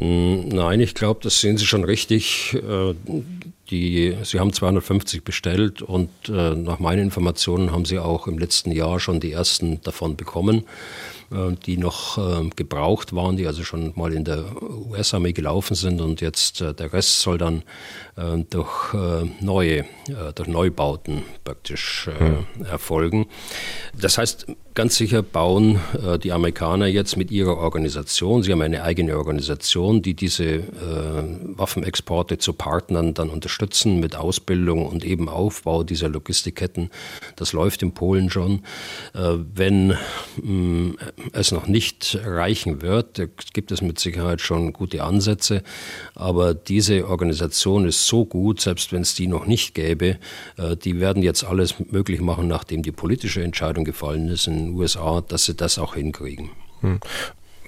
Hm, 0.00 0.48
nein, 0.48 0.80
ich 0.80 0.94
glaube, 0.94 1.20
das 1.22 1.42
sehen 1.42 1.58
Sie 1.58 1.66
schon 1.66 1.84
richtig. 1.84 2.54
Äh, 2.54 2.94
die, 3.70 4.16
Sie 4.24 4.40
haben 4.40 4.52
250 4.52 5.22
bestellt 5.22 5.82
und 5.82 6.08
äh, 6.28 6.54
nach 6.54 6.78
meinen 6.78 7.02
Informationen 7.02 7.70
haben 7.70 7.84
Sie 7.84 7.98
auch 7.98 8.26
im 8.26 8.38
letzten 8.38 8.72
Jahr 8.72 8.98
schon 8.98 9.20
die 9.20 9.32
ersten 9.32 9.82
davon 9.82 10.16
bekommen. 10.16 10.64
Äh, 11.30 11.52
die 11.66 11.76
noch 11.76 12.18
gebraucht 12.56 13.14
waren, 13.14 13.36
die 13.36 13.46
also 13.46 13.62
schon 13.62 13.92
mal 13.94 14.14
in 14.14 14.24
der 14.24 14.46
US-Armee 14.62 15.32
gelaufen 15.32 15.74
sind 15.74 16.00
und 16.00 16.22
jetzt 16.22 16.60
der 16.60 16.92
Rest 16.94 17.20
soll 17.20 17.36
dann 17.36 17.62
durch 18.50 18.94
neue, 19.40 19.84
durch 20.34 20.48
Neubauten 20.48 21.22
praktisch 21.44 22.08
mhm. 22.08 22.64
erfolgen. 22.64 23.26
Das 23.98 24.18
heißt, 24.18 24.46
ganz 24.74 24.96
sicher 24.96 25.22
bauen 25.22 25.80
die 26.22 26.32
Amerikaner 26.32 26.86
jetzt 26.86 27.16
mit 27.16 27.30
ihrer 27.30 27.56
Organisation, 27.58 28.42
sie 28.42 28.52
haben 28.52 28.62
eine 28.62 28.82
eigene 28.82 29.16
Organisation, 29.16 30.02
die 30.02 30.14
diese 30.14 30.62
Waffenexporte 31.56 32.38
zu 32.38 32.52
Partnern 32.52 33.14
dann 33.14 33.30
unterstützen 33.30 34.00
mit 34.00 34.16
Ausbildung 34.16 34.86
und 34.86 35.04
eben 35.04 35.28
Aufbau 35.28 35.82
dieser 35.82 36.08
Logistikketten. 36.08 36.90
Das 37.36 37.52
läuft 37.52 37.82
in 37.82 37.92
Polen 37.92 38.30
schon. 38.30 38.62
Wenn 39.12 39.96
mm, 40.42 40.96
es 41.32 41.52
noch 41.52 41.66
nicht 41.66 42.18
reichen 42.24 42.82
wird. 42.82 43.20
Gibt 43.52 43.72
es 43.72 43.82
mit 43.82 43.98
Sicherheit 43.98 44.40
schon 44.40 44.72
gute 44.72 45.02
Ansätze, 45.02 45.62
aber 46.14 46.54
diese 46.54 47.08
Organisation 47.08 47.86
ist 47.86 48.06
so 48.10 48.26
gut, 48.26 48.60
selbst 48.60 48.92
wenn 48.92 49.02
es 49.02 49.14
die 49.14 49.26
noch 49.26 49.46
nicht 49.46 49.74
gäbe, 49.74 50.18
äh, 50.58 50.76
die 50.76 51.00
werden 51.00 51.22
jetzt 51.22 51.44
alles 51.44 51.74
möglich 51.90 52.20
machen, 52.20 52.48
nachdem 52.48 52.82
die 52.82 52.92
politische 52.92 53.42
Entscheidung 53.42 53.84
gefallen 53.84 54.28
ist 54.28 54.46
in 54.46 54.66
den 54.66 54.74
USA, 54.74 55.22
dass 55.26 55.46
sie 55.46 55.54
das 55.54 55.78
auch 55.78 55.94
hinkriegen. 55.94 56.50
Hm. 56.80 57.00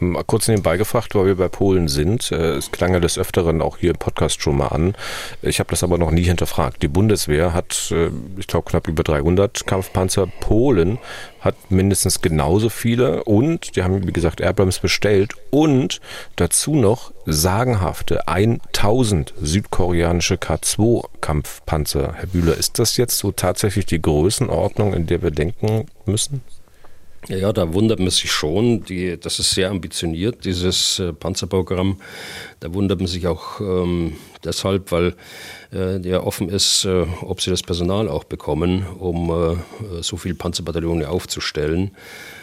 Mal 0.01 0.25
kurz 0.25 0.49
nebenbei 0.49 0.77
gefragt, 0.79 1.15
weil 1.15 1.27
wir 1.27 1.37
bei 1.37 1.49
Polen 1.49 1.87
sind. 1.87 2.33
Äh, 2.33 2.57
es 2.57 2.73
klang 2.73 2.93
ja 2.93 2.99
des 2.99 3.19
Öfteren 3.19 3.63
auch 3.63 3.79
hier 3.79 3.91
im 3.91 3.99
Podcast 3.99 4.43
schon 4.43 4.57
mal 4.57 4.69
an. 4.69 4.97
Ich 5.43 5.61
habe 5.61 5.71
das 5.71 5.85
aber 5.85 5.97
noch 5.97 6.11
nie 6.11 6.25
hinterfragt. 6.25 6.83
Die 6.83 6.89
Bundeswehr 6.89 7.55
hat, 7.55 7.93
äh, 7.93 8.11
ich 8.37 8.49
glaube, 8.49 8.69
knapp 8.69 8.89
über 8.89 9.05
300 9.05 9.65
Kampfpanzer. 9.65 10.27
Polen 10.41 10.99
hat 11.43 11.71
mindestens 11.71 12.23
genauso 12.23 12.69
viele 12.71 13.25
und 13.25 13.77
die 13.77 13.83
haben, 13.83 14.07
wie 14.07 14.13
gesagt, 14.13 14.41
Abrams 14.41 14.79
bestellt 14.79 15.35
und 15.51 16.01
dazu 16.37 16.75
noch 16.75 17.13
sagenhafte 17.27 18.29
1000 18.29 19.35
südkoreanische 19.41 20.37
K2-Kampfpanzer. 20.37 22.15
Herr 22.15 22.27
Bühler, 22.27 22.57
ist 22.57 22.79
das 22.79 22.97
jetzt 22.97 23.19
so 23.19 23.33
tatsächlich 23.33 23.87
die 23.87 24.01
Größenordnung, 24.01 24.95
in 24.95 25.07
der 25.07 25.23
wir 25.23 25.33
denken 25.33 25.87
müssen? 26.07 26.43
Ja, 27.29 27.53
da 27.53 27.73
wundert 27.73 28.01
man 28.01 28.11
sich 28.11 28.31
schon. 28.31 28.85
Die, 28.85 29.19
das 29.19 29.39
ist 29.39 29.51
sehr 29.51 29.71
ambitioniert, 29.71 30.45
dieses 30.45 30.99
äh, 30.99 31.13
Panzerprogramm. 31.13 32.01
Da 32.61 32.75
wundert 32.75 32.99
man 32.99 33.07
sich 33.07 33.27
auch 33.27 33.61
ähm, 33.61 34.17
deshalb, 34.45 34.93
weil 34.93 35.15
äh, 35.73 35.99
ja 36.07 36.23
offen 36.23 36.49
ist, 36.49 36.85
äh, 36.85 37.07
ob 37.23 37.41
sie 37.41 37.51
das 37.51 37.63
Personal 37.63 38.09
auch 38.09 38.25
bekommen, 38.25 38.87
um 38.99 39.31
äh, 39.31 40.03
so 40.03 40.17
viele 40.17 40.35
Panzerbataillone 40.35 41.09
aufzustellen 41.09 41.93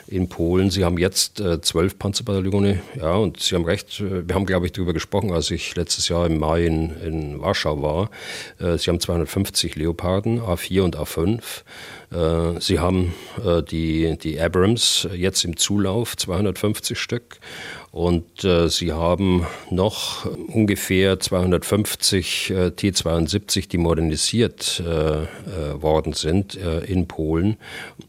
in 0.09 0.27
Polen. 0.27 0.71
Sie 0.71 0.83
haben 0.83 0.97
jetzt 0.97 1.39
äh, 1.39 1.61
zwölf 1.61 1.97
Panzerbataillone, 1.99 2.81
ja, 2.99 3.13
und 3.13 3.39
Sie 3.39 3.55
haben 3.55 3.65
recht, 3.65 3.99
äh, 3.99 4.27
wir 4.27 4.35
haben, 4.35 4.45
glaube 4.45 4.65
ich, 4.65 4.71
darüber 4.71 4.93
gesprochen, 4.93 5.31
als 5.31 5.51
ich 5.51 5.75
letztes 5.75 6.09
Jahr 6.09 6.25
im 6.25 6.39
Mai 6.39 6.65
in, 6.65 6.99
in 7.01 7.41
Warschau 7.41 7.81
war. 7.81 8.09
Äh, 8.59 8.77
Sie 8.77 8.89
haben 8.89 8.99
250 8.99 9.75
Leoparden, 9.75 10.41
A4 10.41 10.81
und 10.81 10.97
A5. 10.97 11.41
Äh, 12.11 12.59
Sie 12.59 12.79
haben 12.79 13.13
die, 13.71 14.17
die 14.17 14.39
Abrams 14.39 15.07
jetzt 15.13 15.43
im 15.45 15.57
Zulauf, 15.57 16.17
250 16.17 16.97
Stück. 16.99 17.39
Und 17.91 18.43
äh, 18.43 18.69
sie 18.69 18.93
haben 18.93 19.47
noch 19.71 20.27
ungefähr 20.47 21.19
250 21.19 22.51
äh, 22.51 22.71
T-72, 22.71 23.67
die 23.67 23.77
modernisiert 23.79 24.83
äh, 24.85 25.23
äh 25.23 25.25
worden 25.81 26.13
sind 26.13 26.55
äh, 26.55 26.81
in 26.81 27.07
Polen. 27.07 27.57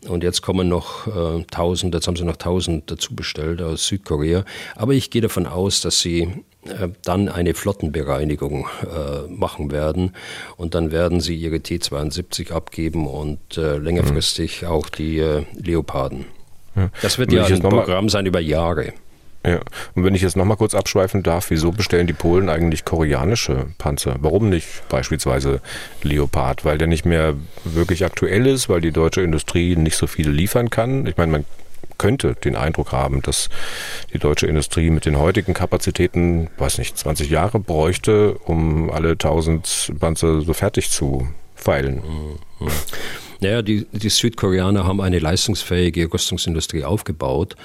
Und 0.07 0.23
jetzt 0.23 0.43
kommen 0.43 0.69
noch 0.69 1.07
äh, 1.07 1.45
1000, 1.51 1.95
jetzt 1.95 2.07
haben 2.07 2.17
sie 2.17 2.25
noch 2.25 2.35
1000 2.35 2.91
dazu 2.91 3.15
bestellt 3.15 3.63
aus 3.63 3.87
Südkorea. 3.87 4.45
Aber 4.77 4.93
ich 4.93 5.11
gehe 5.11 5.23
davon 5.23 5.47
aus, 5.47 5.81
dass 5.81 6.01
sie 6.01 6.29
äh, 6.67 6.89
dann 7.05 7.31
eine 7.31 7.55
Flottenbereinigung 7.55 8.67
äh, 8.83 9.33
machen 9.33 9.71
werden 9.71 10.13
und 10.59 10.75
dann 10.75 10.93
werden 10.93 11.21
sie 11.21 11.35
ihre 11.35 11.61
T-72 11.61 12.53
abgeben 12.53 13.07
und 13.07 13.57
äh, 13.57 13.79
längerfristig 13.79 14.61
mhm. 14.61 14.69
auch 14.69 14.91
die 14.91 15.21
äh, 15.21 15.47
Leoparden. 15.55 16.27
Ja. 16.77 16.91
Das 17.01 17.19
wird 17.19 17.33
ja 17.33 17.47
ein 17.47 17.61
Programm 17.61 18.11
sein 18.11 18.27
über 18.27 18.41
Jahre. 18.41 18.93
Ja, 19.45 19.61
und 19.95 20.05
wenn 20.05 20.15
ich 20.15 20.21
jetzt 20.21 20.37
nochmal 20.37 20.59
kurz 20.59 20.75
abschweifen 20.75 21.23
darf, 21.23 21.49
wieso 21.49 21.73
bestellen 21.73 22.07
die 22.07 22.13
Polen 22.13 22.51
eigentlich 22.51 22.85
koreanische 22.85 23.69
Panzer? 23.79 24.17
Warum 24.21 24.51
nicht 24.51 24.87
beispielsweise 24.91 25.63
Leopard? 26.03 26.67
Weil 26.67 26.77
der 26.77 26.89
nicht 26.89 27.07
mehr 27.07 27.35
wirklich 27.65 28.05
aktuell 28.05 28.47
ist, 28.47 28.69
weil 28.69 28.83
die 28.83 28.93
deutsche 28.93 29.23
Industrie 29.23 29.77
nicht 29.77 29.97
so 29.97 30.07
viel 30.07 30.29
liefern 30.29 30.69
kann? 30.69 31.07
Ich 31.07 31.17
meine, 31.17 31.33
man 31.33 31.45
könnte 31.97 32.35
den 32.35 32.57
Eindruck 32.57 32.93
haben, 32.93 33.23
dass 33.23 33.49
die 34.13 34.19
deutsche 34.19 34.47
Industrie 34.47 34.91
mit 34.91 35.07
den 35.07 35.19
heutigen 35.19 35.55
Kapazitäten, 35.55 36.49
weiß 36.59 36.79
nicht, 36.79 36.99
20 36.99 37.31
Jahre 37.31 37.61
bräuchte, 37.61 38.35
um 38.45 38.91
alle 38.91 39.13
1000 39.13 39.93
Panzer 40.01 40.43
so 40.43 40.53
fertig 40.53 40.91
zu 40.91 41.29
feilen. 41.55 42.03
Mhm. 42.61 42.69
Naja, 43.43 43.63
die, 43.63 43.87
die 43.91 44.11
Südkoreaner 44.11 44.85
haben 44.85 45.01
eine 45.01 45.19
leistungsfähige 45.19 46.13
Rüstungsindustrie 46.13 46.85
aufgebaut, 46.85 47.57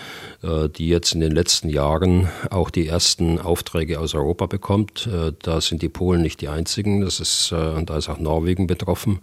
äh, 0.42 0.70
die 0.70 0.88
jetzt 0.88 1.14
in 1.14 1.20
den 1.20 1.34
letzten 1.34 1.68
Jahren 1.68 2.30
auch 2.50 2.70
die 2.70 2.88
ersten 2.88 3.40
Aufträge 3.40 4.00
aus 4.00 4.16
Europa 4.16 4.46
bekommt. 4.46 5.08
Äh, 5.08 5.34
da 5.42 5.60
sind 5.60 5.82
die 5.82 5.90
Polen 5.90 6.22
nicht 6.22 6.40
die 6.40 6.48
einzigen, 6.48 7.02
das 7.02 7.20
ist, 7.20 7.52
äh, 7.52 7.84
da 7.84 7.98
ist 7.98 8.08
auch 8.08 8.20
Norwegen 8.20 8.68
betroffen. 8.68 9.20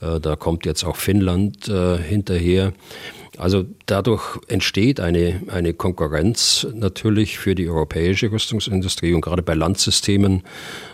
Da 0.00 0.36
kommt 0.36 0.66
jetzt 0.66 0.84
auch 0.84 0.96
Finnland 0.96 1.66
hinterher. 1.66 2.72
Also 3.38 3.64
dadurch 3.86 4.38
entsteht 4.48 5.00
eine, 5.00 5.42
eine 5.48 5.74
Konkurrenz 5.74 6.66
natürlich 6.74 7.38
für 7.38 7.54
die 7.54 7.68
europäische 7.68 8.30
Rüstungsindustrie 8.30 9.12
und 9.14 9.20
gerade 9.20 9.42
bei 9.42 9.54
Landsystemen 9.54 10.42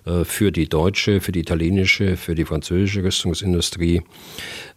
äh, 0.05 0.25
für 0.25 0.53
die 0.53 0.69
deutsche, 0.69 1.21
für 1.21 1.33
die 1.33 1.41
italienische, 1.41 2.17
für 2.17 2.35
die 2.35 2.45
französische 2.45 3.05
Rüstungsindustrie. 3.05 4.03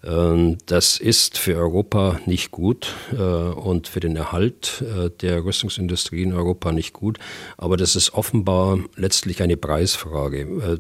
Ähm, 0.04 0.58
das 0.66 0.98
ist 0.98 1.38
für 1.38 1.56
Europa 1.56 2.20
nicht 2.26 2.52
gut 2.52 2.94
äh, 3.12 3.16
und 3.16 3.88
für 3.88 4.00
den 4.00 4.16
Erhalt 4.16 4.84
äh, 4.84 5.10
der 5.10 5.44
Rüstungsindustrie 5.44 6.24
in 6.24 6.34
Europa 6.34 6.72
nicht 6.72 6.94
gut. 6.94 7.18
Aber 7.58 7.78
das 7.78 7.96
ist 7.96 8.14
offenbar 8.14 8.80
letztlich 8.96 9.42
eine 9.42 9.58
Preisfrage. 9.58 10.80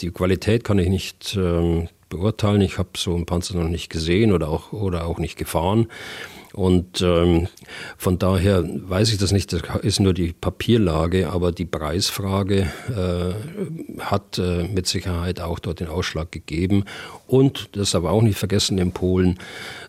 Die 0.00 0.10
Qualität 0.10 0.64
kann 0.64 0.78
ich 0.78 0.88
nicht 0.88 1.36
ähm, 1.36 1.88
beurteilen. 2.08 2.60
Ich 2.60 2.78
habe 2.78 2.90
so 2.96 3.14
einen 3.14 3.26
Panzer 3.26 3.56
noch 3.56 3.68
nicht 3.68 3.90
gesehen 3.90 4.32
oder 4.32 4.48
auch, 4.48 4.72
oder 4.72 5.06
auch 5.06 5.18
nicht 5.18 5.36
gefahren. 5.36 5.88
Und 6.56 7.02
ähm, 7.02 7.48
von 7.98 8.18
daher 8.18 8.64
weiß 8.66 9.12
ich 9.12 9.18
das 9.18 9.30
nicht, 9.30 9.52
das 9.52 9.60
ist 9.82 10.00
nur 10.00 10.14
die 10.14 10.32
Papierlage, 10.32 11.28
aber 11.28 11.52
die 11.52 11.66
Preisfrage 11.66 12.72
äh, 12.88 14.00
hat 14.00 14.38
äh, 14.38 14.66
mit 14.66 14.86
Sicherheit 14.86 15.40
auch 15.40 15.58
dort 15.58 15.80
den 15.80 15.88
Ausschlag 15.88 16.32
gegeben. 16.32 16.84
Und, 17.26 17.76
das 17.76 17.94
aber 17.94 18.10
auch 18.10 18.22
nicht 18.22 18.38
vergessen 18.38 18.78
in 18.78 18.92
Polen, 18.92 19.38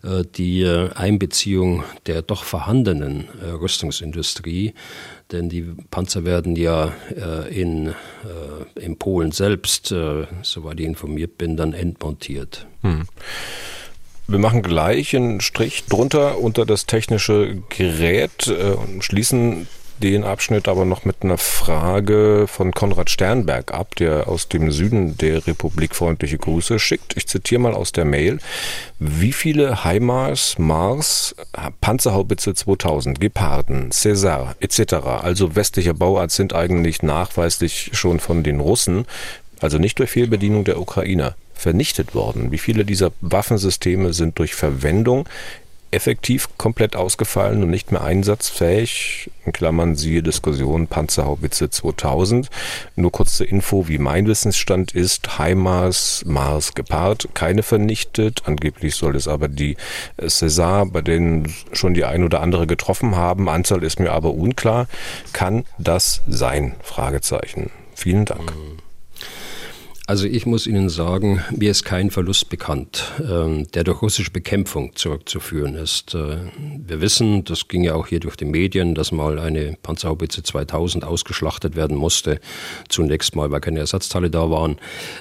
äh, 0.03 0.23
die 0.35 0.63
äh, 0.63 0.89
Einbeziehung 0.93 1.85
der 2.05 2.21
doch 2.21 2.43
vorhandenen 2.43 3.29
äh, 3.41 3.51
Rüstungsindustrie 3.51 4.73
denn 5.31 5.49
die 5.49 5.63
Panzer 5.91 6.25
werden 6.25 6.55
ja 6.55 6.93
äh, 7.15 7.61
in, 7.61 7.89
äh, 7.89 8.79
in 8.79 8.97
Polen 8.97 9.31
selbst, 9.31 9.91
äh, 9.91 10.25
soweit 10.41 10.79
ich 10.79 10.85
informiert 10.85 11.37
bin, 11.37 11.57
dann 11.57 11.73
entmontiert. 11.73 12.65
Hm. 12.81 13.07
Wir 14.27 14.39
machen 14.39 14.61
gleich 14.61 15.15
einen 15.15 15.39
Strich 15.39 15.85
drunter 15.85 16.39
unter 16.39 16.65
das 16.65 16.85
technische 16.85 17.61
Gerät 17.69 18.47
äh, 18.47 18.71
und 18.71 19.03
schließen 19.03 19.67
den 20.03 20.23
Abschnitt 20.23 20.67
aber 20.67 20.85
noch 20.85 21.05
mit 21.05 21.17
einer 21.21 21.37
Frage 21.37 22.45
von 22.47 22.71
Konrad 22.71 23.09
Sternberg 23.09 23.73
ab, 23.73 23.95
der 23.95 24.27
aus 24.27 24.47
dem 24.47 24.71
Süden 24.71 25.17
der 25.17 25.47
Republik 25.47 25.95
freundliche 25.95 26.37
Grüße 26.37 26.79
schickt. 26.79 27.17
Ich 27.17 27.27
zitiere 27.27 27.61
mal 27.61 27.73
aus 27.73 27.91
der 27.91 28.05
Mail. 28.05 28.39
Wie 28.99 29.33
viele 29.33 29.83
HIMARS, 29.83 30.59
Mars, 30.59 31.35
Panzerhaubitze 31.81 32.53
2000, 32.53 33.19
Geparden, 33.19 33.91
César 33.91 34.55
etc., 34.59 34.93
also 35.21 35.55
westlicher 35.55 35.93
Bauart, 35.93 36.31
sind 36.31 36.53
eigentlich 36.53 37.03
nachweislich 37.03 37.91
schon 37.93 38.19
von 38.19 38.43
den 38.43 38.59
Russen, 38.59 39.05
also 39.59 39.77
nicht 39.77 39.99
durch 39.99 40.11
Fehlbedienung 40.11 40.63
der 40.63 40.79
Ukrainer, 40.79 41.35
vernichtet 41.53 42.13
worden? 42.13 42.51
Wie 42.51 42.59
viele 42.59 42.85
dieser 42.85 43.11
Waffensysteme 43.21 44.13
sind 44.13 44.37
durch 44.39 44.53
Verwendung 44.53 45.27
effektiv 45.97 46.49
komplett 46.57 46.95
ausgefallen 46.95 47.63
und 47.63 47.71
nicht 47.71 47.91
mehr 47.91 48.03
einsatzfähig. 48.03 49.31
In 49.45 49.51
Klammern 49.51 49.95
siehe 49.95 50.21
Diskussion 50.21 50.85
Panzerhaubitze 50.85 51.71
2000. 51.71 52.49
Nur 52.95 53.11
kurz 53.11 53.37
zur 53.37 53.47
Info, 53.47 53.87
wie 53.87 53.97
mein 53.97 54.27
Wissensstand 54.27 54.93
ist. 54.93 55.39
HIMARS, 55.39 56.23
Mars 56.27 56.75
gepaart, 56.75 57.29
keine 57.33 57.63
vernichtet. 57.63 58.43
Angeblich 58.45 58.93
soll 58.93 59.15
es 59.15 59.27
aber 59.27 59.47
die 59.47 59.75
César, 60.21 60.85
bei 60.85 61.01
denen 61.01 61.51
schon 61.71 61.95
die 61.95 62.05
ein 62.05 62.23
oder 62.23 62.41
andere 62.41 62.67
getroffen 62.67 63.15
haben. 63.15 63.49
Anzahl 63.49 63.83
ist 63.83 63.99
mir 63.99 64.11
aber 64.11 64.35
unklar. 64.35 64.87
Kann 65.33 65.65
das 65.79 66.21
sein? 66.27 66.75
Fragezeichen. 66.83 67.71
Vielen 67.95 68.25
Dank. 68.25 68.55
Mhm. 68.55 68.86
Also 70.07 70.25
ich 70.25 70.45
muss 70.45 70.67
Ihnen 70.67 70.87
sagen, 70.87 71.43
mir 71.51 71.69
ist 71.69 71.83
kein 71.83 72.11
Verlust 72.11 72.47
bekannt, 72.47 73.11
ähm, 73.19 73.69
der 73.73 73.83
durch 73.83 74.01
russische 74.01 74.31
Bekämpfung 74.31 74.95
zurückzuführen 74.95 75.75
ist. 75.75 76.15
Äh, 76.15 76.37
wir 76.57 77.01
wissen, 77.01 77.43
das 77.43 77.67
ging 77.67 77.83
ja 77.83 77.93
auch 77.93 78.07
hier 78.07 78.21
durch 78.21 78.37
die 78.37 78.45
Medien, 78.45 78.95
dass 78.95 79.11
mal 79.11 79.37
eine 79.37 79.75
Panzerhaubitze 79.83 80.43
2000 80.43 81.03
ausgeschlachtet 81.03 81.75
werden 81.75 81.97
musste. 81.97 82.39
Zunächst 82.87 83.35
mal, 83.35 83.51
weil 83.51 83.59
keine 83.59 83.79
Ersatzteile 83.79 84.29
da 84.29 84.49
waren. 84.49 84.77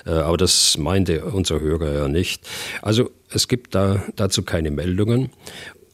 Äh, 0.06 0.10
aber 0.10 0.36
das 0.36 0.78
meinte 0.78 1.24
unser 1.24 1.58
Hörer 1.58 1.92
ja 1.92 2.06
nicht. 2.06 2.48
Also 2.80 3.10
es 3.28 3.48
gibt 3.48 3.74
da 3.74 4.04
dazu 4.14 4.44
keine 4.44 4.70
Meldungen 4.70 5.30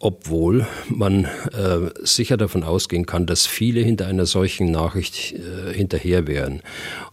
obwohl 0.03 0.67
man 0.89 1.27
äh, 1.27 1.91
sicher 2.03 2.37
davon 2.37 2.65
ausgehen 2.65 3.07
kann, 3.07 3.25
dass 3.25 3.47
viele 3.47 3.81
hinter 3.81 4.09
einer 4.09 4.27
solchen 4.27 4.73
Nachricht 4.73 5.33
äh, 5.33 5.73
hinterher 5.73 6.27
wären. 6.27 6.61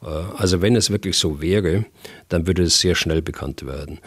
Äh, 0.02 0.08
also 0.08 0.64
wenn 0.64 0.76
es 0.76 0.90
wirklich 0.90 1.16
so 1.16 1.40
wäre, 1.40 1.86
dann 2.30 2.48
würde 2.48 2.64
es 2.64 2.80
sehr 2.80 2.96
schnell 2.96 3.22
bekannt 3.22 3.64
werden. 3.64 4.00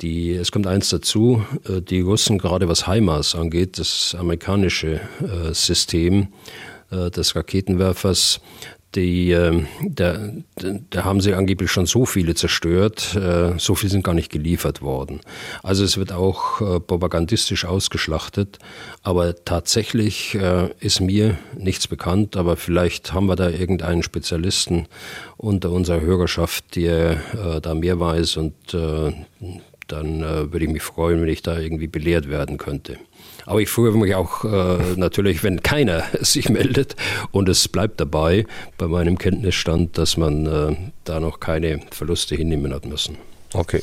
Die, 0.00 0.32
es 0.32 0.50
kommt 0.50 0.66
eins 0.66 0.88
dazu, 0.90 1.44
äh, 1.68 1.80
die 1.80 2.00
Russen, 2.00 2.38
gerade 2.38 2.68
was 2.68 2.88
HIMARS 2.88 3.36
angeht, 3.36 3.78
das 3.78 4.16
amerikanische 4.18 5.00
äh, 5.20 5.54
System 5.54 6.26
äh, 6.90 7.10
des 7.12 7.36
Raketenwerfers, 7.36 8.40
die, 8.94 9.32
ähm, 9.32 9.66
da, 9.82 10.30
da 10.90 11.04
haben 11.04 11.20
sie 11.20 11.34
angeblich 11.34 11.70
schon 11.70 11.86
so 11.86 12.06
viele 12.06 12.34
zerstört, 12.34 13.14
äh, 13.14 13.58
so 13.58 13.74
viele 13.74 13.90
sind 13.90 14.04
gar 14.04 14.14
nicht 14.14 14.32
geliefert 14.32 14.80
worden. 14.80 15.20
Also 15.62 15.84
es 15.84 15.98
wird 15.98 16.12
auch 16.12 16.60
äh, 16.60 16.80
propagandistisch 16.80 17.66
ausgeschlachtet, 17.66 18.58
aber 19.02 19.34
tatsächlich 19.44 20.34
äh, 20.36 20.70
ist 20.80 21.00
mir 21.00 21.36
nichts 21.58 21.88
bekannt, 21.88 22.36
aber 22.36 22.56
vielleicht 22.56 23.12
haben 23.12 23.26
wir 23.26 23.36
da 23.36 23.50
irgendeinen 23.50 24.02
Spezialisten 24.02 24.86
unter 25.36 25.70
unserer 25.70 26.00
Hörerschaft, 26.00 26.76
der 26.76 27.60
da 27.60 27.74
mehr 27.74 28.00
weiß 28.00 28.38
und 28.38 28.54
dann 28.72 30.20
würde 30.22 30.64
ich 30.64 30.70
mich 30.70 30.82
freuen, 30.82 31.20
wenn 31.20 31.28
ich 31.28 31.42
da 31.42 31.58
irgendwie 31.58 31.86
belehrt 31.86 32.28
werden 32.28 32.56
könnte. 32.56 32.96
Aber 33.46 33.60
ich 33.60 33.68
freue 33.68 33.92
mich 33.92 34.14
auch 34.14 34.44
äh, 34.44 34.96
natürlich, 34.96 35.42
wenn 35.42 35.62
keiner 35.62 36.04
sich 36.20 36.48
meldet 36.50 36.96
und 37.30 37.48
es 37.48 37.68
bleibt 37.68 38.00
dabei 38.00 38.44
bei 38.76 38.88
meinem 38.88 39.16
Kenntnisstand, 39.16 39.96
dass 39.96 40.16
man 40.16 40.46
äh, 40.46 40.76
da 41.04 41.20
noch 41.20 41.40
keine 41.40 41.80
Verluste 41.92 42.34
hinnehmen 42.34 42.74
hat 42.74 42.84
müssen. 42.84 43.16
Okay. 43.54 43.82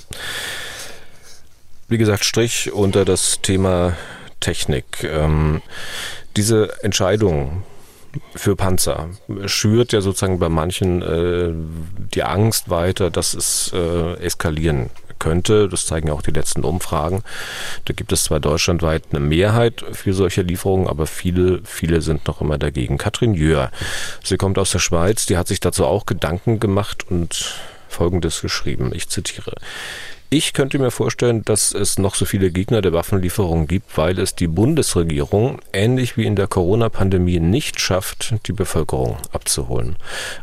Wie 1.87 1.97
gesagt, 1.97 2.25
Strich 2.25 2.71
unter 2.71 3.05
das 3.05 3.41
Thema 3.41 3.97
Technik. 4.39 5.03
Ähm, 5.03 5.61
diese 6.35 6.83
Entscheidung 6.83 7.63
für 8.35 8.55
Panzer 8.55 9.09
schürt 9.45 9.93
ja 9.93 10.01
sozusagen 10.01 10.39
bei 10.39 10.49
manchen 10.49 11.01
äh, 11.01 11.51
die 12.13 12.23
Angst 12.23 12.69
weiter, 12.69 13.09
dass 13.09 13.33
es 13.33 13.71
äh, 13.73 14.13
eskalieren 14.15 14.89
könnte. 15.23 15.69
Das 15.69 15.85
zeigen 15.85 16.09
ja 16.09 16.13
auch 16.13 16.21
die 16.21 16.31
letzten 16.31 16.63
Umfragen. 16.63 17.23
Da 17.85 17.93
gibt 17.93 18.11
es 18.11 18.25
zwar 18.25 18.39
deutschlandweit 18.39 19.03
eine 19.11 19.21
Mehrheit 19.21 19.83
für 19.93 20.13
solche 20.13 20.41
Lieferungen, 20.41 20.87
aber 20.87 21.07
viele, 21.07 21.61
viele 21.63 22.01
sind 22.01 22.27
noch 22.27 22.41
immer 22.41 22.57
dagegen. 22.57 22.97
Katrin 22.97 23.33
Jör, 23.33 23.71
sie 24.23 24.37
kommt 24.37 24.59
aus 24.59 24.71
der 24.71 24.79
Schweiz, 24.79 25.25
die 25.25 25.37
hat 25.37 25.47
sich 25.47 25.61
dazu 25.61 25.85
auch 25.85 26.05
Gedanken 26.05 26.59
gemacht 26.59 27.09
und 27.09 27.55
Folgendes 27.87 28.41
geschrieben. 28.41 28.91
Ich 28.93 29.07
zitiere. 29.07 29.53
Ich 30.35 30.53
könnte 30.53 30.79
mir 30.79 30.89
vorstellen, 30.89 31.43
dass 31.45 31.75
es 31.75 31.99
noch 31.99 32.15
so 32.15 32.25
viele 32.25 32.49
Gegner 32.49 32.81
der 32.81 32.91
Waffenlieferung 32.91 33.67
gibt, 33.67 33.95
weil 33.99 34.17
es 34.17 34.33
die 34.33 34.47
Bundesregierung 34.47 35.59
ähnlich 35.73 36.17
wie 36.17 36.25
in 36.25 36.35
der 36.35 36.47
Corona-Pandemie 36.47 37.39
nicht 37.39 37.79
schafft, 37.79 38.33
die 38.47 38.51
Bevölkerung 38.51 39.17
abzuholen. 39.31 39.95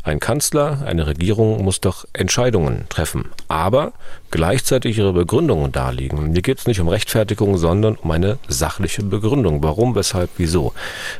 Ein 0.03 0.21
Kanzler, 0.21 0.81
eine 0.85 1.07
Regierung 1.07 1.61
muss 1.65 1.81
doch 1.81 2.05
Entscheidungen 2.13 2.85
treffen, 2.87 3.31
aber 3.49 3.91
gleichzeitig 4.31 4.97
ihre 4.97 5.11
Begründungen 5.11 5.73
darlegen. 5.73 6.31
Mir 6.31 6.41
geht 6.41 6.59
es 6.59 6.67
nicht 6.67 6.79
um 6.79 6.87
Rechtfertigung, 6.87 7.57
sondern 7.57 7.97
um 7.97 8.11
eine 8.11 8.37
sachliche 8.47 9.03
Begründung. 9.03 9.61
Warum, 9.61 9.95
weshalb, 9.95 10.29
wieso. 10.37 10.71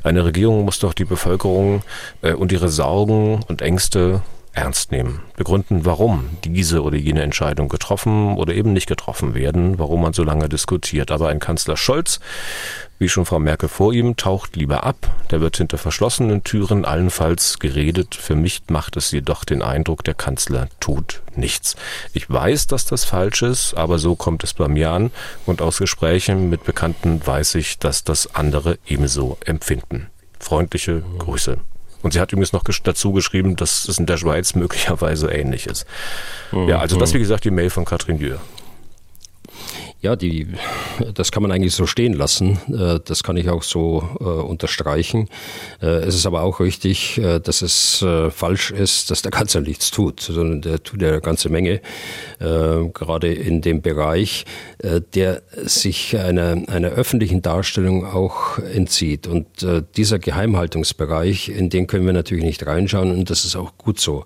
Eine 0.01 0.23
Regierung 0.23 0.63
muss 0.63 0.79
doch 0.79 0.93
die 0.93 1.03
Bevölkerung 1.03 1.83
äh, 2.21 2.31
und 2.31 2.53
ihre 2.53 2.69
Sorgen 2.69 3.43
und 3.49 3.61
Ängste 3.61 4.21
ernst 4.53 4.91
nehmen, 4.91 5.21
begründen, 5.37 5.85
warum 5.85 6.29
diese 6.43 6.83
oder 6.83 6.97
jene 6.97 7.21
Entscheidung 7.21 7.69
getroffen 7.69 8.35
oder 8.35 8.53
eben 8.53 8.73
nicht 8.73 8.87
getroffen 8.87 9.33
werden, 9.33 9.79
warum 9.79 10.01
man 10.01 10.13
so 10.13 10.23
lange 10.23 10.49
diskutiert. 10.49 11.11
Aber 11.11 11.29
ein 11.29 11.39
Kanzler 11.39 11.77
Scholz, 11.77 12.19
wie 12.99 13.07
schon 13.07 13.25
Frau 13.25 13.39
Merkel 13.39 13.69
vor 13.69 13.93
ihm, 13.93 14.17
taucht 14.17 14.55
lieber 14.55 14.83
ab. 14.83 15.09
Der 15.31 15.39
wird 15.39 15.57
hinter 15.57 15.77
verschlossenen 15.77 16.43
Türen 16.43 16.85
allenfalls 16.85 17.59
geredet. 17.59 18.13
Für 18.15 18.35
mich 18.35 18.63
macht 18.69 18.97
es 18.97 19.11
jedoch 19.11 19.45
den 19.45 19.61
Eindruck, 19.61 20.03
der 20.03 20.13
Kanzler 20.13 20.67
tut 20.79 21.21
nichts. 21.35 21.77
Ich 22.13 22.29
weiß, 22.29 22.67
dass 22.67 22.85
das 22.85 23.05
falsch 23.05 23.41
ist, 23.41 23.73
aber 23.75 23.99
so 23.99 24.15
kommt 24.15 24.43
es 24.43 24.53
bei 24.53 24.67
mir 24.67 24.91
an 24.91 25.11
und 25.45 25.61
aus 25.61 25.77
Gesprächen 25.77 26.49
mit 26.49 26.65
Bekannten 26.65 27.25
weiß 27.25 27.55
ich, 27.55 27.79
dass 27.79 28.03
das 28.03 28.35
andere 28.35 28.77
ebenso 28.85 29.37
empfinden. 29.45 30.07
Freundliche 30.39 31.03
Grüße. 31.19 31.57
Und 32.01 32.13
sie 32.13 32.19
hat 32.19 32.31
übrigens 32.31 32.53
noch 32.53 32.63
dazu 32.63 33.11
geschrieben, 33.11 33.55
dass 33.55 33.87
es 33.87 33.97
in 33.97 34.05
der 34.05 34.17
Schweiz 34.17 34.55
möglicherweise 34.55 35.29
ähnlich 35.31 35.67
ist. 35.67 35.85
Mhm. 36.51 36.67
Ja, 36.67 36.79
also 36.79 36.97
das, 36.97 37.13
wie 37.13 37.19
gesagt, 37.19 37.43
die 37.45 37.51
Mail 37.51 37.69
von 37.69 37.85
Katrin 37.85 38.17
Jür. 38.17 38.39
Ja, 40.01 40.15
die, 40.15 40.47
das 41.13 41.31
kann 41.31 41.43
man 41.43 41.51
eigentlich 41.51 41.75
so 41.75 41.85
stehen 41.85 42.13
lassen. 42.13 42.57
Äh, 42.73 42.99
das 43.05 43.21
kann 43.21 43.37
ich 43.37 43.49
auch 43.49 43.61
so 43.61 44.09
äh, 44.19 44.23
unterstreichen. 44.23 45.29
Äh, 45.79 45.85
es 45.85 46.15
ist 46.15 46.25
aber 46.25 46.41
auch 46.41 46.59
richtig, 46.59 47.21
dass 47.43 47.61
es 47.61 48.03
falsch 48.29 48.71
ist, 48.71 49.11
dass 49.11 49.21
der 49.21 49.31
Kanzler 49.31 49.61
nichts 49.61 49.91
tut, 49.91 50.21
sondern 50.21 50.61
der 50.61 50.81
tut 50.81 51.01
ja 51.01 51.09
eine 51.09 51.21
ganze 51.21 51.49
Menge, 51.49 51.81
gerade 52.39 53.33
in 53.33 53.61
dem 53.61 53.81
Bereich, 53.81 54.45
der 55.13 55.41
sich 55.63 56.17
einer, 56.17 56.63
einer 56.67 56.89
öffentlichen 56.89 57.41
Darstellung 57.41 58.05
auch 58.05 58.57
entzieht. 58.57 59.27
Und 59.27 59.45
dieser 59.95 60.19
Geheimhaltungsbereich, 60.19 61.49
in 61.49 61.69
den 61.69 61.87
können 61.87 62.05
wir 62.05 62.13
natürlich 62.13 62.43
nicht 62.43 62.65
reinschauen 62.65 63.11
und 63.11 63.29
das 63.29 63.45
ist 63.45 63.55
auch 63.55 63.77
gut 63.77 63.99
so. 63.99 64.25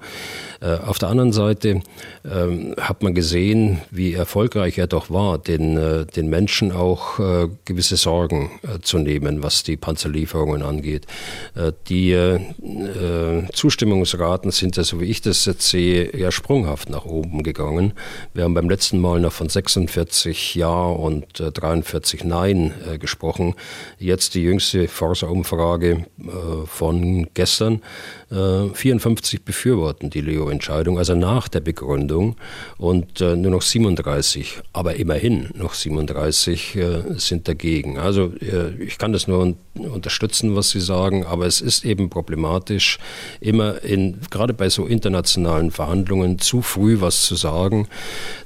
Auf 0.62 0.98
der 1.00 1.10
anderen 1.10 1.34
Seite 1.34 1.82
ähm, 2.24 2.76
hat 2.80 3.04
man 3.04 3.14
gesehen, 3.14 3.82
wie 3.92 4.14
erfolgreich 4.14 4.78
er 4.78 4.88
doch 4.88 5.10
war, 5.10 5.38
den 5.38 5.65
den, 5.66 5.78
äh, 5.78 6.06
den 6.06 6.28
Menschen 6.30 6.72
auch 6.72 7.20
äh, 7.20 7.48
gewisse 7.66 7.98
Sorgen 7.98 8.52
äh, 8.64 8.80
zu 8.82 9.00
nehmen, 9.00 9.44
was 9.44 9.64
die 9.64 9.78
Panzerlieferungen 9.78 10.62
angeht. 10.62 11.08
Die 11.90 12.38
Zustimmungsraten 13.54 14.52
sind 14.52 14.78
ja, 14.78 14.84
so 14.84 15.00
wie 15.00 15.06
ich 15.06 15.22
das 15.22 15.46
jetzt 15.46 15.70
sehe, 15.70 16.16
ja 16.16 16.32
sprunghaft 16.32 16.90
nach 16.90 17.06
oben 17.06 17.44
gegangen. 17.44 17.94
Wir 18.34 18.44
haben 18.44 18.54
beim 18.54 18.70
letzten 18.70 19.00
Mal 19.00 19.20
noch 19.20 19.32
von 19.32 19.50
46 19.50 20.56
Ja 20.56 20.86
und 20.86 21.26
43 21.40 22.24
Nein 22.24 22.74
gesprochen. 23.00 23.56
Jetzt 24.00 24.36
die 24.36 24.44
jüngste 24.44 24.88
Forsa-Umfrage 24.88 26.06
von 26.66 27.28
gestern. 27.34 27.82
54 28.30 29.44
befürworten 29.44 30.10
die 30.10 30.22
Leo-Entscheidung, 30.22 30.98
also 30.98 31.16
nach 31.16 31.48
der 31.48 31.60
Begründung, 31.60 32.36
und 32.78 33.20
nur 33.20 33.52
noch 33.52 33.62
37, 33.62 34.62
aber 34.74 34.96
immerhin 34.96 35.50
noch 35.56 35.74
37 35.74 36.66
natürlich 36.76 36.76
äh, 36.76 37.20
sind 37.20 37.48
dagegen. 37.48 37.98
Also 37.98 38.34
äh, 38.42 38.74
ich 38.82 38.98
kann 38.98 39.14
das 39.14 39.28
nur 39.28 39.56
unterstützen, 39.80 40.56
was 40.56 40.70
Sie 40.70 40.80
sagen, 40.80 41.26
aber 41.26 41.46
es 41.46 41.62
ist 41.62 41.86
eben 41.86 42.10
problematisch, 42.10 42.98
immer 43.40 43.84
in, 43.84 44.20
gerade 44.30 44.54
bei 44.54 44.70
so 44.70 44.86
internationalen 44.86 45.72
Verhandlungen 45.72 46.40
zu 46.40 46.62
früh 46.62 47.02
was 47.02 47.24
zu 47.24 47.36
sagen. 47.36 47.88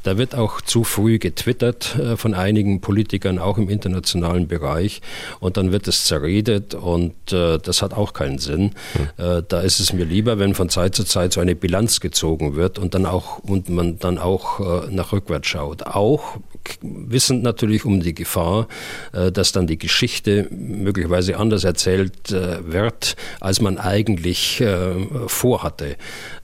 Da 0.04 0.18
wird 0.18 0.36
auch 0.36 0.62
zu 0.62 0.84
früh 0.84 1.20
getwittert 1.20 1.96
äh, 1.98 2.18
von 2.18 2.34
einigen 2.34 2.82
Politikern, 2.82 3.40
auch 3.40 3.58
im 3.58 3.70
internationalen 3.70 4.48
Bereich, 4.48 5.02
und 5.40 5.58
dann 5.58 5.72
wird 5.72 5.88
es 5.88 6.06
zerredet 6.06 6.74
und 6.74 7.14
äh, 7.32 7.58
das 7.60 7.82
hat 7.82 7.94
auch 7.94 8.14
keinen 8.14 8.40
Sinn. 8.40 8.72
Hm. 8.94 9.44
da 9.48 9.62
ist 9.62 9.80
es 9.80 9.94
mir 9.94 10.06
lieber, 10.06 10.40
wenn 10.40 10.54
von 10.54 10.70
Zeit 10.70 10.96
zu 10.96 11.04
Zeit 11.04 11.34
so 11.34 11.42
eine 11.42 11.56
Bilanz 11.56 12.00
gezogen 12.00 12.56
wird 12.56 12.80
und 12.80 12.94
dann 12.94 13.06
auch 13.06 13.40
und 13.40 13.70
man 13.70 14.00
dann 14.00 14.18
auch 14.18 14.90
nach 14.90 15.12
rückwärts 15.12 15.48
schaut. 15.48 15.84
Auch 15.84 16.38
wissend 16.82 17.44
natürlich 17.44 17.86
um 17.86 18.02
die 18.02 18.14
Gefahr, 18.14 18.68
äh, 19.14 19.32
dass 19.32 19.52
dann 19.52 19.68
die 19.68 19.78
Geschichte 19.78 20.48
möglicherweise 20.52 21.38
anders 21.38 21.64
erzählt 21.64 22.32
äh, 22.32 22.72
wird, 22.72 23.16
als 23.40 23.62
man 23.62 23.78
eigentlich 23.78 24.62
äh, 24.62 24.94
vorhatte. 25.28 25.96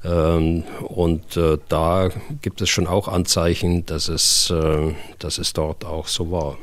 Ähm, 0.04 0.64
und 0.82 1.24
da 1.70 2.10
gibt 2.42 2.62
es 2.62 2.70
schon 2.70 2.88
auch 2.88 3.08
Anzeichen, 3.08 3.86
dass 3.86 4.08
es, 4.08 4.54
dass 5.20 5.38
es 5.38 5.54
dort 5.54 5.84
auch 5.86 6.08
so 6.08 6.32
war. 6.32 6.58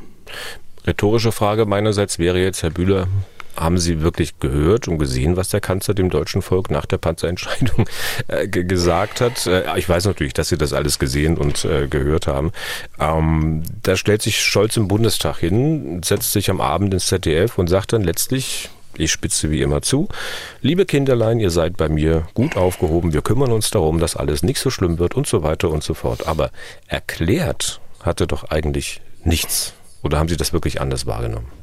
Rhetorische 0.87 1.33
Frage 1.33 1.67
meinerseits 1.67 2.19
wäre 2.19 2.41
jetzt, 2.41 2.63
Herr 2.63 2.71
Bühler, 2.71 3.09
haben 3.57 3.79
Sie 3.79 4.03
wirklich 4.03 4.39
gehört 4.39 4.89
und 4.89 4.99
gesehen, 4.99 5.37
was 5.37 5.49
der 5.49 5.61
Kanzler 5.61 5.95
dem 5.95 6.11
deutschen 6.11 6.43
Volk 6.43 6.71
nach 6.71 6.87
der 6.87 6.99
Panzerentscheidung 6.99 7.89
äh, 8.29 8.49
gesagt 8.49 9.21
hat? 9.21 9.47
Äh, 9.47 9.79
ich 9.79 9.89
weiß 9.89 10.07
natürlich, 10.07 10.35
dass 10.35 10.49
Sie 10.49 10.59
das 10.59 10.73
alles 10.73 10.99
gesehen 10.99 11.37
und 11.37 11.65
äh, 11.65 11.89
gehört 11.89 12.27
haben. 12.27 12.53
Ähm, 12.99 13.63
da 13.83 13.97
stellt 13.97 14.23
sich 14.23 14.41
Scholz 14.41 14.77
im 14.77 14.89
Bundestag 14.89 15.39
hin, 15.39 16.03
setzt 16.03 16.33
sich 16.33 16.51
am 16.51 16.61
Abend 16.61 16.95
ins 16.95 17.07
ZDF 17.07 17.59
und 17.59 17.69
sagt 17.69 17.93
dann 17.93 18.03
letztlich, 18.03 18.71
ich 18.97 19.11
spitze 19.11 19.51
wie 19.51 19.63
immer 19.63 19.83
zu. 19.83 20.09
Liebe 20.61 20.85
Kinderlein, 20.85 21.41
ihr 21.41 21.51
seid 21.51 21.77
bei 21.77 21.89
mir 21.89 22.27
gut 22.35 22.57
aufgehoben. 22.57 23.13
Wir 23.13 23.23
kümmern 23.23 23.53
uns 23.53 23.71
darum, 23.71 23.99
dass 23.99 24.17
alles 24.17 24.43
nicht 24.43 24.61
so 24.61 24.71
schlimm 24.71 24.99
wird 24.99 25.15
und 25.15 25.27
so 25.27 25.43
weiter 25.43 25.71
und 25.71 25.83
so 25.83 25.95
fort. 25.95 26.27
Aber 26.27 26.51
erklärt 26.89 27.81
hatte 28.01 28.27
doch 28.27 28.45
eigentlich 28.45 29.01
nichts. 29.25 29.73
Oder 30.03 30.19
haben 30.19 30.29
Sie 30.29 30.37
das 30.37 30.53
wirklich 30.53 30.81
anders 30.81 31.07
wahrgenommen? 31.07 31.62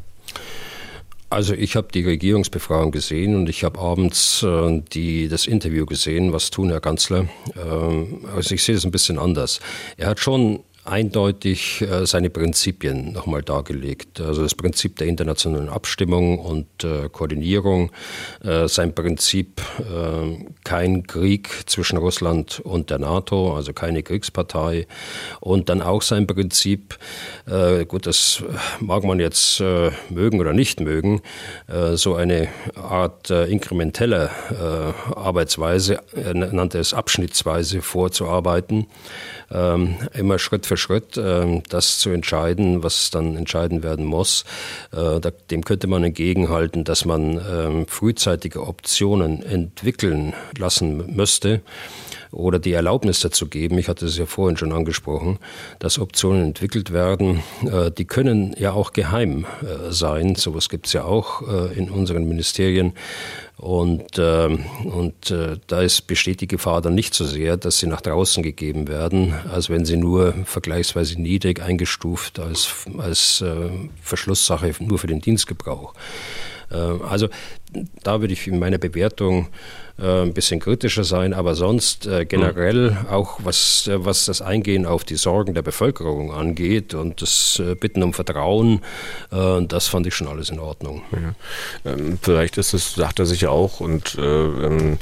Also 1.32 1.54
ich 1.54 1.76
habe 1.76 1.90
die 1.94 2.04
Regierungsbefragung 2.04 2.92
gesehen 2.92 3.36
und 3.36 3.50
ich 3.50 3.64
habe 3.64 3.80
abends 3.80 4.42
äh, 4.42 4.82
die, 4.94 5.28
das 5.28 5.46
Interview 5.46 5.86
gesehen, 5.86 6.34
was 6.34 6.50
tun 6.50 6.70
Herr 6.70 6.82
Kanzler. 6.82 7.28
Ähm, 7.56 8.26
also 8.36 8.56
ich 8.56 8.64
sehe 8.64 8.74
das 8.74 8.84
ein 8.84 8.92
bisschen 8.92 9.20
anders. 9.20 9.60
Er 9.98 10.08
hat 10.08 10.20
schon 10.20 10.62
eindeutig 10.90 11.82
äh, 11.82 12.06
seine 12.06 12.30
Prinzipien 12.30 13.14
nochmal 13.14 13.44
dargelegt. 13.44 14.20
Also 14.20 14.42
das 14.42 14.56
Prinzip 14.56 14.98
der 14.98 15.08
internationalen 15.08 15.70
Abstimmung 15.70 16.40
und 16.40 16.84
äh, 16.84 17.10
Koordinierung, 17.10 17.92
äh, 18.44 18.68
sein 18.68 18.94
Prinzip 18.94 19.62
kein 20.64 21.08
Krieg 21.08 21.50
zwischen 21.66 21.98
Russland 21.98 22.60
und 22.60 22.90
der 22.90 23.00
NATO, 23.00 23.56
also 23.56 23.74
keine 23.74 24.04
Kriegspartei 24.04 24.88
und 25.40 25.70
dann 25.70 25.82
auch 25.82 26.02
sein 26.02 26.28
Prinzip, 26.28 26.98
gut, 27.88 28.06
das 28.06 28.44
mag 28.80 29.04
man 29.04 29.20
jetzt 29.20 29.62
mögen 30.10 30.40
oder 30.40 30.54
nicht 30.54 30.80
mögen, 30.80 31.22
so 31.96 32.16
eine 32.16 32.50
Art 32.76 33.30
inkrementeller 33.30 34.32
Arbeitsweise, 35.16 36.00
er 36.14 36.34
nannte 36.34 36.80
es 36.80 36.94
abschnittsweise 36.94 37.82
vorzuarbeiten, 37.82 38.88
ähm, 39.52 39.98
immer 40.14 40.40
Schritt 40.40 40.66
für 40.66 40.78
Schritt 40.78 41.18
äh, 41.18 41.62
das 41.70 42.00
zu 42.00 42.10
entscheiden, 42.10 42.84
was 42.84 43.12
dann 43.12 43.36
entscheiden 43.36 43.84
werden 43.84 44.06
muss. 44.06 44.46
Äh, 44.92 45.20
da, 45.20 45.32
dem 45.52 45.64
könnte 45.64 45.88
man 45.88 46.04
entgegenhalten, 46.04 46.84
dass 46.84 47.06
man 47.06 47.38
äh, 47.38 47.86
frühzeitige 47.88 48.66
Optionen 48.66 49.44
entwickeln 49.44 50.34
lassen 50.58 51.16
müsste 51.16 51.62
oder 52.32 52.60
die 52.60 52.74
Erlaubnis 52.74 53.22
dazu 53.22 53.48
geben, 53.48 53.78
ich 53.78 53.88
hatte 53.88 54.06
es 54.06 54.18
ja 54.18 54.26
vorhin 54.26 54.58
schon 54.58 54.72
angesprochen, 54.72 55.40
dass 55.80 55.98
Optionen 55.98 56.44
entwickelt 56.46 56.94
werden, 56.94 57.42
äh, 57.66 57.92
die 57.92 58.06
können 58.06 58.56
ja 58.58 58.72
auch 58.74 58.94
geheim 58.94 59.46
äh, 59.62 59.92
sein. 59.92 60.36
Sowas 60.36 60.70
gibt 60.70 60.88
es 60.88 60.94
ja 60.94 61.04
auch 61.04 61.42
äh, 61.48 61.74
in 61.78 61.90
unseren 61.90 62.28
Ministerien. 62.28 62.94
Und, 63.58 64.18
äh, 64.18 64.58
und 64.86 65.36
da 65.68 65.82
ist, 65.82 66.08
besteht 66.08 66.40
die 66.40 66.48
Gefahr 66.48 66.82
dann 66.82 66.96
nicht 66.96 67.14
so 67.14 67.26
sehr, 67.26 67.58
dass 67.58 67.80
sie 67.80 67.88
nach 67.88 68.00
draußen 68.00 68.42
gegeben 68.42 68.88
werden, 68.88 69.34
als 69.52 69.70
wenn 69.70 69.84
sie 69.84 69.98
nur 69.98 70.34
vergleichsweise 70.46 71.22
niedrig 71.22 71.62
eingestuft 71.62 72.40
als, 72.40 72.86
als 72.98 73.44
Verschlusssache 74.02 74.74
nur 74.80 74.98
für 74.98 75.08
den 75.08 75.20
Dienstgebrauch. 75.20 75.94
Also 76.70 77.28
da 78.04 78.22
würde 78.22 78.34
ich 78.34 78.48
in 78.48 78.60
meiner 78.60 78.78
Bewertung 78.78 79.50
äh, 80.02 80.22
ein 80.22 80.34
bisschen 80.34 80.60
kritischer 80.60 81.04
sein, 81.04 81.34
aber 81.34 81.56
sonst 81.56 82.06
äh, 82.08 82.26
generell 82.26 82.98
auch 83.10 83.40
was, 83.44 83.88
äh, 83.88 84.06
was 84.06 84.26
das 84.26 84.42
Eingehen 84.42 84.86
auf 84.86 85.04
die 85.04 85.16
Sorgen 85.16 85.54
der 85.54 85.62
Bevölkerung 85.62 86.32
angeht 86.32 86.94
und 86.94 87.22
das 87.22 87.62
Bitten 87.80 88.04
um 88.04 88.14
Vertrauen, 88.14 88.82
das 89.30 89.88
fand 89.88 90.08
ich 90.08 90.16
schon 90.16 90.28
alles 90.28 90.50
in 90.50 90.60
Ordnung. 90.60 91.02
Ja. 91.12 91.92
Ähm, 91.92 92.18
vielleicht 92.22 92.58
ist 92.58 92.74
es, 92.74 92.96
sagt 92.96 93.20
er 93.20 93.26
sich 93.26 93.42
ja 93.42 93.50
auch, 93.50 93.80
und 93.80 94.18
ähm, 94.20 94.98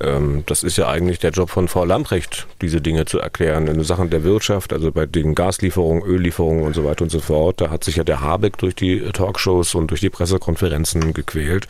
ähm, 0.00 0.44
das 0.46 0.62
ist 0.62 0.76
ja 0.76 0.88
eigentlich 0.88 1.18
der 1.18 1.30
Job 1.30 1.50
von 1.50 1.68
Frau 1.68 1.84
Lamprecht, 1.84 2.46
diese 2.60 2.80
Dinge 2.80 3.04
zu 3.04 3.18
erklären. 3.18 3.66
In 3.66 3.82
Sachen 3.84 4.10
der 4.10 4.24
Wirtschaft, 4.24 4.72
also 4.72 4.92
bei 4.92 5.06
den 5.06 5.34
Gaslieferungen, 5.34 6.02
Öllieferungen 6.02 6.64
und 6.64 6.74
so 6.74 6.84
weiter 6.84 7.02
und 7.02 7.10
so 7.10 7.20
fort, 7.20 7.60
da 7.60 7.70
hat 7.70 7.84
sich 7.84 7.96
ja 7.96 8.04
der 8.04 8.20
Habeck 8.20 8.58
durch 8.58 8.74
die 8.74 9.00
Talkshows 9.12 9.74
und 9.74 9.90
durch 9.90 10.00
die 10.00 10.10
Pressekonferenzen 10.10 11.12
gequält. 11.12 11.68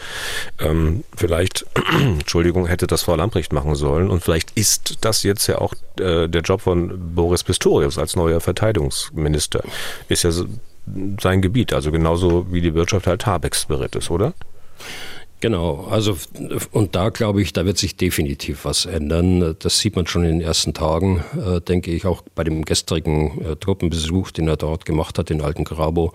Ähm, 0.58 1.04
vielleicht, 1.16 1.66
Entschuldigung, 2.00 2.66
hätte 2.70 2.86
das 2.86 3.02
Frau 3.02 3.16
Lamprecht 3.16 3.52
machen 3.52 3.74
sollen. 3.74 4.10
Und 4.10 4.22
vielleicht 4.22 4.52
ist 4.52 4.98
das 5.02 5.22
jetzt 5.22 5.46
ja 5.46 5.58
auch 5.58 5.74
äh, 5.98 6.28
der 6.28 6.42
Job 6.42 6.62
von 6.62 7.14
Boris 7.14 7.44
Pistorius 7.44 7.98
als 7.98 8.16
neuer 8.16 8.40
Verteidigungsminister. 8.40 9.62
Ist 10.08 10.24
ja 10.24 10.30
sein 11.20 11.42
Gebiet, 11.42 11.72
also 11.72 11.92
genauso 11.92 12.46
wie 12.50 12.60
die 12.60 12.74
Wirtschaft 12.74 13.06
halt 13.06 13.26
Habecks 13.26 13.66
Beritt 13.66 13.96
ist, 13.96 14.10
oder? 14.10 14.32
Genau, 15.40 15.86
also 15.90 16.18
und 16.70 16.94
da 16.94 17.08
glaube 17.08 17.40
ich, 17.40 17.54
da 17.54 17.64
wird 17.64 17.78
sich 17.78 17.96
definitiv 17.96 18.66
was 18.66 18.84
ändern. 18.84 19.56
Das 19.58 19.78
sieht 19.78 19.96
man 19.96 20.06
schon 20.06 20.22
in 20.22 20.38
den 20.38 20.40
ersten 20.42 20.74
Tagen, 20.74 21.24
äh, 21.34 21.62
denke 21.62 21.90
ich, 21.92 22.04
auch 22.04 22.22
bei 22.34 22.44
dem 22.44 22.66
gestrigen 22.66 23.42
äh, 23.42 23.56
Truppenbesuch, 23.56 24.32
den 24.32 24.48
er 24.48 24.58
dort 24.58 24.84
gemacht 24.84 25.18
hat, 25.18 25.30
in 25.30 25.40
Alten 25.40 25.64
Grabo. 25.64 26.12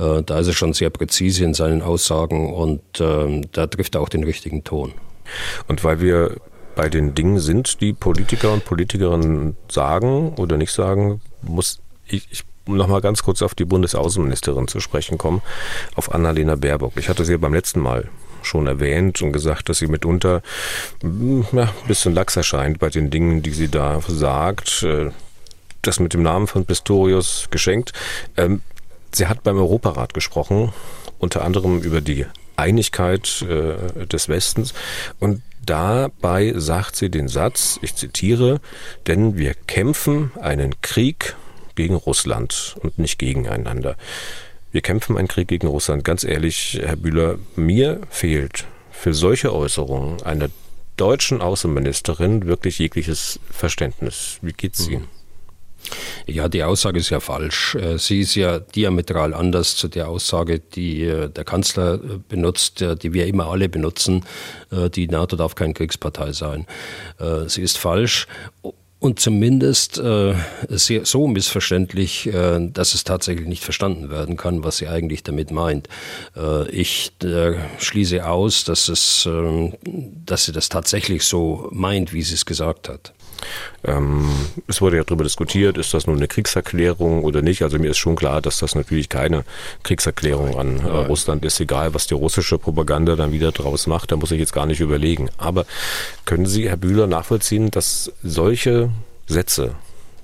Äh, 0.00 0.24
da 0.24 0.40
ist 0.40 0.48
er 0.48 0.52
schon 0.52 0.72
sehr 0.72 0.90
präzise 0.90 1.44
in 1.44 1.54
seinen 1.54 1.80
Aussagen 1.80 2.52
und 2.52 2.82
ähm, 2.98 3.42
da 3.52 3.68
trifft 3.68 3.94
er 3.94 4.00
auch 4.00 4.08
den 4.08 4.24
richtigen 4.24 4.64
Ton. 4.64 4.92
Und 5.68 5.84
weil 5.84 6.00
wir 6.00 6.36
bei 6.74 6.88
den 6.88 7.14
Dingen 7.14 7.38
sind, 7.38 7.80
die 7.80 7.92
Politiker 7.92 8.52
und 8.52 8.64
Politikerinnen 8.64 9.56
sagen 9.70 10.34
oder 10.34 10.56
nicht 10.56 10.72
sagen, 10.72 11.20
muss 11.42 11.80
ich, 12.06 12.28
ich 12.30 12.44
noch 12.66 12.88
mal 12.88 13.00
ganz 13.00 13.22
kurz 13.22 13.42
auf 13.42 13.54
die 13.54 13.64
Bundesaußenministerin 13.64 14.68
zu 14.68 14.80
sprechen 14.80 15.18
kommen, 15.18 15.40
auf 15.94 16.14
Annalena 16.14 16.56
Baerbock. 16.56 16.92
Ich 16.96 17.08
hatte 17.08 17.24
sie 17.24 17.32
ja 17.32 17.38
beim 17.38 17.54
letzten 17.54 17.80
Mal 17.80 18.08
schon 18.42 18.66
erwähnt 18.66 19.22
und 19.22 19.32
gesagt, 19.32 19.68
dass 19.68 19.78
sie 19.78 19.86
mitunter 19.86 20.42
hm, 21.00 21.46
ja, 21.52 21.62
ein 21.62 21.88
bisschen 21.88 22.14
lax 22.14 22.36
erscheint 22.36 22.78
bei 22.78 22.88
den 22.88 23.10
Dingen, 23.10 23.42
die 23.42 23.50
sie 23.50 23.68
da 23.68 24.00
sagt. 24.06 24.82
Äh, 24.82 25.10
das 25.82 26.00
mit 26.00 26.14
dem 26.14 26.22
Namen 26.22 26.46
von 26.46 26.64
Pistorius 26.64 27.46
geschenkt. 27.50 27.92
Ähm, 28.36 28.60
sie 29.12 29.26
hat 29.26 29.42
beim 29.42 29.56
Europarat 29.56 30.14
gesprochen, 30.14 30.72
unter 31.18 31.44
anderem 31.44 31.80
über 31.80 32.00
die 32.00 32.26
Einigkeit 32.56 33.42
äh, 33.42 34.06
des 34.06 34.28
Westens. 34.28 34.74
Und 35.20 35.42
dabei 35.64 36.54
sagt 36.56 36.96
sie 36.96 37.10
den 37.10 37.28
Satz, 37.28 37.78
ich 37.82 37.94
zitiere, 37.94 38.60
denn 39.06 39.36
wir 39.36 39.54
kämpfen 39.54 40.32
einen 40.40 40.80
Krieg 40.82 41.36
gegen 41.74 41.94
Russland 41.94 42.76
und 42.80 42.98
nicht 42.98 43.18
gegeneinander. 43.18 43.96
Wir 44.72 44.80
kämpfen 44.80 45.16
einen 45.16 45.28
Krieg 45.28 45.48
gegen 45.48 45.66
Russland. 45.66 46.04
Ganz 46.04 46.24
ehrlich, 46.24 46.78
Herr 46.82 46.96
Bühler, 46.96 47.38
mir 47.54 48.00
fehlt 48.10 48.66
für 48.90 49.14
solche 49.14 49.54
Äußerungen 49.54 50.22
einer 50.22 50.48
deutschen 50.96 51.42
Außenministerin 51.42 52.46
wirklich 52.46 52.78
jegliches 52.78 53.38
Verständnis. 53.50 54.38
Wie 54.42 54.52
geht's 54.52 54.88
Ihnen? 54.88 55.08
Ja, 56.26 56.48
die 56.48 56.62
Aussage 56.62 56.98
ist 56.98 57.10
ja 57.10 57.20
falsch. 57.20 57.74
Äh, 57.74 57.98
sie 57.98 58.20
ist 58.20 58.34
ja 58.34 58.58
diametral 58.58 59.34
anders 59.34 59.76
zu 59.76 59.88
der 59.88 60.08
Aussage, 60.08 60.58
die 60.60 61.02
äh, 61.02 61.28
der 61.28 61.44
Kanzler 61.44 61.94
äh, 61.94 61.98
benutzt, 62.28 62.84
die 63.02 63.12
wir 63.12 63.26
immer 63.26 63.46
alle 63.46 63.68
benutzen. 63.68 64.24
Die 64.70 65.06
NATO 65.08 65.36
darf 65.36 65.54
keine 65.54 65.74
Kriegspartei 65.74 66.32
sein. 66.32 66.66
Sie 67.46 67.62
ist 67.62 67.78
falsch 67.78 68.26
und 68.98 69.20
zumindest 69.20 69.98
äh, 69.98 70.34
sehr, 70.68 71.04
so 71.04 71.26
missverständlich, 71.26 72.26
äh, 72.26 72.66
dass 72.72 72.94
es 72.94 73.04
tatsächlich 73.04 73.46
nicht 73.46 73.62
verstanden 73.62 74.10
werden 74.10 74.36
kann, 74.36 74.64
was 74.64 74.78
sie 74.78 74.88
eigentlich 74.88 75.22
damit 75.22 75.50
meint. 75.50 75.88
Äh, 76.34 76.68
ich 76.70 77.12
schließe 77.78 78.26
aus, 78.26 78.64
dass, 78.64 78.88
es, 78.88 79.26
ähm, 79.26 79.74
dass 79.84 80.46
sie 80.46 80.52
das 80.52 80.68
tatsächlich 80.70 81.24
so 81.24 81.68
meint, 81.72 82.12
wie 82.12 82.22
sie 82.22 82.34
es 82.34 82.46
gesagt 82.46 82.88
hat. 82.88 83.12
Ähm, 83.84 84.28
es 84.66 84.80
wurde 84.80 84.96
ja 84.96 85.04
darüber 85.04 85.24
diskutiert, 85.24 85.78
ist 85.78 85.94
das 85.94 86.06
nun 86.06 86.16
eine 86.16 86.28
Kriegserklärung 86.28 87.24
oder 87.24 87.42
nicht. 87.42 87.62
Also 87.62 87.78
mir 87.78 87.90
ist 87.90 87.98
schon 87.98 88.16
klar, 88.16 88.40
dass 88.40 88.58
das 88.58 88.74
natürlich 88.74 89.08
keine 89.08 89.44
Kriegserklärung 89.82 90.58
an 90.58 90.78
äh, 90.80 90.88
Russland 90.88 91.44
ist. 91.44 91.60
Egal, 91.60 91.94
was 91.94 92.06
die 92.06 92.14
russische 92.14 92.58
Propaganda 92.58 93.16
dann 93.16 93.32
wieder 93.32 93.52
draus 93.52 93.86
macht, 93.86 94.12
da 94.12 94.16
muss 94.16 94.30
ich 94.30 94.38
jetzt 94.38 94.52
gar 94.52 94.66
nicht 94.66 94.80
überlegen. 94.80 95.28
Aber 95.38 95.66
können 96.24 96.46
Sie, 96.46 96.68
Herr 96.68 96.76
Bühler, 96.76 97.06
nachvollziehen, 97.06 97.70
dass 97.70 98.12
solche 98.22 98.90
Sätze 99.26 99.74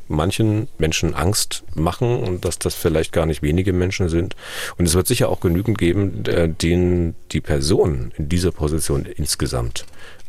manchen 0.09 0.69
Menschen 0.79 1.15
Angst 1.15 1.65
machen 1.75 2.23
und 2.23 2.45
dass 2.45 2.59
das 2.59 2.75
vielleicht 2.75 3.13
gar 3.13 3.27
nicht 3.27 3.43
wenige 3.43 3.73
Menschen 3.73 4.09
sind. 4.09 4.37
Und 4.79 4.87
es 4.87 4.95
wird 4.95 5.07
sicher 5.07 5.29
auch 5.29 5.41
genügend 5.41 5.79
geben, 5.79 6.25
äh, 6.27 6.49
denen 6.49 7.15
die 7.33 7.41
Person 7.41 8.13
in 8.17 8.29
dieser 8.29 8.53
Position 8.53 9.07
insgesamt 9.07 9.85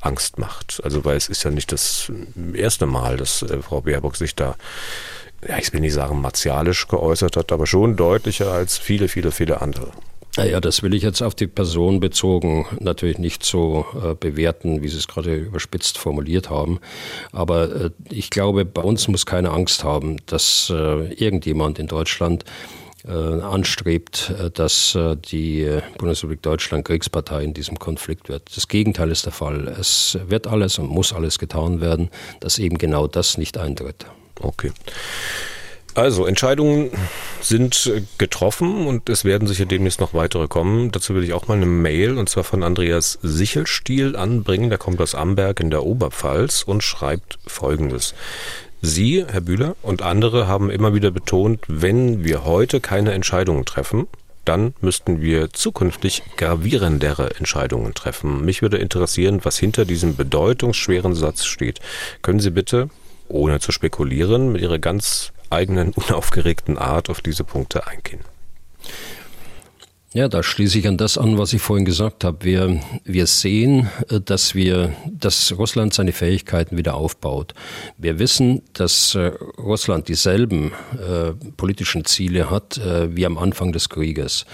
Angst 0.06 0.38
macht. 0.38 0.82
Also 0.84 1.06
weil 1.06 1.18
es 1.18 1.30
ist 1.30 1.43
ja 1.43 1.51
nicht 1.51 1.72
das 1.72 2.12
erste 2.54 2.86
Mal, 2.86 3.18
dass 3.18 3.41
äh, 3.41 3.62
Frau 3.62 3.82
Baerbock 3.82 4.16
sich 4.16 4.36
da, 4.36 4.56
ja, 5.47 5.58
ich 5.58 5.72
will 5.74 5.82
nicht 5.82 5.93
sagen 5.93 6.22
martialisch 6.22 6.88
geäußert 6.88 7.38
hat, 7.38 7.51
aber 7.51 7.68
schon 7.68 7.95
deutlicher 7.95 8.51
als 8.51 8.78
viele, 8.78 9.08
viele, 9.08 9.32
viele 9.32 9.62
andere. 9.62 9.91
Naja, 10.36 10.60
das 10.60 10.82
will 10.82 10.95
ich 10.95 11.04
jetzt 11.04 11.22
auf 11.22 11.36
die 11.36 11.45
Person 11.45 11.99
bezogen 11.99 12.66
natürlich 12.80 13.20
nicht 13.20 13.43
so 13.43 13.86
äh, 13.93 14.16
bewerten, 14.16 14.82
wie 14.82 14.88
Sie 14.88 14.97
es 14.97 15.08
gerade 15.08 15.36
überspitzt 15.36 15.99
formuliert 15.99 16.49
haben. 16.49 16.80
Aber 17.32 17.76
äh, 17.76 17.89
ich 18.10 18.32
glaube, 18.32 18.66
bei 18.66 18.82
uns 18.82 19.08
muss 19.08 19.28
keine 19.28 19.51
Angst 19.51 19.84
haben, 19.84 20.18
dass 20.26 20.72
äh, 20.74 21.14
irgendjemand 21.14 21.78
in 21.78 21.86
Deutschland 21.86 22.45
anstrebt, 23.12 24.34
äh, 24.39 24.49
dass 24.49 24.95
äh, 24.95 25.18
die 25.18 25.80
Bundesrepublik 25.97 26.41
Deutschland 26.41 26.86
Kriegspartei 26.86 27.43
in 27.43 27.54
diesem 27.54 27.78
Konflikt 27.80 28.30
wird. 28.30 28.56
Das 28.56 28.68
Gegenteil 28.68 29.12
ist 29.12 29.26
der 29.26 29.34
Fall. 29.34 29.68
Es 29.68 30.18
wird 30.28 30.47
alles 30.47 30.80
und 30.80 30.88
muss 30.88 31.14
alles 31.14 31.39
getan 31.39 31.82
werden, 31.82 32.10
dass 32.39 32.60
eben 32.60 32.78
genau 32.78 33.08
das 33.08 33.38
nicht 33.38 33.58
eintritt. 33.58 34.06
Okay. 34.39 34.72
Also, 35.95 36.26
Entscheidungen 36.26 36.89
sind 37.39 37.91
getroffen 38.18 38.88
und 38.88 39.10
es 39.10 39.26
werden 39.26 39.47
sicher 39.47 39.66
demnächst 39.66 39.99
noch 39.99 40.16
weitere 40.16 40.47
kommen. 40.47 40.91
Dazu 40.91 41.14
will 41.14 41.24
ich 41.24 41.34
auch 41.34 41.47
mal 41.47 41.58
eine 41.58 41.68
Mail 41.68 42.18
und 42.18 42.30
zwar 42.30 42.43
von 42.43 42.64
Andreas 42.64 43.20
Sichelstiel 43.22 44.16
anbringen. 44.16 44.70
Der 44.70 44.80
kommt 44.80 44.99
aus 45.01 45.14
Amberg 45.14 45.60
in 45.60 45.70
der 45.70 45.84
Oberpfalz 45.84 46.64
und 46.64 46.82
schreibt 46.82 47.38
folgendes. 47.45 48.16
Sie, 48.86 49.25
Herr 49.25 49.39
Bühler, 49.39 49.77
und 49.81 50.01
andere 50.01 50.45
haben 50.45 50.69
immer 50.69 50.93
wieder 50.93 51.09
betont, 51.09 51.61
wenn 51.69 52.25
wir 52.25 52.43
heute 52.43 52.81
keine 52.81 53.13
Entscheidungen 53.13 53.63
treffen, 53.63 54.07
dann 54.43 54.73
müssten 54.81 55.21
wir 55.21 55.53
zukünftig 55.53 56.21
gravierendere 56.36 57.38
Entscheidungen 57.38 57.93
treffen. 57.93 58.43
Mich 58.43 58.61
würde 58.61 58.79
interessieren, 58.79 59.39
was 59.43 59.57
hinter 59.57 59.86
diesem 59.86 60.17
bedeutungsschweren 60.17 61.15
Satz 61.15 61.45
steht. 61.45 61.79
Können 62.21 62.41
Sie 62.41 62.49
bitte, 62.49 62.89
ohne 63.29 63.61
zu 63.61 63.71
spekulieren, 63.71 64.51
mit 64.51 64.61
Ihrer 64.61 64.79
ganz 64.79 65.31
eigenen 65.49 65.91
unaufgeregten 65.95 66.77
Art 66.77 67.09
auf 67.09 67.21
diese 67.21 67.45
Punkte 67.45 67.88
eingehen. 67.88 68.19
Ja, 70.16 70.28
da 70.28 70.43
schließe 70.43 70.78
ich 70.78 70.88
an 70.88 70.97
das 70.97 71.18
an, 71.18 71.39
was 71.39 71.53
ich 71.53 71.61
vorhin 71.64 71.86
gesagt 71.86 72.24
habe. 72.24 72.45
Wir, 72.45 72.80
wir 73.03 73.26
sehen, 73.26 73.89
äh, 74.09 74.22
dass 74.22 74.53
wir, 74.53 74.93
dass 75.11 75.57
Russland 75.57 75.91
seine 75.91 76.11
Fähigkeiten 76.11 76.78
wieder 76.78 76.93
aufbaut. 76.93 77.55
Wir 77.97 78.20
wissen, 78.20 78.61
dass 78.74 79.16
äh, 79.16 79.32
Russland 79.57 80.09
dieselben 80.09 80.72
äh, 80.93 81.32
politischen 81.57 82.05
Ziele 82.05 82.51
hat 82.51 82.78
äh, 82.78 83.16
wie 83.16 83.26
am 83.26 83.39
Anfang 83.39 83.72
des 83.72 83.89
Krieges. 83.89 84.45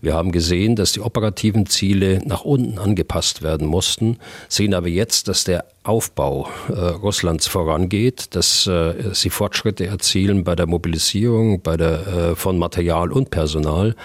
Wir 0.00 0.14
haben 0.14 0.30
gesehen, 0.30 0.76
dass 0.76 0.92
die 0.92 1.00
operativen 1.00 1.66
Ziele 1.66 2.20
nach 2.24 2.44
unten 2.44 2.78
angepasst 2.78 3.42
werden 3.42 3.66
mussten, 3.66 4.16
sehen 4.48 4.74
aber 4.74 4.86
jetzt, 4.86 5.26
dass 5.26 5.42
der 5.42 5.64
Aufbau 5.82 6.48
äh, 6.68 6.72
Russlands 6.72 7.48
vorangeht, 7.48 8.36
dass 8.36 8.68
äh, 8.68 8.94
sie 9.12 9.30
Fortschritte 9.30 9.86
erzielen 9.86 10.44
bei 10.44 10.54
der 10.54 10.68
Mobilisierung, 10.68 11.62
bei 11.62 11.76
der, 11.76 12.06
äh, 12.06 12.36
von 12.36 12.58
Material 12.58 13.10
und 13.10 13.30
Personal. 13.30 13.96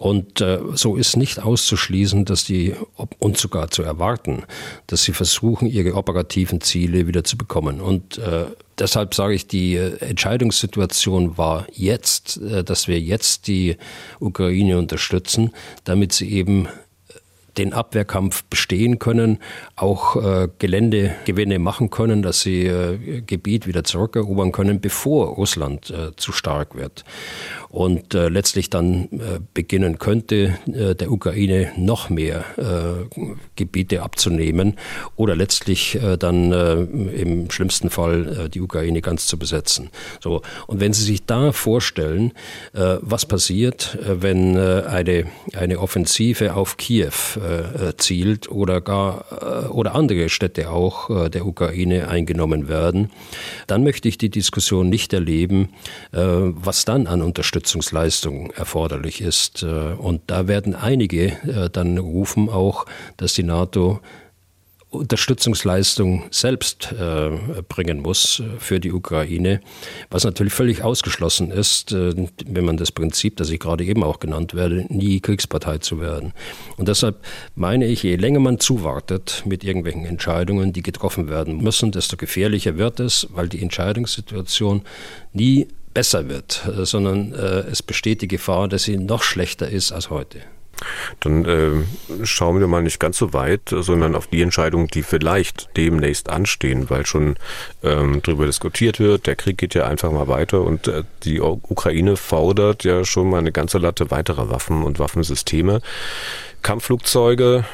Und 0.00 0.40
äh, 0.40 0.60
so 0.72 0.96
ist 0.96 1.18
nicht 1.18 1.42
auszuschließen, 1.42 2.24
dass 2.24 2.44
die, 2.44 2.74
und 3.18 3.36
sogar 3.36 3.70
zu 3.70 3.82
erwarten, 3.82 4.44
dass 4.86 5.02
sie 5.02 5.12
versuchen, 5.12 5.68
ihre 5.68 5.94
operativen 5.94 6.62
Ziele 6.62 7.06
wieder 7.06 7.22
zu 7.22 7.36
bekommen. 7.36 7.82
Und 7.82 8.16
äh, 8.16 8.46
deshalb 8.78 9.14
sage 9.14 9.34
ich, 9.34 9.46
die 9.46 9.76
äh, 9.76 9.98
Entscheidungssituation 9.98 11.36
war 11.36 11.66
jetzt, 11.70 12.38
äh, 12.38 12.64
dass 12.64 12.88
wir 12.88 12.98
jetzt 12.98 13.46
die 13.46 13.76
Ukraine 14.20 14.78
unterstützen, 14.78 15.50
damit 15.84 16.14
sie 16.14 16.32
eben 16.32 16.66
den 17.58 17.72
Abwehrkampf 17.72 18.44
bestehen 18.44 18.98
können, 18.98 19.38
auch 19.76 20.16
äh, 20.16 20.48
Geländegewinne 20.58 21.58
machen 21.58 21.90
können, 21.90 22.22
dass 22.22 22.40
sie 22.40 22.66
äh, 22.66 23.22
Gebiet 23.22 23.66
wieder 23.66 23.84
zurückerobern 23.84 24.52
können, 24.52 24.80
bevor 24.80 25.28
Russland 25.28 25.90
äh, 25.90 26.14
zu 26.16 26.32
stark 26.32 26.76
wird. 26.76 27.04
Und 27.68 28.14
äh, 28.14 28.28
letztlich 28.28 28.68
dann 28.68 29.04
äh, 29.12 29.40
beginnen 29.54 29.98
könnte, 29.98 30.58
äh, 30.66 30.94
der 30.94 31.10
Ukraine 31.10 31.72
noch 31.76 32.10
mehr 32.10 32.44
Gebiete 33.56 34.02
abzunehmen 34.02 34.76
oder 35.16 35.36
letztlich 35.36 35.98
dann 36.18 36.52
im 36.52 37.50
schlimmsten 37.50 37.90
Fall 37.90 38.48
die 38.52 38.60
Ukraine 38.60 39.00
ganz 39.00 39.26
zu 39.26 39.38
besetzen. 39.38 39.90
So. 40.20 40.42
Und 40.66 40.80
wenn 40.80 40.92
Sie 40.92 41.04
sich 41.04 41.24
da 41.24 41.52
vorstellen, 41.52 42.32
was 42.72 43.26
passiert, 43.26 43.98
wenn 44.02 44.56
eine, 44.56 45.26
eine 45.54 45.78
Offensive 45.78 46.54
auf 46.54 46.76
Kiew 46.76 47.10
äh, 47.40 47.96
zielt 47.96 48.50
oder 48.50 48.80
gar 48.80 49.24
äh, 49.30 49.68
oder 49.68 49.94
andere 49.94 50.28
Städte 50.28 50.70
auch 50.70 51.10
äh, 51.10 51.28
der 51.30 51.46
Ukraine 51.46 52.08
eingenommen 52.08 52.68
werden, 52.68 53.10
dann 53.66 53.82
möchte 53.84 54.08
ich 54.08 54.18
die 54.18 54.30
Diskussion 54.30 54.88
nicht 54.88 55.12
erleben, 55.12 55.70
was 56.12 56.84
dann 56.84 57.06
an 57.06 57.22
Unterstützungsleistung 57.22 58.50
erforderlich 58.50 59.20
ist. 59.20 59.62
Und 59.62 60.22
da 60.26 60.48
werden 60.48 60.74
einige 60.74 61.36
dann 61.72 61.98
rufen 61.98 62.48
auch, 62.48 62.86
dass 63.16 63.34
die 63.34 63.42
NATO 63.42 64.00
Unterstützungsleistung 64.90 66.24
selbst 66.30 66.92
äh, 66.92 67.30
bringen 67.68 68.00
muss 68.00 68.40
äh, 68.40 68.58
für 68.58 68.80
die 68.80 68.92
Ukraine, 68.92 69.60
was 70.10 70.24
natürlich 70.24 70.52
völlig 70.52 70.82
ausgeschlossen 70.82 71.52
ist, 71.52 71.92
äh, 71.92 72.12
wenn 72.44 72.64
man 72.64 72.76
das 72.76 72.90
Prinzip, 72.90 73.36
das 73.36 73.50
ich 73.50 73.60
gerade 73.60 73.84
eben 73.84 74.02
auch 74.02 74.18
genannt 74.18 74.54
werde, 74.54 74.86
nie 74.88 75.20
Kriegspartei 75.20 75.78
zu 75.78 76.00
werden. 76.00 76.32
Und 76.76 76.88
deshalb 76.88 77.24
meine 77.54 77.86
ich, 77.86 78.02
je 78.02 78.16
länger 78.16 78.40
man 78.40 78.58
zuwartet 78.58 79.44
mit 79.46 79.62
irgendwelchen 79.62 80.06
Entscheidungen, 80.06 80.72
die 80.72 80.82
getroffen 80.82 81.28
werden 81.28 81.58
müssen, 81.58 81.92
desto 81.92 82.16
gefährlicher 82.16 82.76
wird 82.76 82.98
es, 82.98 83.28
weil 83.30 83.48
die 83.48 83.62
Entscheidungssituation 83.62 84.82
nie 85.32 85.68
besser 85.94 86.28
wird, 86.28 86.66
äh, 86.66 86.84
sondern 86.84 87.32
äh, 87.32 87.60
es 87.70 87.82
besteht 87.82 88.22
die 88.22 88.28
Gefahr, 88.28 88.66
dass 88.68 88.84
sie 88.84 88.96
noch 88.96 89.22
schlechter 89.22 89.68
ist 89.68 89.92
als 89.92 90.10
heute. 90.10 90.40
Dann 91.20 91.44
äh, 91.44 92.24
schauen 92.24 92.60
wir 92.60 92.66
mal 92.66 92.82
nicht 92.82 93.00
ganz 93.00 93.18
so 93.18 93.32
weit, 93.32 93.62
sondern 93.70 94.14
auf 94.14 94.26
die 94.26 94.42
Entscheidungen, 94.42 94.88
die 94.88 95.02
vielleicht 95.02 95.68
demnächst 95.76 96.30
anstehen, 96.30 96.90
weil 96.90 97.06
schon 97.06 97.36
ähm, 97.82 98.20
darüber 98.22 98.46
diskutiert 98.46 98.98
wird. 99.00 99.26
Der 99.26 99.36
Krieg 99.36 99.58
geht 99.58 99.74
ja 99.74 99.86
einfach 99.86 100.10
mal 100.10 100.28
weiter 100.28 100.62
und 100.62 100.88
äh, 100.88 101.04
die 101.24 101.40
Ukraine 101.40 102.16
fordert 102.16 102.84
ja 102.84 103.04
schon 103.04 103.30
mal 103.30 103.38
eine 103.38 103.52
ganze 103.52 103.78
Latte 103.78 104.10
weiterer 104.10 104.50
Waffen 104.50 104.82
und 104.82 104.98
Waffensysteme. 104.98 105.80
Kampfflugzeuge, 106.62 107.64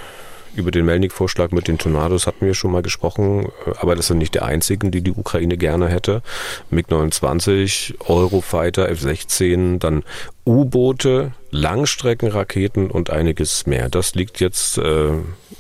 über 0.57 0.71
den 0.71 0.85
Melnik-Vorschlag 0.87 1.51
mit 1.51 1.69
den 1.69 1.79
Tornados 1.79 2.27
hatten 2.27 2.47
wir 2.47 2.55
schon 2.55 2.73
mal 2.73 2.83
gesprochen, 2.83 3.49
aber 3.79 3.95
das 3.95 4.09
sind 4.09 4.19
nicht 4.19 4.35
die 4.35 4.41
einzigen, 4.41 4.91
die 4.91 5.03
die 5.03 5.13
Ukraine 5.13 5.57
gerne 5.57 5.89
hätte. 5.89 6.23
MiG-29, 6.71 7.95
Eurofighter, 8.09 8.89
F-16, 8.89 9.79
dann 9.79 10.03
U-Boote, 10.47 11.33
Langstreckenraketen 11.51 12.91
und 12.91 13.11
einiges 13.11 13.67
mehr. 13.67 13.89
Das 13.89 14.15
liegt 14.15 14.41
jetzt 14.41 14.79
äh, 14.79 15.11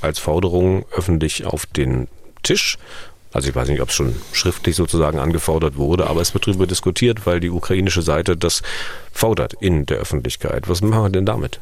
als 0.00 0.18
Forderung 0.18 0.84
öffentlich 0.92 1.46
auf 1.46 1.66
den 1.66 2.08
Tisch. 2.42 2.78
Also 3.32 3.50
ich 3.50 3.54
weiß 3.54 3.68
nicht, 3.68 3.82
ob 3.82 3.90
es 3.90 3.94
schon 3.94 4.14
schriftlich 4.32 4.76
sozusagen 4.76 5.18
angefordert 5.18 5.76
wurde, 5.76 6.06
aber 6.06 6.22
es 6.22 6.32
wird 6.32 6.46
darüber 6.46 6.66
diskutiert, 6.66 7.26
weil 7.26 7.40
die 7.40 7.50
ukrainische 7.50 8.00
Seite 8.00 8.36
das 8.36 8.62
fordert 9.12 9.52
in 9.60 9.84
der 9.84 9.98
Öffentlichkeit. 9.98 10.68
Was 10.68 10.80
machen 10.80 11.02
wir 11.02 11.10
denn 11.10 11.26
damit? 11.26 11.60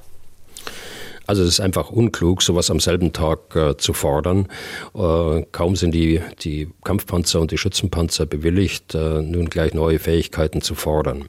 Also 1.27 1.43
es 1.43 1.51
ist 1.51 1.61
einfach 1.61 1.91
unklug, 1.91 2.43
sowas 2.43 2.71
am 2.71 2.81
selben 2.81 3.13
Tag 3.13 3.57
äh, 3.57 3.77
zu 3.77 3.93
fordern. 3.93 4.49
Äh, 4.95 5.43
kaum 5.53 5.77
sind 5.77 5.93
die, 5.93 6.21
die 6.41 6.69
Kampfpanzer 6.85 7.41
und 7.41 7.51
die 7.51 7.59
Schützenpanzer 7.59 8.27
bewilligt, 8.27 8.95
äh, 8.95 9.23
nun 9.23 9.49
gleich 9.49 9.75
neue 9.75 9.99
Fähigkeiten 9.99 10.61
zu 10.61 10.75
fordern. 10.75 11.27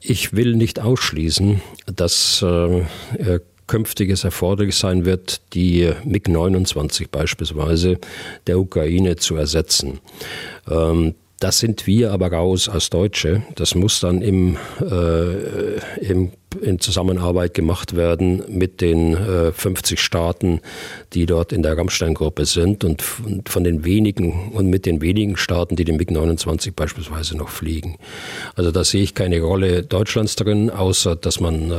Ich 0.00 0.34
will 0.34 0.54
nicht 0.54 0.80
ausschließen, 0.80 1.60
dass 1.86 2.42
äh, 2.42 2.78
äh, 2.78 3.40
künftiges 3.66 4.24
erforderlich 4.24 4.76
sein 4.76 5.04
wird, 5.04 5.40
die 5.54 5.90
MiG-29 6.04 7.08
beispielsweise 7.10 7.98
der 8.46 8.58
Ukraine 8.58 9.16
zu 9.16 9.36
ersetzen. 9.36 10.00
Ähm, 10.70 11.14
das 11.40 11.58
sind 11.58 11.86
wir 11.86 12.12
aber 12.12 12.32
raus 12.32 12.68
als 12.68 12.90
Deutsche. 12.90 13.42
Das 13.54 13.74
muss 13.74 14.00
dann 14.00 14.22
im, 14.22 14.56
äh, 14.80 15.78
im 16.00 16.32
in 16.60 16.80
Zusammenarbeit 16.80 17.54
gemacht 17.54 17.96
werden 17.96 18.42
mit 18.48 18.80
den 18.80 19.16
50 19.52 20.00
Staaten, 20.00 20.60
die 21.12 21.26
dort 21.26 21.52
in 21.52 21.62
der 21.62 21.76
Rammstein-Gruppe 21.76 22.46
sind 22.46 22.84
und 22.84 23.02
von 23.02 23.64
den 23.64 23.84
wenigen 23.84 24.52
und 24.52 24.68
mit 24.68 24.86
den 24.86 25.00
wenigen 25.00 25.36
Staaten, 25.36 25.76
die 25.76 25.84
den 25.84 25.96
MiG-29 25.96 26.72
beispielsweise 26.74 27.36
noch 27.36 27.48
fliegen. 27.48 27.96
Also 28.54 28.70
da 28.70 28.84
sehe 28.84 29.02
ich 29.02 29.14
keine 29.14 29.40
Rolle 29.40 29.82
Deutschlands 29.82 30.36
drin, 30.36 30.70
außer 30.70 31.16
dass 31.16 31.40
man 31.40 31.72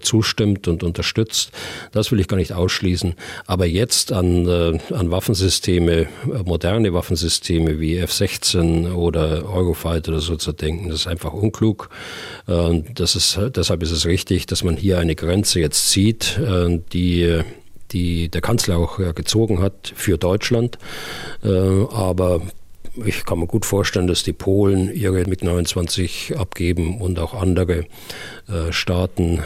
zustimmt 0.00 0.68
und 0.68 0.82
unterstützt. 0.82 1.50
Das 1.92 2.12
will 2.12 2.20
ich 2.20 2.28
gar 2.28 2.36
nicht 2.36 2.52
ausschließen. 2.52 3.14
Aber 3.46 3.66
jetzt 3.66 4.12
an, 4.12 4.48
an 4.48 5.10
Waffensysteme, 5.10 6.06
moderne 6.44 6.92
Waffensysteme 6.92 7.80
wie 7.80 7.98
F-16 7.98 8.92
oder 8.92 9.48
Eurofighter 9.48 10.12
oder 10.12 10.20
so 10.20 10.36
zu 10.36 10.52
denken, 10.52 10.88
das 10.88 11.00
ist 11.00 11.06
einfach 11.06 11.32
unklug. 11.32 11.90
Das 12.46 13.16
ist, 13.16 13.38
deshalb 13.56 13.82
ist 13.82 13.90
es 13.90 14.06
richtig, 14.06 14.21
dass 14.24 14.64
man 14.64 14.76
hier 14.76 14.98
eine 14.98 15.14
Grenze 15.14 15.60
jetzt 15.60 15.90
zieht, 15.90 16.40
die 16.92 17.40
die 17.90 18.30
der 18.30 18.40
Kanzler 18.40 18.78
auch 18.78 18.96
gezogen 19.14 19.60
hat 19.60 19.92
für 19.94 20.16
Deutschland. 20.16 20.78
Aber 21.42 22.40
ich 23.04 23.26
kann 23.26 23.38
mir 23.38 23.46
gut 23.46 23.66
vorstellen, 23.66 24.06
dass 24.06 24.22
die 24.22 24.32
Polen 24.32 24.90
ihre 24.94 25.26
MiG-29 25.26 26.36
abgeben 26.36 27.02
und 27.02 27.18
auch 27.18 27.34
andere 27.34 27.84
Staaten 28.70 29.40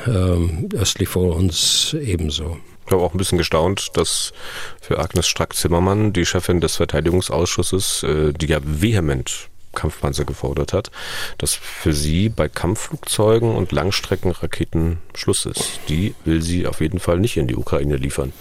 östlich 0.74 1.08
vor 1.08 1.34
uns 1.34 1.96
ebenso. 2.00 2.58
Ich 2.86 2.92
habe 2.92 3.02
auch 3.02 3.12
ein 3.12 3.18
bisschen 3.18 3.38
gestaunt, 3.38 3.90
dass 3.94 4.32
für 4.80 5.00
Agnes 5.00 5.26
Strack-Zimmermann, 5.26 6.12
die 6.12 6.24
Chefin 6.24 6.60
des 6.60 6.76
Verteidigungsausschusses, 6.76 8.04
äh, 8.04 8.32
die 8.32 8.46
ja 8.46 8.60
vehement 8.62 9.48
Kampfpanzer 9.76 10.24
gefordert 10.24 10.72
hat, 10.72 10.90
dass 11.38 11.54
für 11.54 11.92
sie 11.92 12.28
bei 12.28 12.48
Kampfflugzeugen 12.48 13.54
und 13.54 13.70
Langstreckenraketen 13.70 14.98
Schluss 15.14 15.46
ist. 15.46 15.78
Die 15.88 16.16
will 16.24 16.42
sie 16.42 16.66
auf 16.66 16.80
jeden 16.80 16.98
Fall 16.98 17.20
nicht 17.20 17.36
in 17.36 17.46
die 17.46 17.54
Ukraine 17.54 17.96
liefern. 17.96 18.32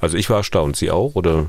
Also 0.00 0.16
ich 0.16 0.30
war 0.30 0.36
erstaunt. 0.36 0.76
Sie 0.76 0.92
auch 0.92 1.16
oder 1.16 1.46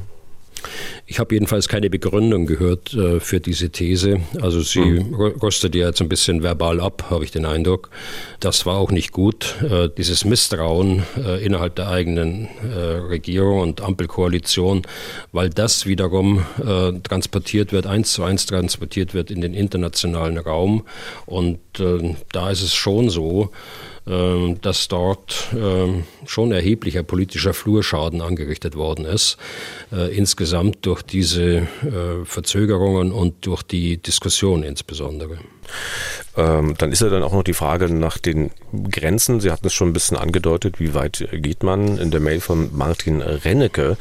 ich 1.06 1.20
habe 1.20 1.34
jedenfalls 1.36 1.68
keine 1.68 1.90
Begründung 1.90 2.46
gehört 2.46 2.94
äh, 2.94 3.20
für 3.20 3.40
diese 3.40 3.70
These. 3.70 4.22
Also 4.42 4.62
sie 4.62 4.82
mhm. 4.82 5.14
rüstet 5.16 5.76
ja 5.76 5.88
jetzt 5.88 6.02
ein 6.02 6.10
bisschen 6.10 6.44
verbal 6.44 6.80
ab, 6.80 7.06
habe 7.10 7.24
ich 7.24 7.32
den 7.32 7.46
Eindruck. 7.46 7.90
Das 8.40 8.66
war 8.66 8.78
auch 8.78 8.92
nicht 8.92 9.12
gut. 9.12 9.56
Äh, 9.64 9.90
dieses 9.98 10.26
Misstrauen 10.26 11.04
äh, 11.18 11.44
innerhalb 11.44 11.76
der 11.76 11.90
eigenen 11.90 12.48
äh, 12.64 12.80
Regierung 12.80 13.62
und 13.62 13.82
Ampelkoalition, 13.82 14.84
weil 15.32 15.50
das 15.50 15.86
wiederum 15.86 16.46
äh, 16.60 16.92
transportiert 17.00 17.72
wird, 17.72 17.88
eins 17.88 18.14
zu 18.14 18.24
eins 18.24 18.46
transportiert 18.46 19.14
wird 19.14 19.32
in 19.32 19.42
den 19.42 19.54
internationalen 19.54 20.38
Raum. 20.38 20.86
Und 21.26 21.60
äh, 21.80 22.16
da 22.32 22.52
ist 22.52 22.62
es 22.62 22.74
schon 22.74 23.10
so, 23.10 23.52
dass 24.62 24.88
dort 24.88 25.50
ähm, 25.56 26.04
schon 26.26 26.52
erheblicher 26.52 27.04
politischer 27.04 27.54
Flurschaden 27.54 28.22
angerichtet 28.22 28.76
worden 28.76 29.06
ist, 29.06 29.38
äh, 29.92 30.16
insgesamt 30.16 30.86
durch 30.86 31.04
diese 31.04 31.58
äh, 31.58 32.26
Verzögerungen 32.26 33.12
und 33.12 33.46
durch 33.46 33.62
die 33.62 33.98
Diskussion 33.98 34.64
insbesondere. 34.64 35.38
Ähm, 36.36 36.74
dann 36.78 36.92
ist 36.92 37.02
ja 37.02 37.10
dann 37.10 37.22
auch 37.22 37.34
noch 37.34 37.44
die 37.44 37.54
Frage 37.54 37.94
nach 37.94 38.18
den 38.18 38.50
Grenzen. 38.92 39.42
Sie 39.42 39.52
hatten 39.52 39.68
es 39.68 39.74
schon 39.74 39.90
ein 39.90 39.94
bisschen 39.94 40.18
angedeutet, 40.18 40.80
wie 40.80 40.96
weit 40.96 41.28
geht 41.32 41.62
man 41.62 42.00
in 42.00 42.10
der 42.10 42.20
Mail 42.20 42.40
von 42.40 42.76
Martin 42.76 43.22
Rennecke. 43.22 43.98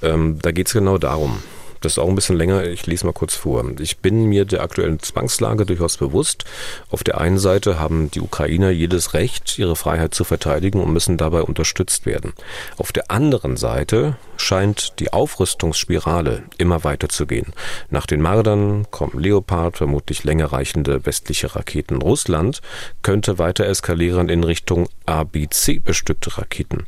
da 0.00 0.50
geht 0.52 0.68
es 0.68 0.72
genau 0.72 0.96
darum. 0.96 1.42
Das 1.80 1.92
ist 1.92 1.98
auch 1.98 2.08
ein 2.08 2.14
bisschen 2.14 2.36
länger. 2.36 2.64
Ich 2.64 2.86
lese 2.86 3.06
mal 3.06 3.12
kurz 3.12 3.34
vor. 3.34 3.64
Ich 3.78 3.98
bin 3.98 4.24
mir 4.24 4.44
der 4.44 4.62
aktuellen 4.62 5.00
Zwangslage 5.00 5.64
durchaus 5.64 5.96
bewusst. 5.96 6.44
Auf 6.90 7.02
der 7.04 7.20
einen 7.20 7.38
Seite 7.38 7.78
haben 7.78 8.10
die 8.10 8.20
Ukrainer 8.20 8.70
jedes 8.70 9.14
Recht, 9.14 9.58
ihre 9.58 9.76
Freiheit 9.76 10.14
zu 10.14 10.24
verteidigen 10.24 10.80
und 10.82 10.92
müssen 10.92 11.16
dabei 11.16 11.42
unterstützt 11.42 12.06
werden. 12.06 12.32
Auf 12.76 12.92
der 12.92 13.10
anderen 13.10 13.56
Seite 13.56 14.16
scheint 14.36 15.00
die 15.00 15.12
Aufrüstungsspirale 15.12 16.42
immer 16.58 16.84
weiter 16.84 17.08
zu 17.08 17.26
gehen. 17.26 17.52
Nach 17.88 18.06
den 18.06 18.20
Mardern 18.20 18.86
kommen 18.90 19.18
Leopard, 19.18 19.78
vermutlich 19.78 20.24
länger 20.24 20.46
reichende 20.52 21.06
westliche 21.06 21.54
Raketen. 21.56 22.02
Russland 22.02 22.60
könnte 23.02 23.38
weiter 23.38 23.66
eskalieren 23.66 24.28
in 24.28 24.44
Richtung 24.44 24.88
ABC 25.06 25.78
bestückte 25.78 26.36
Raketen. 26.36 26.86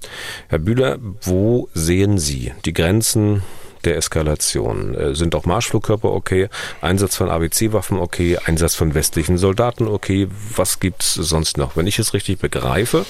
Herr 0.49 0.59
Bühler, 0.59 0.99
wo 1.23 1.69
sehen 1.75 2.19
Sie 2.19 2.53
die 2.65 2.73
Grenzen 2.73 3.43
der 3.85 3.97
Eskalation. 3.97 4.95
Äh, 4.95 5.15
sind 5.15 5.35
auch 5.35 5.45
Marschflugkörper 5.45 6.13
okay? 6.13 6.49
Einsatz 6.81 7.17
von 7.17 7.29
ABC-Waffen 7.29 7.99
okay? 7.99 8.39
Einsatz 8.45 8.75
von 8.75 8.95
westlichen 8.95 9.39
Soldaten 9.39 9.89
okay? 9.89 10.29
Was 10.57 10.81
gibt's 10.81 11.15
sonst 11.15 11.59
noch? 11.59 11.77
Wenn 11.77 11.87
ich 11.87 11.99
es 11.99 12.15
richtig 12.15 12.39
begreife, 12.39 13.05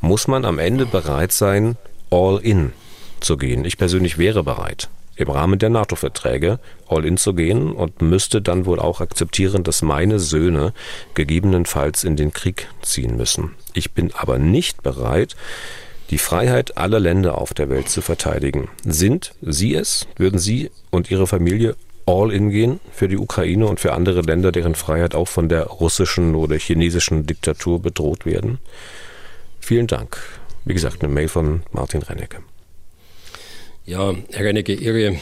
muss 0.00 0.28
man 0.28 0.44
am 0.44 0.58
Ende 0.58 0.86
bereit 0.86 1.32
sein, 1.32 1.76
all 2.10 2.38
in 2.42 2.72
zu 3.20 3.36
gehen. 3.36 3.64
Ich 3.64 3.78
persönlich 3.78 4.18
wäre 4.18 4.44
bereit 4.44 4.88
im 5.18 5.30
Rahmen 5.30 5.58
der 5.58 5.68
NATO-Verträge 5.68 6.60
all 6.86 7.04
in 7.04 7.16
zu 7.16 7.34
gehen 7.34 7.72
und 7.72 8.00
müsste 8.00 8.40
dann 8.40 8.66
wohl 8.66 8.78
auch 8.78 9.00
akzeptieren, 9.00 9.64
dass 9.64 9.82
meine 9.82 10.20
Söhne 10.20 10.72
gegebenenfalls 11.14 12.04
in 12.04 12.16
den 12.16 12.32
Krieg 12.32 12.68
ziehen 12.82 13.16
müssen. 13.16 13.56
Ich 13.74 13.92
bin 13.92 14.12
aber 14.14 14.38
nicht 14.38 14.82
bereit, 14.82 15.34
die 16.10 16.18
Freiheit 16.18 16.76
aller 16.76 17.00
Länder 17.00 17.38
auf 17.38 17.54
der 17.54 17.68
Welt 17.68 17.88
zu 17.88 18.00
verteidigen. 18.00 18.68
Sind 18.84 19.32
Sie 19.42 19.74
es? 19.74 20.06
Würden 20.16 20.38
Sie 20.38 20.70
und 20.90 21.10
Ihre 21.10 21.26
Familie 21.26 21.76
all 22.06 22.32
in 22.32 22.50
gehen 22.50 22.80
für 22.92 23.08
die 23.08 23.18
Ukraine 23.18 23.66
und 23.66 23.80
für 23.80 23.92
andere 23.92 24.22
Länder, 24.22 24.50
deren 24.50 24.74
Freiheit 24.74 25.14
auch 25.14 25.28
von 25.28 25.48
der 25.48 25.64
russischen 25.64 26.34
oder 26.34 26.56
chinesischen 26.56 27.26
Diktatur 27.26 27.82
bedroht 27.82 28.24
werden? 28.24 28.58
Vielen 29.60 29.86
Dank. 29.86 30.18
Wie 30.64 30.74
gesagt, 30.74 31.02
eine 31.02 31.12
Mail 31.12 31.28
von 31.28 31.62
Martin 31.72 32.02
Rennecke. 32.02 32.38
Ja, 33.84 34.14
Herr 34.32 34.44
Rennecke, 34.44 34.74
Ihre 34.74 35.18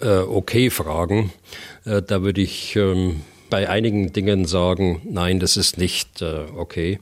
äh, 0.00 0.18
Okay-Fragen, 0.18 1.32
äh, 1.84 2.02
da 2.02 2.22
würde 2.22 2.40
ich 2.40 2.76
ähm, 2.76 3.22
bei 3.50 3.68
einigen 3.68 4.12
Dingen 4.12 4.46
sagen, 4.46 5.02
nein, 5.04 5.40
das 5.40 5.56
ist 5.56 5.76
nicht 5.76 6.22
äh, 6.22 6.44
okay. 6.56 6.98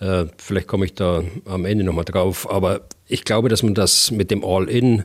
Äh, 0.00 0.26
vielleicht 0.38 0.66
komme 0.66 0.84
ich 0.84 0.94
da 0.94 1.22
am 1.44 1.64
Ende 1.64 1.84
nochmal 1.84 2.04
drauf. 2.04 2.50
Aber 2.50 2.82
ich 3.08 3.24
glaube, 3.24 3.48
dass 3.48 3.62
man 3.62 3.74
das 3.74 4.10
mit 4.10 4.30
dem 4.30 4.44
All-In 4.44 5.04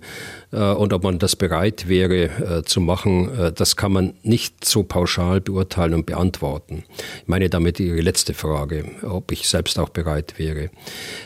äh, 0.51 0.71
und 0.73 0.93
ob 0.93 1.03
man 1.03 1.19
das 1.19 1.35
bereit 1.35 1.87
wäre 1.87 2.23
äh, 2.25 2.63
zu 2.63 2.81
machen, 2.81 3.37
äh, 3.37 3.51
das 3.51 3.75
kann 3.75 3.91
man 3.91 4.13
nicht 4.23 4.65
so 4.65 4.83
pauschal 4.83 5.41
beurteilen 5.41 5.93
und 5.93 6.05
beantworten. 6.05 6.83
Ich 7.21 7.27
meine 7.27 7.49
damit 7.49 7.79
Ihre 7.79 8.01
letzte 8.01 8.33
Frage, 8.33 8.85
ob 9.03 9.31
ich 9.31 9.47
selbst 9.47 9.77
auch 9.79 9.89
bereit 9.89 10.35
wäre. 10.37 10.69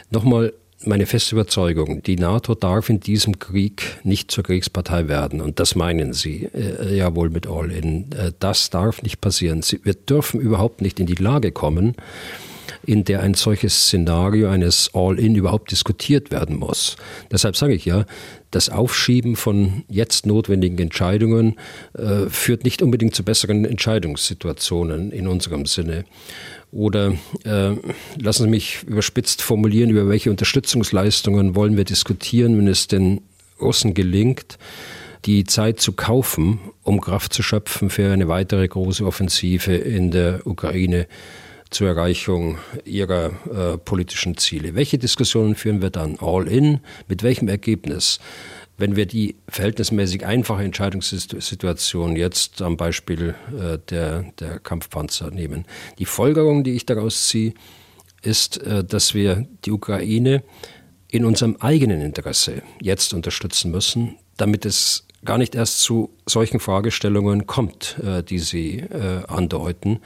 Nochmal 0.10 0.54
meine 0.84 1.06
feste 1.06 1.36
Überzeugung, 1.36 2.04
die 2.04 2.16
NATO 2.16 2.54
darf 2.54 2.90
in 2.90 3.00
diesem 3.00 3.40
Krieg 3.40 3.98
nicht 4.04 4.30
zur 4.30 4.44
Kriegspartei 4.44 5.08
werden. 5.08 5.42
Und 5.42 5.60
das 5.60 5.76
meinen 5.76 6.14
Sie 6.14 6.50
äh, 6.54 6.96
ja 6.96 7.16
wohl 7.16 7.30
mit 7.30 7.48
All-In. 7.48 8.12
Äh, 8.12 8.32
das 8.40 8.70
darf 8.70 9.02
nicht 9.02 9.22
passieren. 9.22 9.62
Sie, 9.62 9.80
wir 9.84 9.94
dürfen 9.94 10.40
überhaupt 10.40 10.82
nicht 10.82 11.00
in 11.00 11.06
die 11.06 11.16
Lage 11.16 11.52
kommen, 11.52 11.96
in 12.86 13.04
der 13.04 13.22
ein 13.22 13.34
solches 13.34 13.86
Szenario 13.86 14.50
eines 14.50 14.90
All-In 14.94 15.36
überhaupt 15.36 15.72
diskutiert 15.72 16.32
werden 16.32 16.58
muss. 16.58 16.96
Deshalb 17.32 17.56
sage 17.56 17.74
ich 17.74 17.86
ja, 17.86 18.06
das 18.52 18.70
Aufschieben 18.70 19.36
von 19.36 19.84
jetzt 19.90 20.26
notwendigen 20.26 20.78
Entscheidungen 20.80 21.56
äh, 21.94 22.30
führt 22.30 22.64
nicht 22.64 22.82
unbedingt 22.82 23.16
zu 23.16 23.24
besseren 23.24 23.66
Entscheidungssituationen 23.66 25.12
in 25.12 25.28
unserem 25.28 25.66
Sinne. 25.66 26.06
Oder 26.72 27.14
äh, 27.44 27.72
lassen 28.18 28.44
Sie 28.44 28.50
mich 28.50 28.84
überspitzt 28.84 29.42
formulieren, 29.42 29.90
über 29.90 30.08
welche 30.08 30.30
Unterstützungsleistungen 30.30 31.56
wollen 31.56 31.78
wir 31.78 31.86
diskutieren, 31.86 32.58
wenn 32.58 32.68
es 32.68 32.88
den 32.88 33.22
Russen 33.62 33.94
gelingt, 33.94 34.58
die 35.26 35.44
Zeit 35.44 35.80
zu 35.80 35.94
kaufen, 35.94 36.60
um 36.84 37.02
Kraft 37.02 37.34
zu 37.34 37.44
schöpfen 37.44 37.90
für 37.90 38.12
eine 38.12 38.28
weitere 38.28 38.68
große 38.68 39.06
Offensive 39.06 39.74
in 39.74 40.12
der 40.12 40.46
Ukraine 40.46 41.08
zur 41.70 41.88
Erreichung 41.88 42.58
ihrer 42.84 43.32
äh, 43.74 43.78
politischen 43.78 44.38
Ziele. 44.38 44.76
Welche 44.76 44.98
Diskussionen 44.98 45.56
führen 45.56 45.82
wir 45.82 45.90
dann? 45.90 46.18
All 46.20 46.48
in? 46.48 46.80
Mit 47.08 47.24
welchem 47.24 47.48
Ergebnis? 47.48 48.20
Wenn 48.78 48.96
wir 48.96 49.06
die 49.06 49.36
verhältnismäßig 49.48 50.26
einfache 50.26 50.64
Entscheidungssituation 50.64 52.16
jetzt 52.16 52.62
am 52.62 52.78
Beispiel 52.78 53.36
äh, 53.58 53.78
der, 53.90 54.26
der 54.40 54.60
Kampfpanzer 54.60 55.32
nehmen. 55.32 55.66
Die 55.98 56.06
Folgerung, 56.06 56.64
die 56.64 56.74
ich 56.74 56.86
daraus 56.86 57.28
ziehe, 57.28 57.54
ist, 58.22 58.58
äh, 58.58 58.84
dass 58.84 59.14
wir 59.14 59.48
die 59.64 59.72
Ukraine 59.72 60.44
in 61.10 61.24
unserem 61.24 61.56
eigenen 61.62 62.02
Interesse 62.02 62.62
jetzt 62.82 63.14
unterstützen 63.14 63.72
müssen, 63.72 64.18
damit 64.38 64.66
es 64.66 65.06
gar 65.26 65.38
nicht 65.38 65.56
erst 65.56 65.82
zu 65.82 66.12
solchen 66.26 66.60
Fragestellungen 66.60 67.46
kommt, 67.46 67.98
äh, 68.04 68.24
die 68.24 68.40
Sie 68.40 68.80
äh, 68.80 69.26
andeuten. 69.28 70.00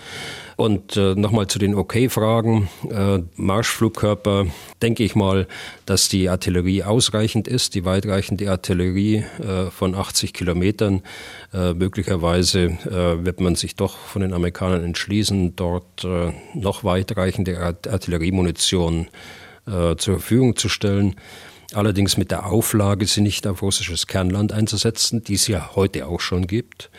Und 0.56 0.98
äh, 0.98 1.16
nochmal 1.16 1.48
zu 1.48 1.60
den 1.60 1.76
OK-Fragen. 1.76 2.70
Äh, 2.90 3.20
Marschflugkörper, 3.36 4.48
denke 4.82 5.04
ich 5.04 5.16
mal, 5.16 5.48
dass 5.86 6.10
die 6.10 6.30
Artillerie 6.30 6.84
ausreichend 6.84 7.48
ist, 7.48 7.76
die 7.76 7.86
weitreichende 7.86 8.50
Artillerie 8.50 9.24
äh, 9.40 9.70
von 9.70 9.96
80 9.96 10.34
Kilometern. 10.34 11.02
Äh, 11.54 11.74
möglicherweise 11.74 12.78
wird 12.90 13.42
man 13.42 13.56
sich 13.56 13.76
doch 13.76 13.98
von 13.98 14.22
den 14.22 14.34
Amerikanern 14.34 14.84
entschließen, 14.84 15.56
dort 15.56 16.06
noch 16.54 16.84
weitreichende 16.84 17.60
Artilleriemunition 17.60 19.08
zur 19.66 19.98
Verfügung 19.98 20.56
zu 20.56 20.70
stellen 20.70 21.16
allerdings 21.74 22.18
mit 22.18 22.32
der 22.32 22.46
Auflage, 22.46 23.06
sie 23.06 23.22
nicht 23.22 23.48
auf 23.48 23.62
russisches 23.62 24.08
Kernland 24.08 24.52
einzusetzen, 24.52 25.24
die 25.24 25.36
es 25.36 25.48
ja 25.48 25.72
heute 25.76 26.08
auch 26.08 26.20
schon 26.20 26.48
gibt. 26.48 26.90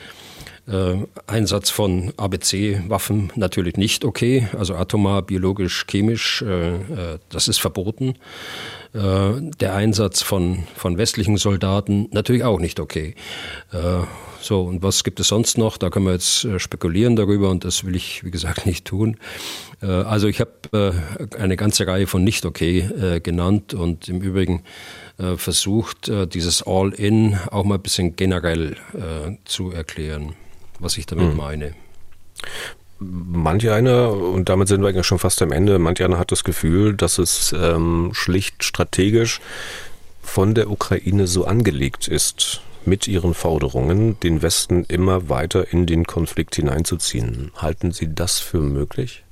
Äh, 0.68 1.06
Einsatz 1.26 1.70
von 1.70 2.12
ABC-Waffen 2.16 3.32
natürlich 3.34 3.76
nicht 3.76 4.04
okay, 4.04 4.48
also 4.56 4.74
atomar, 4.74 5.22
biologisch, 5.22 5.86
chemisch, 5.86 6.42
äh, 6.42 6.74
äh, 6.76 7.18
das 7.28 7.48
ist 7.48 7.60
verboten. 7.60 8.14
Äh, 8.93 9.41
der 9.61 9.74
Einsatz 9.74 10.20
von, 10.20 10.64
von 10.74 10.99
westlichen 10.99 11.36
Soldaten 11.36 12.09
natürlich 12.11 12.43
auch 12.43 12.59
nicht 12.59 12.80
okay. 12.80 13.14
Äh, 13.72 14.05
so, 14.41 14.62
und 14.62 14.82
was 14.82 15.05
gibt 15.05 15.20
es 15.20 15.28
sonst 15.28 15.59
noch? 15.59 15.76
Da 15.76 15.91
können 15.91 16.07
wir 16.07 16.12
jetzt 16.12 16.45
äh, 16.45 16.59
spekulieren 16.59 17.14
darüber 17.14 17.51
und 17.51 17.64
das 17.64 17.84
will 17.84 17.95
ich, 17.95 18.24
wie 18.24 18.32
gesagt, 18.32 18.66
nicht 18.70 18.84
tun. 18.86 19.16
Also 19.80 20.28
ich 20.28 20.41
habe 20.41 20.93
eine 21.38 21.57
ganze 21.57 21.86
Reihe 21.86 22.07
von 22.07 22.22
nicht 22.22 22.45
okay 22.45 23.20
genannt 23.22 23.72
und 23.72 24.11
im 24.11 24.20
Übrigen 24.20 24.62
versucht, 25.36 26.12
dieses 26.34 26.62
All-In 26.66 27.38
auch 27.51 27.64
mal 27.64 27.76
ein 27.76 27.80
bisschen 27.80 28.14
generell 28.14 28.76
zu 29.47 29.70
erklären, 29.70 30.34
was 30.78 30.99
ich 30.99 31.07
damit 31.07 31.30
mhm. 31.30 31.36
meine. 31.38 31.74
Manch 33.01 33.68
einer, 33.70 34.12
und 34.12 34.51
damit 34.51 34.68
sind 34.68 34.82
wir 34.82 34.88
eigentlich 34.88 35.07
schon 35.07 35.18
fast 35.18 35.40
am 35.40 35.53
Ende, 35.53 35.78
manch 35.78 36.03
einer 36.03 36.18
hat 36.18 36.32
das 36.32 36.44
Gefühl, 36.44 36.94
dass 36.94 37.18
es 37.18 37.55
ähm, 37.59 38.11
schlicht 38.12 38.62
strategisch 38.62 39.40
von 40.22 40.55
der 40.55 40.70
Ukraine 40.70 41.26
so 41.26 41.46
angelegt 41.46 42.09
ist, 42.09 42.61
mit 42.84 43.09
ihren 43.09 43.34
Forderungen 43.34 44.20
den 44.20 44.42
Westen 44.42 44.84
immer 44.86 45.28
weiter 45.28 45.72
in 45.72 45.86
den 45.86 46.05
Konflikt 46.05 46.57
hineinzuziehen. 46.57 47.53
Halten 47.57 47.92
Sie 47.92 48.14
das 48.14 48.38
für 48.38 48.61
möglich? 48.61 49.24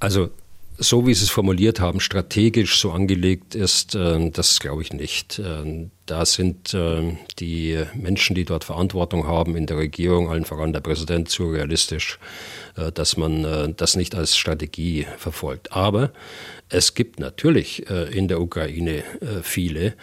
Also 0.00 0.30
so 0.80 1.06
wie 1.06 1.14
Sie 1.14 1.24
es 1.24 1.30
formuliert 1.30 1.80
haben, 1.80 1.98
strategisch 1.98 2.78
so 2.78 2.92
angelegt 2.92 3.56
ist, 3.56 3.96
äh, 3.96 4.30
das 4.30 4.60
glaube 4.60 4.82
ich 4.82 4.92
nicht. 4.92 5.40
Äh, 5.40 5.88
da 6.06 6.24
sind 6.24 6.72
äh, 6.72 7.16
die 7.40 7.82
Menschen, 7.94 8.36
die 8.36 8.44
dort 8.44 8.64
Verantwortung 8.64 9.26
haben 9.26 9.56
in 9.56 9.66
der 9.66 9.76
Regierung, 9.76 10.30
allen 10.30 10.44
voran 10.44 10.72
der 10.72 10.80
Präsident, 10.80 11.28
zu 11.28 11.50
realistisch, 11.50 12.18
dass 12.94 13.16
man 13.16 13.74
das 13.76 13.96
nicht 13.96 14.14
als 14.14 14.36
Strategie 14.36 15.06
verfolgt. 15.18 15.72
Aber 15.72 16.12
es 16.68 16.94
gibt 16.94 17.18
natürlich 17.18 17.86
in 17.90 18.28
der 18.28 18.40
Ukraine 18.40 19.02
viele, 19.42 19.94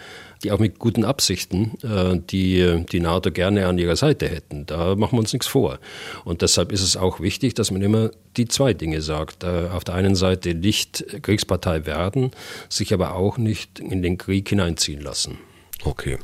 die 0.46 0.52
auch 0.52 0.60
mit 0.60 0.78
guten 0.78 1.04
Absichten 1.04 1.72
äh, 1.82 2.20
die, 2.30 2.84
die 2.92 3.00
NATO 3.00 3.32
gerne 3.32 3.66
an 3.66 3.78
ihrer 3.78 3.96
Seite 3.96 4.28
hätten. 4.28 4.64
Da 4.64 4.94
machen 4.94 5.16
wir 5.16 5.18
uns 5.18 5.32
nichts 5.32 5.48
vor. 5.48 5.80
Und 6.24 6.40
deshalb 6.40 6.70
ist 6.70 6.82
es 6.82 6.96
auch 6.96 7.18
wichtig, 7.18 7.54
dass 7.54 7.72
man 7.72 7.82
immer 7.82 8.10
die 8.36 8.46
zwei 8.46 8.72
Dinge 8.72 9.02
sagt. 9.02 9.42
Äh, 9.42 9.68
auf 9.72 9.82
der 9.82 9.96
einen 9.96 10.14
Seite 10.14 10.54
nicht 10.54 11.04
Kriegspartei 11.22 11.84
werden, 11.84 12.30
sich 12.68 12.94
aber 12.94 13.16
auch 13.16 13.38
nicht 13.38 13.80
in 13.80 14.02
den 14.02 14.18
Krieg 14.18 14.48
hineinziehen 14.48 15.00
lassen. 15.00 15.38
Okay. 15.84 16.18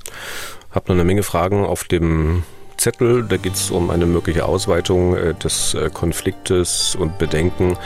Hab 0.70 0.88
noch 0.88 0.94
eine 0.94 1.04
Menge 1.04 1.24
Fragen 1.24 1.64
auf 1.64 1.82
dem 1.82 2.44
Zettel. 2.76 3.24
Da 3.24 3.36
geht 3.36 3.54
es 3.54 3.72
um 3.72 3.90
eine 3.90 4.06
mögliche 4.06 4.44
Ausweitung 4.44 5.16
äh, 5.16 5.34
des 5.34 5.76
Konfliktes 5.92 6.94
und 6.94 7.18
Bedenken. 7.18 7.76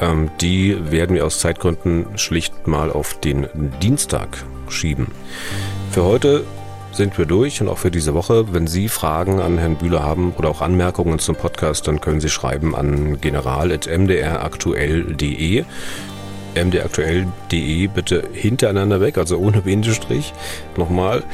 Ähm, 0.00 0.30
die 0.40 0.92
werden 0.92 1.16
wir 1.16 1.26
aus 1.26 1.40
Zeitgründen 1.40 2.16
schlicht 2.16 2.68
mal 2.68 2.92
auf 2.92 3.18
den 3.18 3.48
Dienstag 3.82 4.44
schieben. 4.68 5.08
Für 5.90 6.04
heute 6.04 6.44
sind 6.92 7.18
wir 7.18 7.26
durch 7.26 7.60
und 7.60 7.68
auch 7.68 7.78
für 7.78 7.90
diese 7.90 8.14
Woche. 8.14 8.52
Wenn 8.52 8.68
Sie 8.68 8.88
Fragen 8.88 9.40
an 9.40 9.58
Herrn 9.58 9.74
Bühler 9.74 10.04
haben 10.04 10.32
oder 10.38 10.48
auch 10.48 10.60
Anmerkungen 10.60 11.18
zum 11.18 11.34
Podcast, 11.34 11.88
dann 11.88 12.00
können 12.00 12.20
Sie 12.20 12.28
schreiben 12.28 12.76
an 12.76 13.20
general.mdraktuell.de 13.20 15.64
mdraktuell.de 16.54 17.88
bitte 17.88 18.22
hintereinander 18.32 19.00
weg, 19.00 19.18
also 19.18 19.36
ohne 19.38 19.62
Bindestrich. 19.62 20.32
Nochmal, 20.76 21.24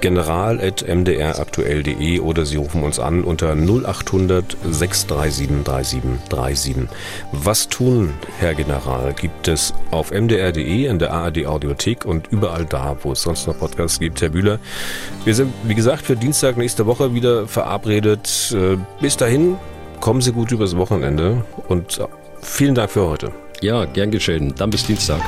general.mdraktuell.de 0.00 2.20
oder 2.20 2.46
Sie 2.46 2.56
rufen 2.56 2.82
uns 2.82 2.98
an 2.98 3.24
unter 3.24 3.54
0800 3.54 4.56
637 4.70 5.64
3737. 5.64 6.88
Was 7.32 7.68
tun, 7.68 8.14
Herr 8.38 8.54
General, 8.54 9.12
gibt 9.14 9.48
es 9.48 9.74
auf 9.90 10.10
mdr.de, 10.10 10.86
in 10.86 10.98
der 10.98 11.12
ARD 11.12 11.46
Audiothek 11.46 12.04
und 12.04 12.28
überall 12.30 12.64
da, 12.64 12.96
wo 13.02 13.12
es 13.12 13.22
sonst 13.22 13.46
noch 13.46 13.58
Podcasts 13.58 14.00
gibt, 14.00 14.20
Herr 14.20 14.30
Bühler. 14.30 14.58
Wir 15.24 15.34
sind, 15.34 15.52
wie 15.64 15.74
gesagt, 15.74 16.02
für 16.02 16.16
Dienstag 16.16 16.56
nächste 16.56 16.86
Woche 16.86 17.14
wieder 17.14 17.46
verabredet. 17.46 18.54
Äh, 18.54 18.76
bis 19.00 19.16
dahin, 19.16 19.56
kommen 20.00 20.20
Sie 20.20 20.32
gut 20.32 20.52
übers 20.52 20.76
Wochenende 20.76 21.44
und 21.68 22.00
vielen 22.40 22.74
Dank 22.74 22.90
für 22.90 23.08
heute. 23.08 23.32
Ja, 23.60 23.84
gern 23.86 24.10
geschehen. 24.10 24.54
Dann 24.56 24.70
bis 24.70 24.86
Dienstag. 24.86 25.20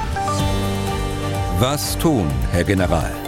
Was 1.58 1.98
tun, 1.98 2.26
Herr 2.52 2.64
General? 2.64 3.28